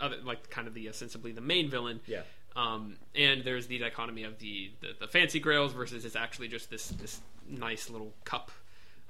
[0.00, 2.00] other like kind of the ostensibly the main villain.
[2.06, 2.22] Yeah.
[2.56, 6.68] Um, and there's the dichotomy of the, the, the fancy grails versus it's actually just
[6.68, 8.50] this this nice little cup.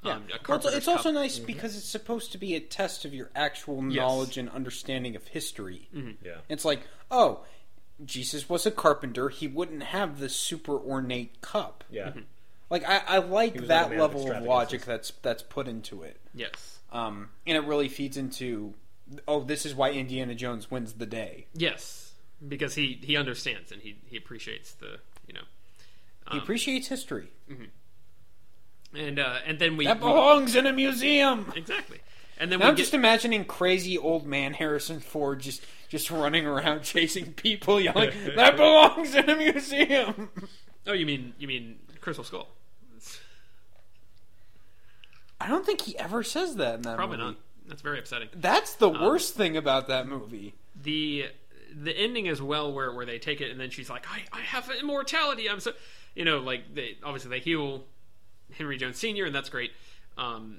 [0.05, 0.13] Yeah.
[0.13, 1.15] Um, a Well, it's, carpenter's it's also cup.
[1.15, 3.97] nice because it's supposed to be a test of your actual Yes.
[3.97, 5.89] knowledge and understanding of history.
[5.93, 6.37] Yeah.
[6.51, 6.81] It's like,
[7.11, 7.45] oh,
[8.05, 9.29] Jesus was a carpenter.
[9.31, 11.85] He wouldn't have this super ornate cup.
[11.91, 12.13] Yeah.
[12.71, 16.19] Like I, I like that not of level of logic that's that's put into it.
[16.35, 16.79] Yes.
[16.93, 18.75] Um, and it really feeds into,
[19.29, 21.47] oh, this is why Indiana Jones wins the day.
[21.55, 22.13] Yes.
[22.47, 25.43] Because he, he understands and he, he appreciates the you know
[26.33, 27.29] He appreciates history.
[28.95, 31.53] and uh, and then we, That we- belongs in a museum.
[31.55, 32.01] exactly
[32.39, 36.47] and then we I'm get, just imagining crazy old man Harrison Ford just just running
[36.47, 40.31] around chasing people, yelling, "That belongs in a museum."
[40.87, 42.49] oh you mean you mean Crystal Skull
[45.41, 47.31] I don't think he ever says that in that probably movie.
[47.31, 47.37] not
[47.69, 50.55] that's very upsetting That's the worst thing about that movie.
[50.81, 51.27] the
[51.73, 54.41] the ending as well where where they take it and then she's like I, I
[54.41, 55.73] have immortality I'm so
[56.17, 57.85] you know like they obviously they heal
[58.57, 59.27] Henry Jones Sr.
[59.27, 59.71] and that's great
[60.19, 60.59] um,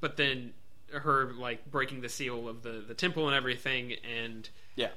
[0.00, 0.52] but then
[0.92, 4.88] her like breaking the seal of the the temple and everything and Yeah.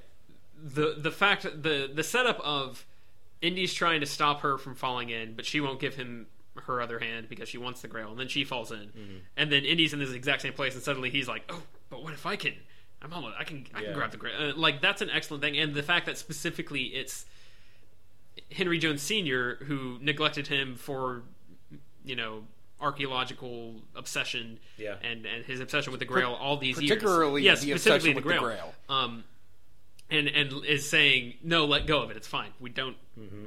[0.61, 2.85] the the fact the the setup of
[3.41, 6.27] Indy's trying to stop her from falling in, but she won't give him
[6.65, 8.91] her other hand because she wants the grail, and then she falls in,
[9.37, 12.13] and then Indy's in this exact same place, and suddenly he's like, "Oh, but what
[12.13, 12.53] if I can?
[13.01, 15.57] I'm almost I can I can grab the grail." Uh, like that's an excellent thing,
[15.57, 17.25] and the fact that specifically it's
[18.51, 19.55] Henry Jones Sr.
[19.63, 21.23] who neglected him for
[22.05, 22.43] you know
[22.81, 24.95] archaeological obsession Yeah.
[25.03, 28.15] and and his obsession with the grail all these years particularly yes the specifically obsession
[28.15, 28.73] with the Grail.
[28.89, 29.23] um
[30.09, 32.97] and and is saying no let go of it it's fine we don't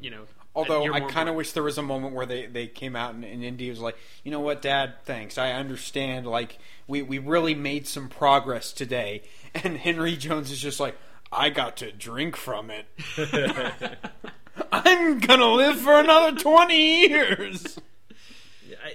[0.01, 0.23] you know
[0.57, 3.25] Although I kind of wish there was a moment where they, they came out and,
[3.25, 5.37] and Indy was like, you know what, Dad, thanks.
[5.37, 6.27] I understand.
[6.27, 6.59] Like,
[6.89, 9.23] we, we really made some progress today.
[9.65, 10.97] And Henry Jones is just like,
[11.33, 12.85] I got to drink from it.
[14.71, 17.79] I'm going to live for another 20 years.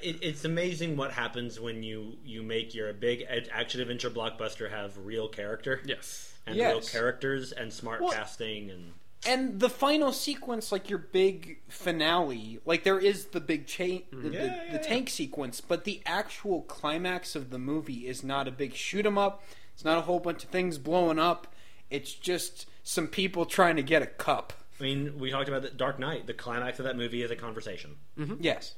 [0.04, 4.98] It, it's amazing what happens when you you make your big action adventure blockbuster have
[5.04, 8.94] real character yes and real characters and smart Well- casting and
[9.28, 14.18] And the final sequence, like your big finale, like there is the big chain, the,
[14.18, 14.82] the, Yeah, yeah, the yeah.
[14.82, 19.20] tank sequence, but the actual climax of the movie is not a big shoot 'em
[19.20, 19.44] up.
[19.76, 21.54] It's not a whole bunch of things blowing up.
[21.92, 24.54] It's just some people trying to get a cup.
[24.80, 26.26] I mean we talked about the Dark Knight.
[26.26, 27.98] The climax of that movie is a conversation.
[28.40, 28.74] Yes.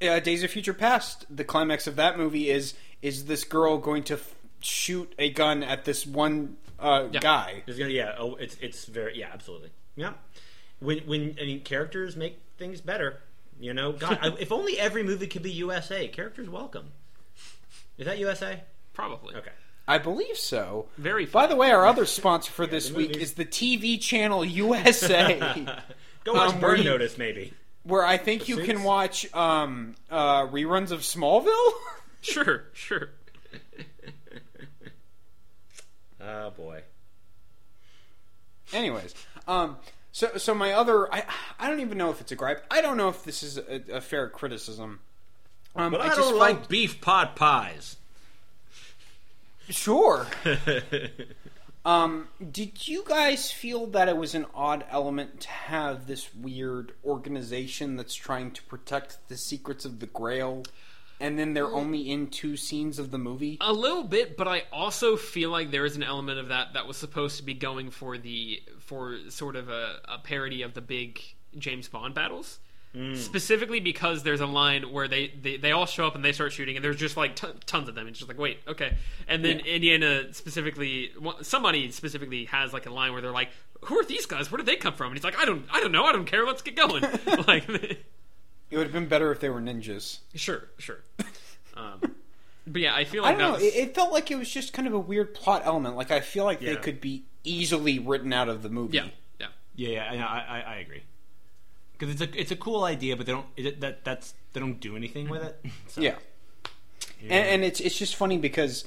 [0.00, 1.26] Uh, Days of Future Past.
[1.28, 5.62] The climax of that movie is is this girl going to f- shoot a gun
[5.62, 7.20] at this one uh, Yeah.
[7.20, 7.62] guy?
[7.66, 8.14] It's gonna yeah.
[8.18, 9.30] Oh, it's it's very yeah.
[9.32, 9.70] Absolutely.
[9.96, 10.14] Yeah.
[10.80, 13.20] When when I mean characters make things better.
[13.60, 16.06] You know, God, I, if only every movie could be USA.
[16.08, 16.92] Characters welcome.
[17.98, 18.62] Is that USA?
[18.94, 19.50] probably Okay.
[19.86, 20.86] I believe so.
[20.98, 23.30] very By the way, our other sponsor for this week movies.
[23.30, 25.38] is the TV channel USA.
[26.24, 27.52] Go watch Um, Burn we- Notice, maybe.
[27.84, 31.72] where I think you can watch um, uh, reruns of Smallville.
[32.20, 33.10] Sure, sure.
[36.28, 36.82] Oh boy.
[38.72, 39.14] Anyways,
[39.46, 39.78] um,
[40.12, 41.24] so so my other, I
[41.58, 42.64] I don't even know if it's a gripe.
[42.70, 45.00] I don't know if this is a, a fair criticism.
[45.74, 47.96] Um, But I, just don't felt- like beef pot pies.
[49.70, 50.26] Sure.
[51.84, 56.92] um, did you guys feel that it was an odd element to have this weird
[57.04, 60.64] organization that's trying to protect the secrets of the Grail,
[61.20, 63.58] and then they're only in two scenes of the movie?
[63.60, 66.86] A little bit, but I also feel like there is an element of that that
[66.86, 70.80] was supposed to be going for the for sort of a, a parody of the
[70.80, 71.20] big
[71.58, 72.58] James Bond battles.
[72.96, 73.16] Mm.
[73.18, 76.52] Specifically because there's a line where they, they, they all show up and they start
[76.52, 78.08] shooting, and there's just like ton tons of them.
[78.08, 78.96] It's just like, wait, okay.
[79.28, 79.72] And then Yeah.
[79.74, 81.10] Indiana specifically,
[81.42, 83.50] somebody specifically has like a line where they're like,
[83.84, 84.50] "Who are these guys?
[84.50, 86.04] Where did they come from?" And he's like, "I don't, I don't know.
[86.04, 86.46] I don't care.
[86.46, 87.02] Let's get going."
[87.46, 87.68] like,
[88.70, 90.18] It would have been better if they were ninjas.
[90.34, 91.00] sure, sure.
[91.76, 92.00] Um,
[92.66, 93.64] but yeah, I feel like I like don't that know.
[93.64, 95.96] was, It, it felt like it was just kind of a weird plot element.
[95.96, 98.96] Like I feel like they could be easily written out of the movie.
[98.96, 99.06] yeah,
[99.38, 99.46] yeah.
[99.76, 101.02] Yeah, yeah, yeah, I, I, I agree.
[101.96, 104.80] Because it's a it's a cool idea, but they don't it, that that's they don't
[104.80, 105.64] do anything with it.
[105.86, 106.16] So, Yeah.
[107.22, 108.84] And, and it's it's just funny because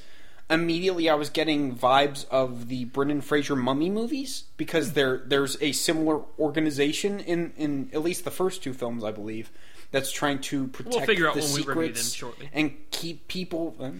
[0.49, 5.71] immediately I was getting vibes of the Brendan Fraser Mummy movies because there there's a
[5.71, 9.49] similar organization in in at least the first two films I believe
[9.91, 12.49] that's trying to protect figure out the when we them secrets shortly.
[12.53, 13.91] and keep people uh,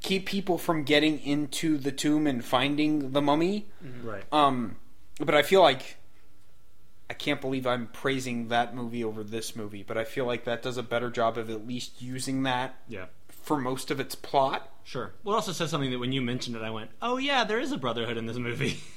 [0.00, 3.66] keep people from getting into the tomb and finding the mummy.
[4.02, 4.24] right.
[4.32, 4.76] Um,
[5.18, 5.96] but I feel like
[7.10, 10.62] I can't believe I'm praising that movie over this movie, but I feel like that
[10.62, 14.68] does a better job of at least using that yeah, for most of its plot.
[14.84, 15.12] sure.
[15.24, 17.60] Well, it also says something that when you mentioned it, I went, "Oh yeah, there
[17.60, 18.80] is a brotherhood in this movie."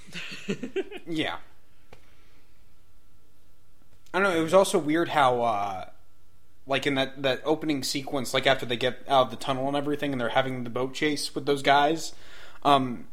[1.08, 1.38] Yeah.
[4.14, 4.40] I don't know.
[4.40, 5.86] It was also weird how, uh,
[6.70, 9.76] like in that that opening sequence, like after they get out of the tunnel and
[9.76, 12.14] everything, and they're having the boat chase with those guys.
[12.64, 13.08] Um,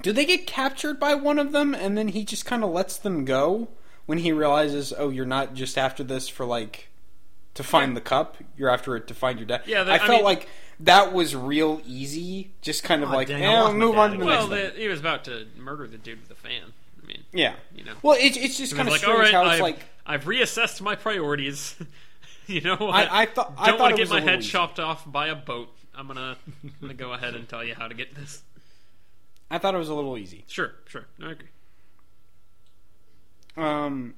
[0.00, 2.96] do they get captured by one of them, and then he just kind of lets
[2.96, 3.68] them go
[4.06, 6.88] when he realizes, oh, you're not just after this for like
[7.54, 9.62] to find the cup, you're after it to find your dad.
[9.66, 10.48] Yeah, that- I I felt mean- like
[10.80, 13.98] that was real easy, just kind of Aw, like, dang, eh, I lost I'll move
[13.98, 14.38] on to the again.
[14.38, 16.72] next Well, he was about to murder the dude with the fan.
[17.02, 17.94] I mean, Yeah, you know.
[18.02, 20.24] Well, it, it's just kind of like, all strange right, how it's I've, like I've
[20.24, 21.74] reassessed my priorities.
[22.54, 22.94] you know what?
[22.94, 24.48] I- I thought- I don't want to get my head easy.
[24.50, 25.68] chopped off by a boat.
[25.94, 28.42] I'm gonna, I'm gonna go ahead and tell you how to get this.
[29.50, 30.44] I thought it was a little easy.
[30.46, 31.06] Sure, sure.
[31.18, 31.48] No, I agree.
[33.56, 34.14] Um,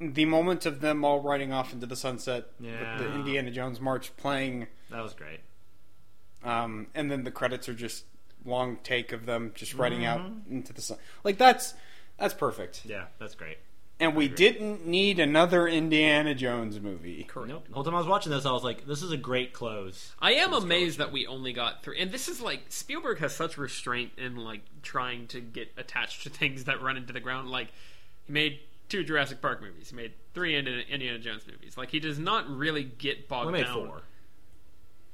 [0.00, 2.98] the moment of them all riding off into the sunset, Yeah.
[2.98, 5.40] with the Indiana Jones march playing, that was great.
[6.44, 8.04] um, and then the credits are just
[8.44, 10.52] long take of them just riding out Mm-hmm.
[10.56, 10.98] into the sun.
[11.24, 11.74] Like that's
[12.18, 12.82] that's perfect.
[12.86, 13.58] Yeah, that's great.
[13.98, 17.24] And we didn't need another Indiana Jones movie.
[17.24, 17.48] Correct.
[17.48, 17.66] Nope.
[17.68, 20.12] The whole time I was watching this, I was like, "This is a great close."
[20.20, 21.98] I am amazed that we only got three.
[21.98, 26.28] And this is like Spielberg has such restraint in like trying to get attached to
[26.28, 27.50] things that run into the ground.
[27.50, 27.68] Like
[28.26, 28.60] he made
[28.90, 29.88] two Jurassic Park movies.
[29.90, 31.78] He made three Indiana, Indiana Jones movies.
[31.78, 33.86] Like he does not really get bogged We made down.
[33.86, 34.02] four.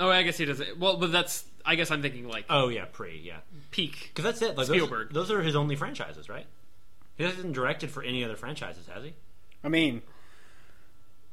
[0.00, 0.58] Oh, I guess he does.
[0.58, 1.44] not Well, but that's.
[1.64, 3.36] I guess I'm thinking like Oh yeah, pre yeah.
[3.70, 4.10] peak.
[4.12, 4.56] Because that's it.
[4.58, 5.12] Like, Spielberg.
[5.12, 6.46] Those, those are his only franchises, right?
[7.30, 9.14] He hasn't directed for any other franchises, has he?
[9.64, 10.02] I mean,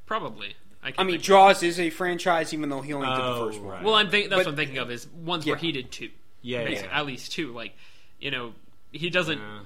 [0.05, 0.55] Probably.
[0.81, 3.47] I, I can't mean, Jaws is a franchise, even though he only did the Oh,
[3.47, 3.67] first one.
[3.73, 3.83] right.
[3.83, 5.61] Well, I'm think that's but- what I'm thinking of is ones where Yeah.
[5.61, 6.09] he did two.
[6.41, 6.99] Yeah, yeah, Basically, yeah.
[6.99, 7.51] At least two.
[7.53, 7.73] Like,
[8.19, 8.53] you know,
[8.91, 9.37] he doesn't.
[9.39, 9.59] Yeah.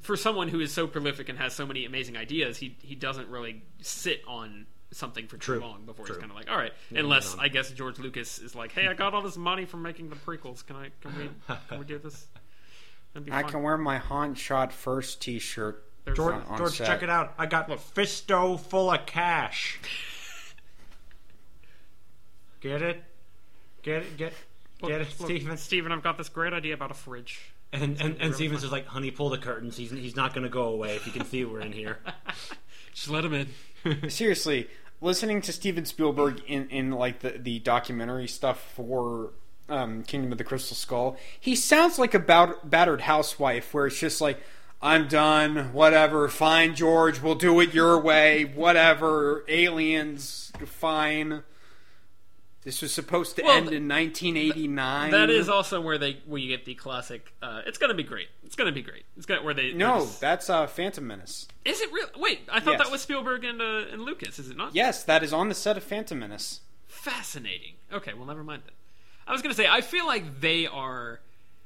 [0.00, 3.28] For someone who is so prolific and has so many amazing ideas, he he doesn't
[3.28, 5.60] really sit on something for too True.
[5.60, 6.14] long before True.
[6.14, 6.72] he's kind of like, all right.
[6.92, 7.40] Yeah, Unless on.
[7.40, 10.16] I guess George Lucas is like, hey, I got all this money from making the
[10.16, 10.64] prequels.
[10.64, 11.30] Can I can we
[11.68, 12.26] can we do this?
[13.14, 13.50] That'd be I fun.
[13.50, 15.84] can wear my Han shot first T-shirt.
[16.04, 16.86] There's George, on- on George set.
[16.86, 17.34] check it out.
[17.38, 19.78] I got Fisto full of cash.
[22.60, 23.02] Get it?
[23.82, 24.16] Get it?
[24.16, 24.32] Get
[24.80, 25.56] Look, get it, look, Steven?
[25.56, 27.52] Steven, I've got this great idea about a fridge.
[27.72, 29.76] And and, and really Steven's just like, honey, pull the curtains.
[29.76, 31.98] He's he's not going to go away if you can see we're in here.
[32.94, 34.10] Just let him in.
[34.10, 34.68] seriously,
[35.00, 39.32] listening to Steven Spielberg in, in like the, the documentary stuff for
[39.68, 43.98] um, Kingdom of the Crystal Skull, he sounds like a bat- battered housewife where it's
[43.98, 44.40] just like,
[44.80, 51.42] I'm done, whatever, fine, George, we'll do it your way, whatever, aliens, fine.
[52.64, 55.10] This was supposed to Well, end in 1989.
[55.12, 57.32] That is also where they where you get the classic.
[57.40, 58.28] Uh, it's gonna be great.
[58.44, 59.04] It's gonna be great.
[59.16, 61.48] It's gonna where they No, there's- that's uh, Phantom Menace.
[61.64, 62.08] Is it real?
[62.18, 62.82] Wait, I thought Yes.
[62.82, 64.38] that was Spielberg and uh, and Lucas.
[64.38, 64.74] Is it not?
[64.74, 66.60] Yes, that is on the set of Phantom Menace.
[66.86, 67.74] Fascinating.
[67.92, 68.74] Okay, well, never mind then.
[69.28, 71.20] I was gonna say I feel like they are.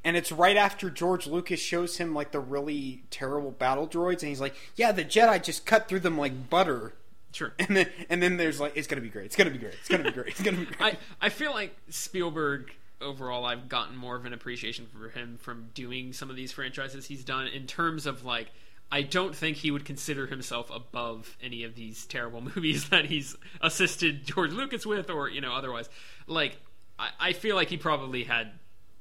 [0.05, 4.31] And it's right after George Lucas shows him like the really terrible battle droids, and
[4.31, 6.95] he's like, "Yeah, the Jedi just cut through them like butter."
[7.33, 7.53] Sure.
[7.59, 9.27] And then and then there's like it's gonna be great.
[9.27, 9.75] It's gonna be great.
[9.75, 10.29] It's gonna be great.
[10.29, 10.81] It's gonna be great.
[10.81, 15.69] I, I feel like Spielberg overall I've gotten more of an appreciation for him from
[15.75, 18.49] doing some of these franchises he's done in terms of like
[18.93, 23.37] I don't think he would consider himself above any of these terrible movies that he's
[23.61, 25.89] assisted George Lucas with or you know otherwise
[26.27, 26.59] like
[26.99, 28.53] I, I feel like he probably had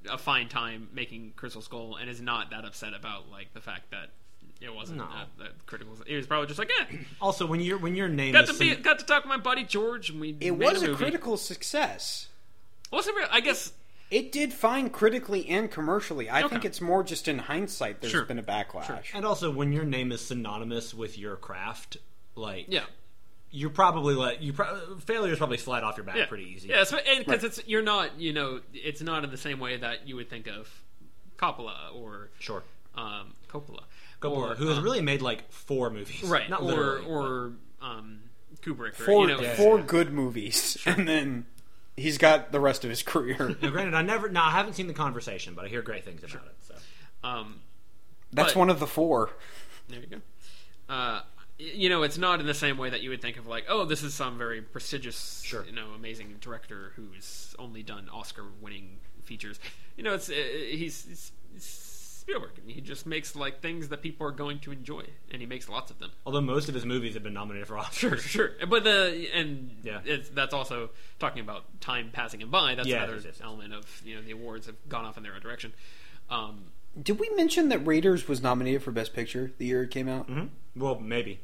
[0.09, 3.91] a fine time making Crystal Skull and is not that upset about like the fact
[3.91, 4.09] that
[4.59, 5.05] it wasn't No.
[5.05, 8.33] that, that critical he was probably just like eh Also, when your when your name
[8.33, 10.73] got is to be got to talk to my buddy George and we it made
[10.73, 10.97] was a movie.
[11.03, 12.27] critical success.
[12.91, 13.73] wasn't real I guess
[14.09, 16.29] It did fine critically and commercially.
[16.29, 18.25] I think it's more just in hindsight there's Sure.
[18.25, 19.03] been a backlash.
[19.13, 21.97] and also when your name is synonymous with your craft,
[22.35, 22.85] like yeah
[23.51, 26.25] you're probably let you pro- failures probably slide off your back yeah.
[26.25, 26.69] pretty easy.
[26.69, 26.83] Yeah,
[27.19, 30.29] because it's you're not you know it's not in the same way that you would
[30.29, 30.69] think of
[31.37, 32.63] Coppola or Sure.
[32.95, 33.83] um, Coppola,
[34.21, 37.51] Coppola, or, who has um, really made like four movies, right Not or literally, or
[37.81, 38.19] um,
[38.61, 41.45] Kubrick or Four you know four good movies, and then
[41.97, 43.55] he's got the rest of his career.
[43.61, 46.23] Now, granted, I never, no, I haven't seen the conversation, but I hear great things
[46.23, 46.55] about it.
[46.61, 46.75] So
[47.23, 47.59] um,
[48.31, 49.31] That's But- one of the four.
[49.89, 50.17] there you go.
[50.89, 51.23] Uh, y-
[51.75, 53.85] you know, it's not in the same way that you would think of like, oh,
[53.85, 55.63] this is some very prestigious, Sure.
[55.65, 59.59] you know, amazing director who's only done Oscar-winning features.
[59.97, 62.51] You know, it's uh, he's, he's, he's Spielberg.
[62.61, 65.67] and He just makes like things that people are going to enjoy, and he makes
[65.69, 66.11] lots of them.
[66.25, 68.51] although most of his movies have been nominated for Oscars, Sure, sure.
[68.67, 69.99] But the and Yeah.
[70.05, 70.89] it's, that's also
[71.19, 72.75] talking about time passing him by.
[72.75, 73.45] That's Yeah, another yes, yes, yes.
[73.45, 75.73] element of you know the awards have gone off in their own direction.
[76.29, 76.65] Um,
[77.01, 80.29] Did we mention that Raiders was nominated for Best Picture the year it came out?
[80.75, 81.39] well, maybe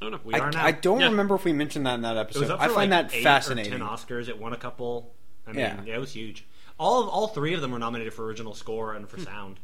[0.00, 0.20] I don't know.
[0.24, 0.64] We I, are now.
[0.64, 1.08] I don't Yeah.
[1.08, 2.50] remember if we mentioned that in that episode.
[2.50, 3.72] I find like that fascinating.
[3.72, 4.28] Ten Oscars.
[4.28, 5.14] It won a couple.
[5.46, 5.80] I mean, Yeah.
[5.84, 5.96] yeah.
[5.96, 6.46] it was huge.
[6.78, 9.24] All all three of them were nominated for original score and for Hmm.
[9.24, 9.60] sound.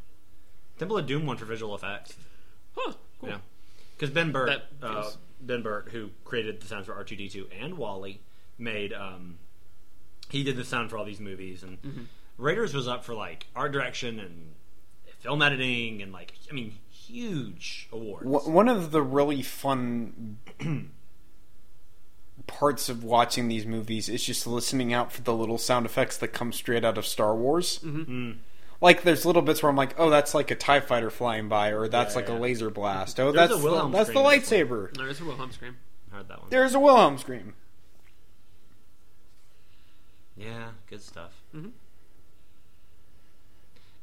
[0.77, 2.15] Temple of Doom won for visual effects.
[2.75, 3.29] huh, cool.
[3.29, 3.37] Yeah,
[3.95, 5.09] because Ben Burtt, uh,
[5.41, 8.21] Ben Burtt, who created the sounds for R two D two and WALL-E,
[8.59, 9.39] made um,
[10.29, 12.03] he did the sound for all these movies, and Mm-hmm.
[12.37, 14.53] Raiders was up for like art direction and
[15.19, 16.75] film editing and like I mean
[17.07, 18.25] huge awards.
[18.47, 20.37] One of the really fun
[22.47, 26.29] parts of watching these movies is just listening out for the little sound effects that
[26.29, 27.79] come straight out of Star Wars.
[27.83, 28.31] Mm-hmm.
[28.79, 31.69] Like, there's little bits where I'm like, "Oh, that's like a Tie Fighter flying by,"
[31.69, 32.37] or "That's Yeah, like yeah.
[32.37, 34.59] a laser blast." Oh, There's that's a Wilhelm the, that's the scream in this one.
[34.91, 34.97] lightsaber.
[34.97, 35.77] There's a Wilhelm scream.
[36.11, 36.49] I heard that one.
[36.51, 37.53] There's a Wilhelm scream.
[40.35, 41.41] Yeah, good stuff.
[41.55, 41.71] Mhm.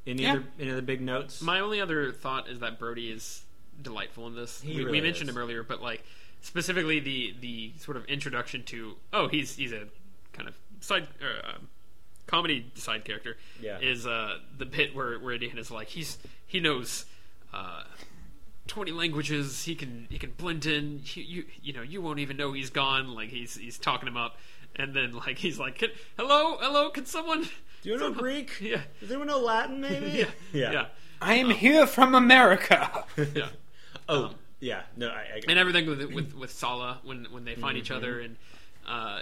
[0.06, 0.32] Any Yeah.
[0.32, 1.40] other any other big notes?
[1.40, 3.42] My only other thought is that Brody is
[3.80, 4.60] delightful in this.
[4.60, 5.34] He we, we mentioned is.
[5.36, 6.04] him earlier, but like
[6.40, 9.84] specifically the the sort of introduction to oh he's he's a
[10.32, 11.68] kind of side uh, um,
[12.26, 13.36] comedy side character.
[13.60, 13.78] Yeah.
[13.80, 17.06] is uh, the bit where where Dan is like he's he knows.
[17.52, 17.84] Uh,
[18.66, 22.34] 20 languages he can he can blend in you, you you know you won't even
[22.38, 24.38] know he's gone like he's he's talking him up
[24.74, 27.46] and then like he's like "Can- hello hello can someone
[27.84, 28.56] Do you know someone-" Greek?
[28.60, 29.80] yeah Does anyone know Latin?
[29.80, 30.06] Maybe.
[30.18, 30.72] yeah yeah.
[30.72, 30.86] yeah
[31.22, 33.04] I am here from America.
[33.34, 33.48] yeah
[34.08, 34.82] Oh, yeah.
[34.96, 35.20] No, I.
[35.36, 37.96] I and everything with with with Sallah when when they find each Mm-hmm.
[37.96, 38.36] other and
[38.86, 39.20] uh,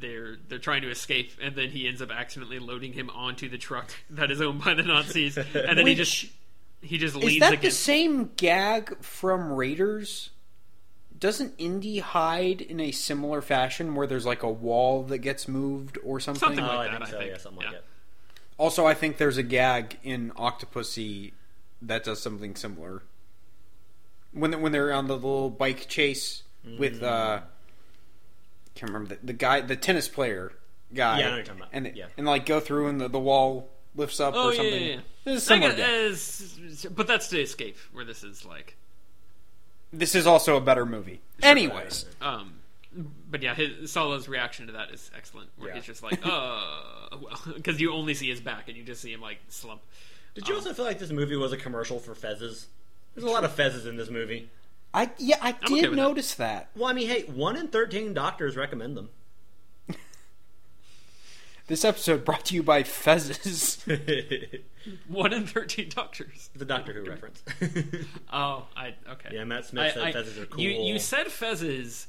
[0.00, 3.58] they're they're trying to escape and then he ends up accidentally loading him onto the
[3.58, 6.26] truck that is owned by the Nazis and then he just
[6.82, 10.30] he just Is leans that the same gag from Raiders?
[11.18, 15.98] Doesn't Indy hide in a similar fashion where there's like a wall that gets moved
[16.04, 16.40] or something?
[16.40, 17.18] Something oh, like I that, think I so.
[17.18, 17.30] think.
[17.30, 17.68] Yeah, something Yeah.
[17.68, 17.84] like it.
[18.58, 21.32] Also, I think there's a gag in Octopussy
[21.82, 23.02] that does something similar.
[24.32, 26.42] When when they're on the little bike chase
[26.78, 27.40] with uh,
[28.74, 30.52] can't remember the, the guy, the tennis player
[30.92, 31.20] guy.
[31.20, 31.70] Yeah, I know what you're talking about.
[31.72, 32.06] And Yeah.
[32.18, 34.72] and like go through and the, the wall lifts up oh or something.
[34.74, 35.00] yeah, yeah.
[35.24, 35.74] This is similar.
[35.74, 38.76] Guess- as- but that's to escape where this is like
[39.92, 41.20] This is also a better movie.
[41.42, 42.54] Anyways, um
[43.30, 45.76] but yeah his Sallah's reaction to that is excellent where Yeah.
[45.76, 46.60] he's just like uh
[47.20, 49.82] well because you only see his back and you just see him like slump
[50.34, 52.66] Did you also feel like this movie was a commercial for fezzes?
[53.14, 54.48] There's a lot of fezzes in this movie.
[54.94, 55.96] I yeah I okay did with that.
[55.96, 56.68] notice that.
[56.74, 59.10] Well, I mean, hey, one in thirteen doctors recommend them.
[61.68, 63.82] This episode brought to you by Fezzes.
[65.08, 67.42] one in 13 doctors The Doctor Who reference.
[68.32, 70.60] oh I okay yeah, Matt Smith said I- I- fezzes are cool.
[70.62, 72.06] You you said fezzes,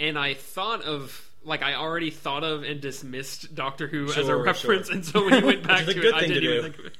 [0.00, 4.22] and I thought of like I already thought of and dismissed Doctor Who as a
[4.24, 4.94] Sure, reference, sure.
[4.96, 6.34] and so when you went back Which is to a good it, I thing to
[6.40, 6.62] didn't even do.
[6.62, 6.96] think of it.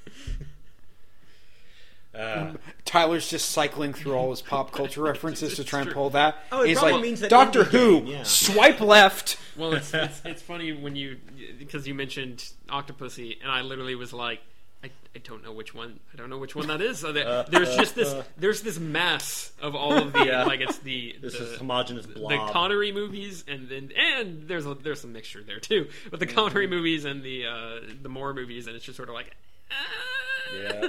[2.15, 2.53] Uh,
[2.85, 6.36] Tyler's just cycling through all his pop culture references to try and pull that.
[6.53, 8.23] Oh, it He's probably like, means that Doctor Who, game, yeah.
[8.23, 9.36] swipe left.
[9.57, 11.19] Well, it's, it's it's funny when you
[11.59, 14.41] because you mentioned Octopussy, and I literally was like,
[14.85, 15.99] I, I don't know which one.
[16.12, 16.99] I don't know which one that is.
[16.99, 18.15] So there- there's just this.
[18.36, 20.45] There's this mass of all of the Yeah.
[20.45, 22.31] like it's the This the, is homogenous blob.
[22.31, 22.53] the blob.
[22.53, 25.89] Connery movies, and then and there's a, there's some mixture there too.
[26.11, 29.15] But the Connery movies and the uh, the Moore movies, and it's just sort of
[29.16, 29.35] like.
[29.73, 30.57] ah.
[30.62, 30.89] yeah.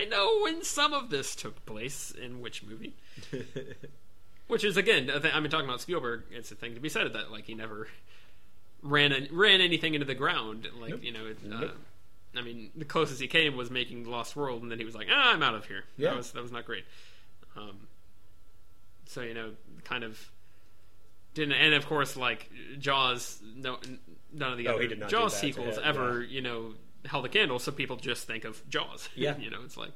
[0.00, 2.94] I know when some of this took place in which movie.
[4.48, 6.88] Which is again, I thi- I mean, talking about Spielberg, it's a thing to be
[6.88, 7.86] said that like he never
[8.82, 10.66] ran an, ran anything into the ground.
[10.80, 11.76] Like you know, it, uh, Nope.
[12.36, 15.06] I mean, the closest he came was making Lost World, and then he was like,
[15.08, 16.10] "Ah, I'm out of here." Yeah.
[16.10, 16.84] That was that was not great.
[17.56, 17.86] Um,
[19.06, 19.52] so you know,
[19.84, 20.18] kind of
[21.34, 23.78] didn't, and of course, like Jaws, no,
[24.32, 26.72] none of the Oh, other he did not Jaws sequels ever, you know,
[27.06, 27.58] held a candle.
[27.58, 29.08] So people just think of Jaws.
[29.16, 29.36] Yeah.
[29.38, 29.92] you know, it's like.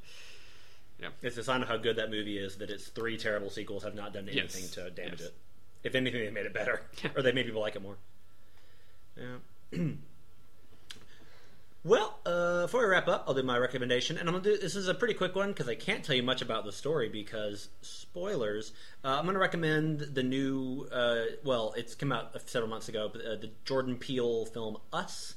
[1.01, 1.09] Yeah.
[1.23, 3.95] It's a sign of how good that movie is that its three terrible sequels have
[3.97, 4.71] not done anything Yes.
[4.73, 5.29] to damage Yes.
[5.29, 5.35] it.
[5.83, 7.11] If anything, they made it better, Yeah.
[7.17, 7.97] or they made people like it more.
[9.17, 9.79] Yeah.
[11.85, 14.57] well, uh, before we wrap up, I'll do my recommendation, and I'm gonna do.
[14.57, 17.11] This is a pretty quick one because I can't tell you much about the story
[17.11, 18.73] because spoilers.
[19.05, 20.89] Uh, I'm gonna recommend the new.
[20.91, 25.35] Uh, well, it's come out several months ago, but uh, the Jordan Peele film Us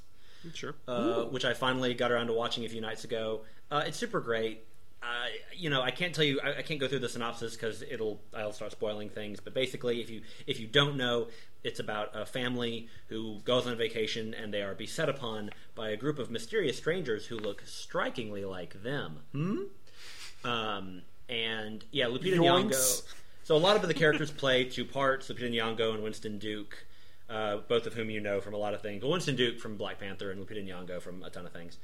[0.54, 0.76] Sure.
[0.88, 3.42] uh, which I finally got around to watching a few nights ago.
[3.70, 4.64] Uh, it's super great.
[5.02, 7.84] Uh, you know, I can't tell you, I, I can't go through the synopsis because
[7.84, 9.40] it'll, I'll start spoiling things.
[9.40, 11.28] But basically, if you if you don't know,
[11.64, 15.98] it's about a family who goes on vacation and they are beset upon by a
[15.98, 19.20] group of mysterious strangers who look strikingly like them.
[19.32, 19.64] Hmm.
[20.44, 22.70] Um, and yeah, Lupita Yoinks.
[22.70, 23.04] Nyong'o.
[23.44, 26.86] So a lot of the characters play two parts: Lupita Nyong'o and Winston Duke,
[27.30, 29.02] uh, both of whom you know from a lot of things.
[29.04, 31.78] Well, Winston Duke from Black Panther and Lupita Nyong'o from a ton of things,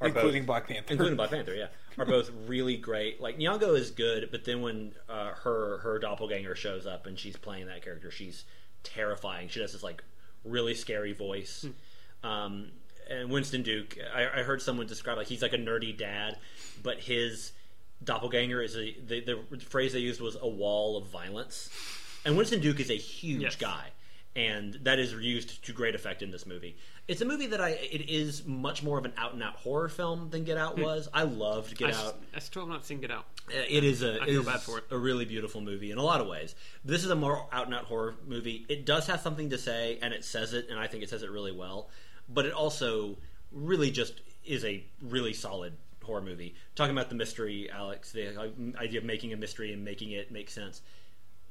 [0.00, 0.92] are including both, Black Panther.
[0.92, 1.54] including Black Panther.
[1.54, 1.68] Yeah,
[1.98, 3.20] are both really great.
[3.20, 7.36] Like Nyong'o is good, but then when uh, her her doppelganger shows up and she's
[7.36, 8.44] playing that character, she's
[8.82, 9.48] terrifying.
[9.48, 10.02] She does this like
[10.44, 11.66] really scary voice.
[12.22, 12.68] Um,
[13.08, 16.36] and Winston Duke, I, I heard someone describe like he's like a nerdy dad,
[16.82, 17.52] but his
[18.04, 19.20] doppelganger is a the,
[19.50, 21.68] the phrase they used was a wall of violence.
[22.24, 23.56] And Winston Duke is a huge Yes.
[23.56, 23.88] guy,
[24.36, 26.76] and that is used to great effect in this movie.
[27.08, 29.88] It's a movie that I it is much more of an out and out horror
[29.88, 31.08] film than Get Out was.
[31.12, 32.22] I loved Get I, s- Out.
[32.34, 33.24] I still have not seen Get Out.
[33.48, 34.84] Uh, It is a I feel bad for it.
[34.90, 36.54] a really beautiful movie in a lot of ways.
[36.84, 38.64] This is a more out and out horror movie.
[38.68, 41.24] It does have something to say, and it says it, and I think it says
[41.24, 41.88] it really well.
[42.28, 43.16] But it also
[43.50, 45.72] really just is a really solid
[46.04, 46.54] horror movie.
[46.76, 48.48] Talking about the mystery, Alex, the uh,
[48.80, 50.82] idea of making a mystery and making it make sense.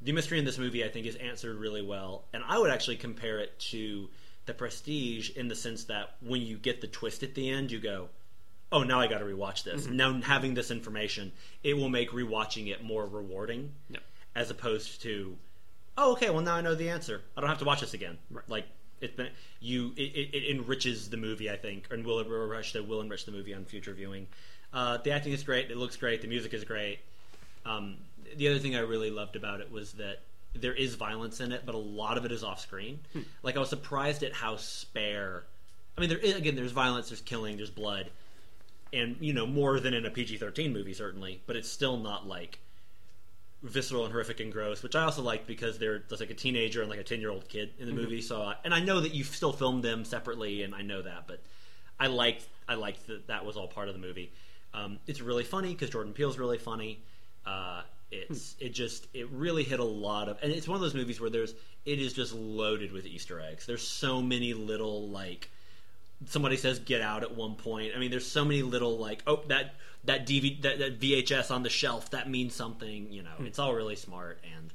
[0.02, 2.96] The mystery in this movie, I think, is answered really well, and I would actually
[2.96, 4.10] compare it to
[4.46, 7.80] The Prestige in the sense that when you get the twist at the end, you
[7.80, 8.08] go,
[8.72, 9.86] oh, now I got to rewatch this.
[9.86, 9.96] Mm-hmm.
[9.98, 11.32] Now having this information,
[11.64, 14.02] it will make rewatching it more rewarding, Yep.
[14.36, 15.36] as opposed to,
[15.98, 17.22] oh, okay, well now I know the answer.
[17.36, 18.18] I don't have to watch this again.
[18.32, 18.48] Right.
[18.48, 18.66] Like
[19.02, 22.84] it's been you, it, it, it enriches the movie, I think, and will enrich the
[22.84, 24.28] will enrich the movie on future viewing.
[24.72, 25.72] Uh, the acting is great.
[25.72, 26.22] It looks great.
[26.22, 27.00] The music is great.
[27.66, 27.98] Um,
[28.38, 30.22] the other thing I really loved about it was that
[30.54, 33.00] there is violence in it, but a lot of it is off screen.
[33.44, 35.44] Like I was surprised at how spare.
[35.98, 38.10] I mean, there is, again, there's violence, there's killing, there's blood,
[38.94, 42.60] and you know more than in a PG-13 movie certainly, but it's still not like
[43.62, 46.82] visceral and horrific and gross, which I also liked because there- there's like a teenager
[46.82, 48.22] and like a 10-year-old kid in the movie.
[48.22, 51.26] So, I, and I know that you've still filmed them separately, and I know that,
[51.28, 51.42] but
[52.00, 54.32] I liked I liked that that was all part of the movie.
[54.74, 57.00] Um, it's really funny because Jordan Peele's really funny.
[57.46, 57.82] Uh,
[58.12, 61.20] it's it just it really hit a lot of, and it's one of those movies
[61.22, 61.54] where there's
[61.86, 63.66] it is just loaded with Easter eggs.
[63.66, 65.50] There's so many little like
[66.26, 67.94] somebody says get out at one point.
[67.96, 69.76] I mean, there's so many little like oh that
[70.06, 73.12] that DV that, that VHS on the shelf that means something.
[73.12, 74.74] You know, it's all really smart and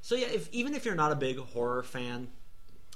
[0.00, 0.28] so yeah.
[0.28, 2.28] If even if you're not a big horror fan,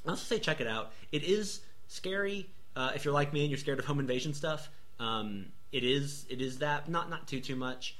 [0.04, 0.92] I'll also say check it out.
[1.12, 4.68] It is scary uh, if you're like me and you're scared of home invasion stuff.
[5.00, 7.96] Um, it is it is that not not too too much.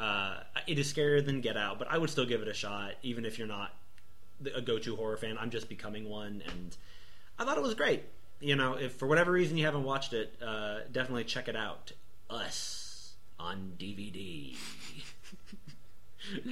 [0.00, 2.92] Uh, it is scarier than Get Out, but I would still give it a shot,
[3.02, 3.74] even if you're not
[4.54, 5.36] a go-to horror fan.
[5.38, 6.76] I'm just becoming one, and
[7.38, 8.04] I thought it was great.
[8.40, 11.92] You know, if for whatever reason you haven't watched it, uh, definitely check it out.
[12.30, 14.56] Us on DVD.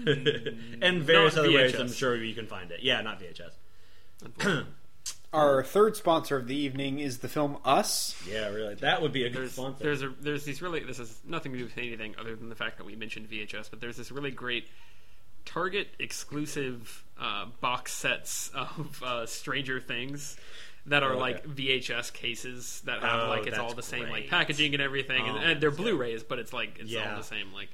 [0.82, 2.80] and various Not other ways I'm sure you can find it.
[2.82, 4.66] Yeah, not VHS.
[5.32, 8.16] Our third sponsor of the evening is the film Us.
[8.26, 8.74] Yeah, really.
[8.76, 9.84] That would be a good There's sponsor.
[9.84, 12.54] there's a there's these really this has nothing to do with anything other than the
[12.54, 14.68] fact that we mentioned VHS, but there's this really great
[15.44, 20.36] Target exclusive uh, box sets of uh, Stranger Things
[20.86, 21.20] that are Oh, okay.
[21.20, 24.82] like VHS cases that have Oh, like it's all that's the same like packaging and
[24.82, 27.10] everything, Oh, and, and they're Blu-rays, but it's like it's Yeah.
[27.12, 27.68] all the same like.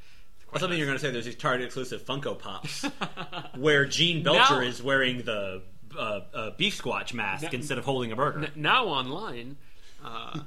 [0.53, 1.11] Or something you're going to say.
[1.11, 2.85] There's these Target exclusive Funko Pops
[3.57, 5.63] where Gene Belcher Now- is wearing the
[5.99, 8.45] uh, uh, beef squatch mask Now- instead of holding a burger.
[8.45, 9.57] N- now online
[10.05, 10.41] uh,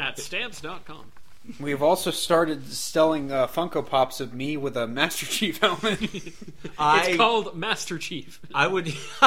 [0.00, 1.12] at stamps.com.
[1.60, 6.00] We've also started selling uh, Funko Pops of me with a Master Chief helmet.
[6.78, 8.40] I It's called Master Chief.
[8.54, 8.88] I would.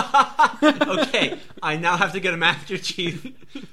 [0.63, 3.23] okay, I now have to get a Master Chief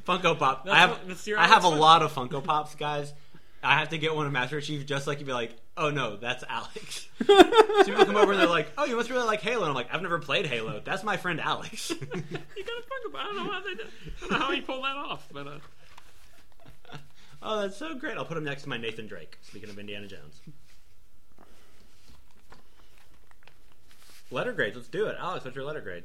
[0.07, 0.67] Funko Pop.
[0.71, 0.91] I have.
[0.91, 3.15] what- I have a lot of Funko Pops, guys.
[3.63, 6.17] I have to get one of Master Chief just like you'd be like, oh no,
[6.17, 7.09] that's Alex.
[7.27, 9.63] so people come over and they're like, oh, you must really like Halo.
[9.63, 10.81] And I'm like, I've never played Halo.
[10.85, 11.91] That's my friend Alex.
[12.01, 13.21] You got a Funko Pop.
[13.21, 13.87] I don't know how they did.
[13.87, 15.59] I don't know how he pulled that off, but uh,
[17.43, 18.17] oh, that's so great.
[18.17, 19.39] I'll put him next to my Nathan Drake.
[19.43, 20.41] Speaking of Indiana Jones.
[24.31, 25.17] Letter grades, let's do it.
[25.21, 26.05] Alex, what's your letter grade?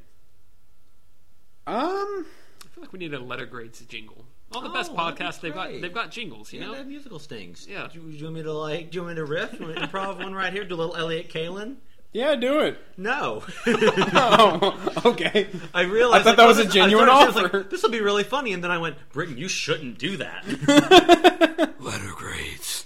[1.68, 2.26] um,
[2.66, 4.26] I feel like we need a letter grades jingle.
[4.51, 6.51] All the Oh, best podcasts they've got they've got jingles.
[6.51, 7.67] You Yeah, know, they have musical stings.
[7.69, 7.88] Yeah.
[7.93, 8.89] Do, you- do you want me to like?
[8.91, 9.51] Do you want me to riff?
[9.51, 10.63] Do you want me to improv one right here?
[10.63, 11.76] Do a little Elliott Kalan?
[12.11, 12.80] yeah, do it.
[12.97, 13.43] No.
[13.67, 15.47] Oh, okay.
[15.76, 17.57] I realized I thought that was oh, a this- genuine I started- I was offer.
[17.59, 21.76] like, this will be really funny, and then I went, Britton, you shouldn't do that.
[21.80, 22.85] letter grades.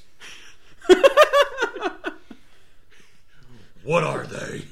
[3.83, 4.63] what are they?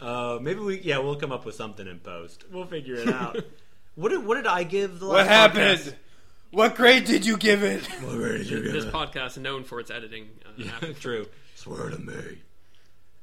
[0.00, 2.44] uh, maybe we, yeah, we'll come up with something in post.
[2.50, 3.36] We'll figure it out.
[3.96, 5.78] What did what did I give the last What happened?
[5.80, 5.94] podcast?
[6.52, 7.84] What grade did you give it?
[8.02, 8.92] What grade did you give This it?
[8.92, 10.28] podcast is known for its editing.
[10.46, 11.26] Uh, Yeah, true.
[11.56, 12.38] Swear to me.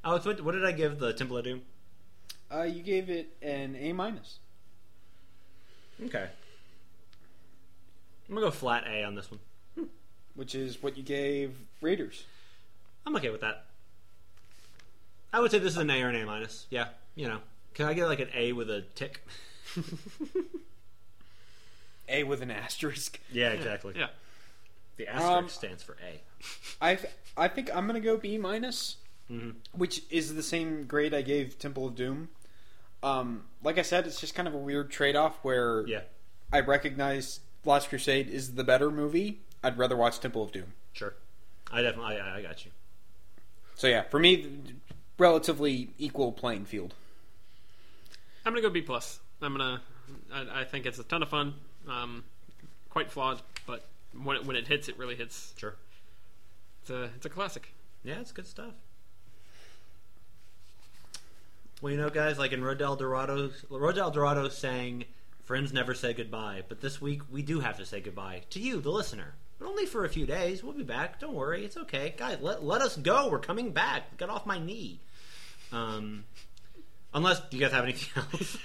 [0.04, 1.62] Alex, what, what did I give the Temple of Doom?
[2.52, 4.38] Uh, you gave it an A minus.
[6.04, 6.28] Okay.
[8.28, 9.40] I'm gonna go flat A on this one.
[10.34, 12.24] which is what you gave Raiders.
[13.06, 13.64] I'm okay with that.
[15.32, 16.66] I would say this is an A or an A minus.
[16.70, 17.38] Yeah, you know.
[17.74, 19.26] Can I get like an A with a tick?
[22.08, 23.20] A with an asterisk.
[23.32, 23.94] Yeah, exactly.
[23.96, 24.08] Yeah.
[24.96, 26.20] The asterisk Um, stands for A.
[26.80, 28.96] I th- I think I'm gonna go B minus,
[29.30, 29.54] Mhm.
[29.72, 32.28] which is the same grade I gave Temple of Doom.
[33.02, 36.02] Um, like I said, it's just kind of a weird trade off where Yeah,
[36.52, 39.40] I recognize Last Crusade is the better movie.
[39.62, 40.74] I'd rather watch Temple of Doom.
[40.92, 41.14] sure.
[41.72, 42.70] I definitely, I, I got you.
[43.74, 44.62] So yeah, for me,
[45.18, 46.94] relatively equal playing field.
[48.46, 49.18] I'm gonna go B plus.
[49.42, 49.82] I'm gonna.
[50.32, 51.54] I, I think it's a ton of fun.
[51.88, 52.24] Um,
[52.90, 53.84] quite flawed, but
[54.22, 55.52] when it, when it hits, it really hits.
[55.56, 55.74] Sure.
[56.82, 57.72] It's a it's a classic.
[58.04, 58.74] Yeah, it's good stuff.
[61.82, 65.04] Well, you know, guys, like in Road to El Dorado, Road to El Dorado sang,
[65.42, 68.80] "Friends never say goodbye," but this week we do have to say goodbye to you,
[68.80, 69.34] the listener.
[69.58, 70.62] But only for a few days.
[70.64, 71.20] We'll be back.
[71.20, 72.38] Don't worry, it's okay, guys.
[72.40, 73.28] Let let us go.
[73.30, 74.16] We're coming back.
[74.18, 75.00] Get off my knee.
[75.72, 76.24] Um,
[77.12, 78.58] unless do you guys have anything else?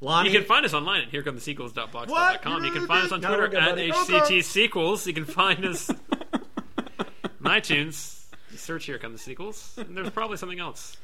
[0.00, 2.64] Lonnie, You can find us online at herecomethesequels.blogspot.com.
[2.64, 3.90] You can find us on Now Twitter good, at buddy.
[3.90, 5.06] HCT Sequels.
[5.06, 5.96] You can find us on
[7.44, 8.24] iTunes.
[8.50, 9.74] You search Here Come the Sequels.
[9.76, 10.96] And there's probably something else.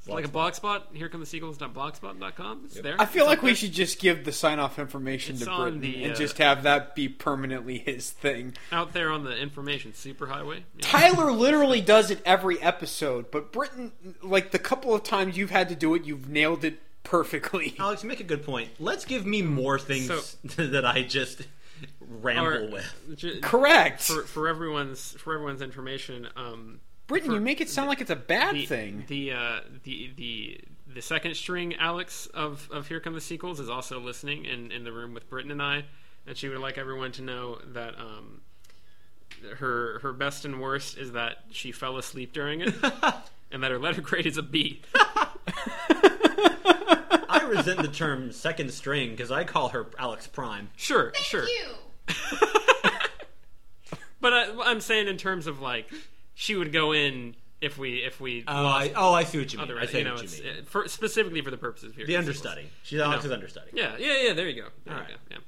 [0.00, 1.56] It's like a blog spot, herecomesequels.
[1.56, 2.62] blogspot, herecomethesequels.blogspot.com.
[2.66, 2.96] It's there.
[3.00, 3.56] I feel It's like we there.
[3.56, 6.36] should just give the sign off information It's to on Britton the, and uh, just
[6.38, 8.54] have that be permanently his thing.
[8.70, 10.56] out there on the information superhighway.
[10.56, 10.62] Yeah.
[10.82, 13.92] Tyler literally does it every episode, but Britton,
[14.22, 17.74] like the couple of times you've had to do it, you've nailed it perfectly.
[17.78, 18.70] Alex, you make a good point.
[18.80, 21.42] Let's give me more things So- that I just
[22.00, 23.16] ramble Or- with.
[23.16, 24.02] j- Correct.
[24.02, 28.10] For, for everyone's for everyone's information, um, Britton, for- you make it sound like it's
[28.10, 29.04] a bad the thing.
[29.08, 33.68] the uh, the the the second string Alex of of Here Come the Sequels is
[33.68, 35.84] also listening in in the room with Britton and I,
[36.26, 38.40] and she would like everyone to know that um,
[39.56, 42.74] her her best and worst is that she fell asleep during it,
[43.52, 44.80] and that her letter grade is a B.
[46.86, 50.70] I resent the term second string because I call her Alex Prime.
[50.76, 51.46] Sure, Thank sure.
[51.48, 51.74] you.
[54.20, 55.90] But I, I'm saying in terms of like
[56.34, 59.52] she would go in if we if we Oh, lost I, oh, I see what
[59.52, 59.68] you mean.
[59.68, 60.64] I otherwise, see you know, what you mean.
[60.64, 62.46] for, specifically for the purposes of Here the Come Sequels.
[62.46, 62.70] understudy.
[62.84, 63.34] She's Alex's No.
[63.34, 63.70] understudy.
[63.74, 64.32] Yeah, yeah, yeah.
[64.32, 64.68] There you go.
[64.86, 65.12] There All you right.
[65.12, 65.16] go.
[65.30, 65.38] Yeah.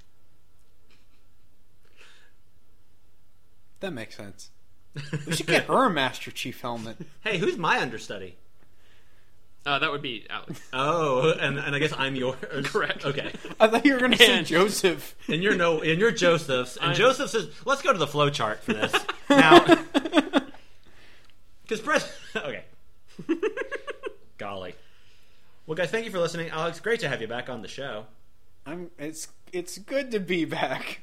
[3.80, 4.50] That makes sense.
[5.26, 6.98] We should get her a Master Chief helmet.
[7.22, 8.36] Hey, who's my understudy?
[9.66, 10.60] Uh, that would be Alex.
[10.72, 12.36] Oh, and, and I guess I'm yours.
[12.66, 13.04] Correct.
[13.04, 13.32] Okay.
[13.58, 15.16] I thought you were going to say And- Joseph.
[15.28, 18.30] And you're no, and you're Joseph's, and I'm- Joseph says, "Let's go to the flow
[18.30, 18.94] chart for this
[19.28, 19.58] now."
[21.62, 22.64] Because Brett, okay.
[24.38, 24.74] Golly.
[25.66, 26.78] Well, guys, thank you for listening, Alex.
[26.78, 28.04] Great to have you back on the show.
[28.64, 28.90] I'm.
[29.00, 31.00] It's it's good to be back.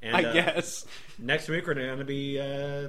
[0.00, 0.86] and, I uh, guess.
[1.18, 2.88] next week we're going to be uh,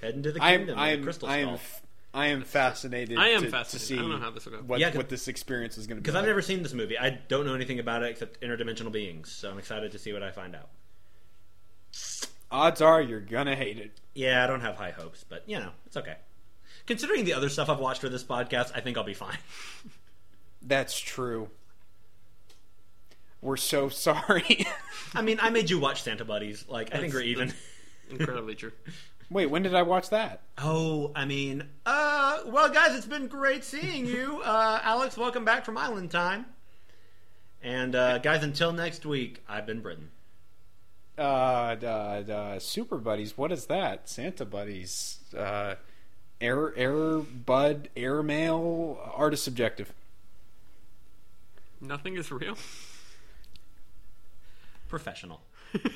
[0.00, 0.60] heading to the I'm.
[0.60, 1.02] kingdom, the I'm.
[1.04, 1.48] Crystal I am.
[1.50, 1.82] F-
[2.12, 3.18] I am fascinated.
[3.18, 3.80] I am to, fascinated.
[3.80, 4.58] to see I don't know how this will go.
[4.58, 6.04] What, Yeah, 'cause- what this experience is going to be.
[6.04, 6.98] Because I've never seen this movie.
[6.98, 10.22] I don't know anything about it except interdimensional beings, so I'm excited to see what
[10.22, 10.70] I find out.
[12.50, 13.92] Odds are you're gonna hate it.
[14.14, 16.16] Yeah, I don't have high hopes, but you know, it's okay.
[16.86, 19.38] Considering the other stuff I've watched for this podcast, I think I'll be fine.
[20.62, 21.48] That's true.
[23.40, 24.66] We're so sorry.
[25.14, 26.64] I mean, I made you watch Santa Buddies.
[26.68, 27.54] Like, I think we're even.
[28.10, 28.72] Incredibly true.
[29.30, 30.40] Wait, when did I watch that?
[30.58, 34.42] Oh, I mean, uh, well, guys, it's been great seeing you.
[34.50, 36.46] Uh, Alex, welcome back from Island Time.
[37.62, 40.10] And, uh, guys, until next week, I've been Britton.
[41.16, 43.38] Uh, uh, uh, Super Buddies.
[43.38, 44.08] What is that?
[44.08, 45.18] Santa Buddies.
[45.36, 45.76] Uh,
[46.40, 49.92] air, air, bud, airmail, artist subjective.
[51.80, 52.56] Nothing is real.
[54.88, 55.42] Professional.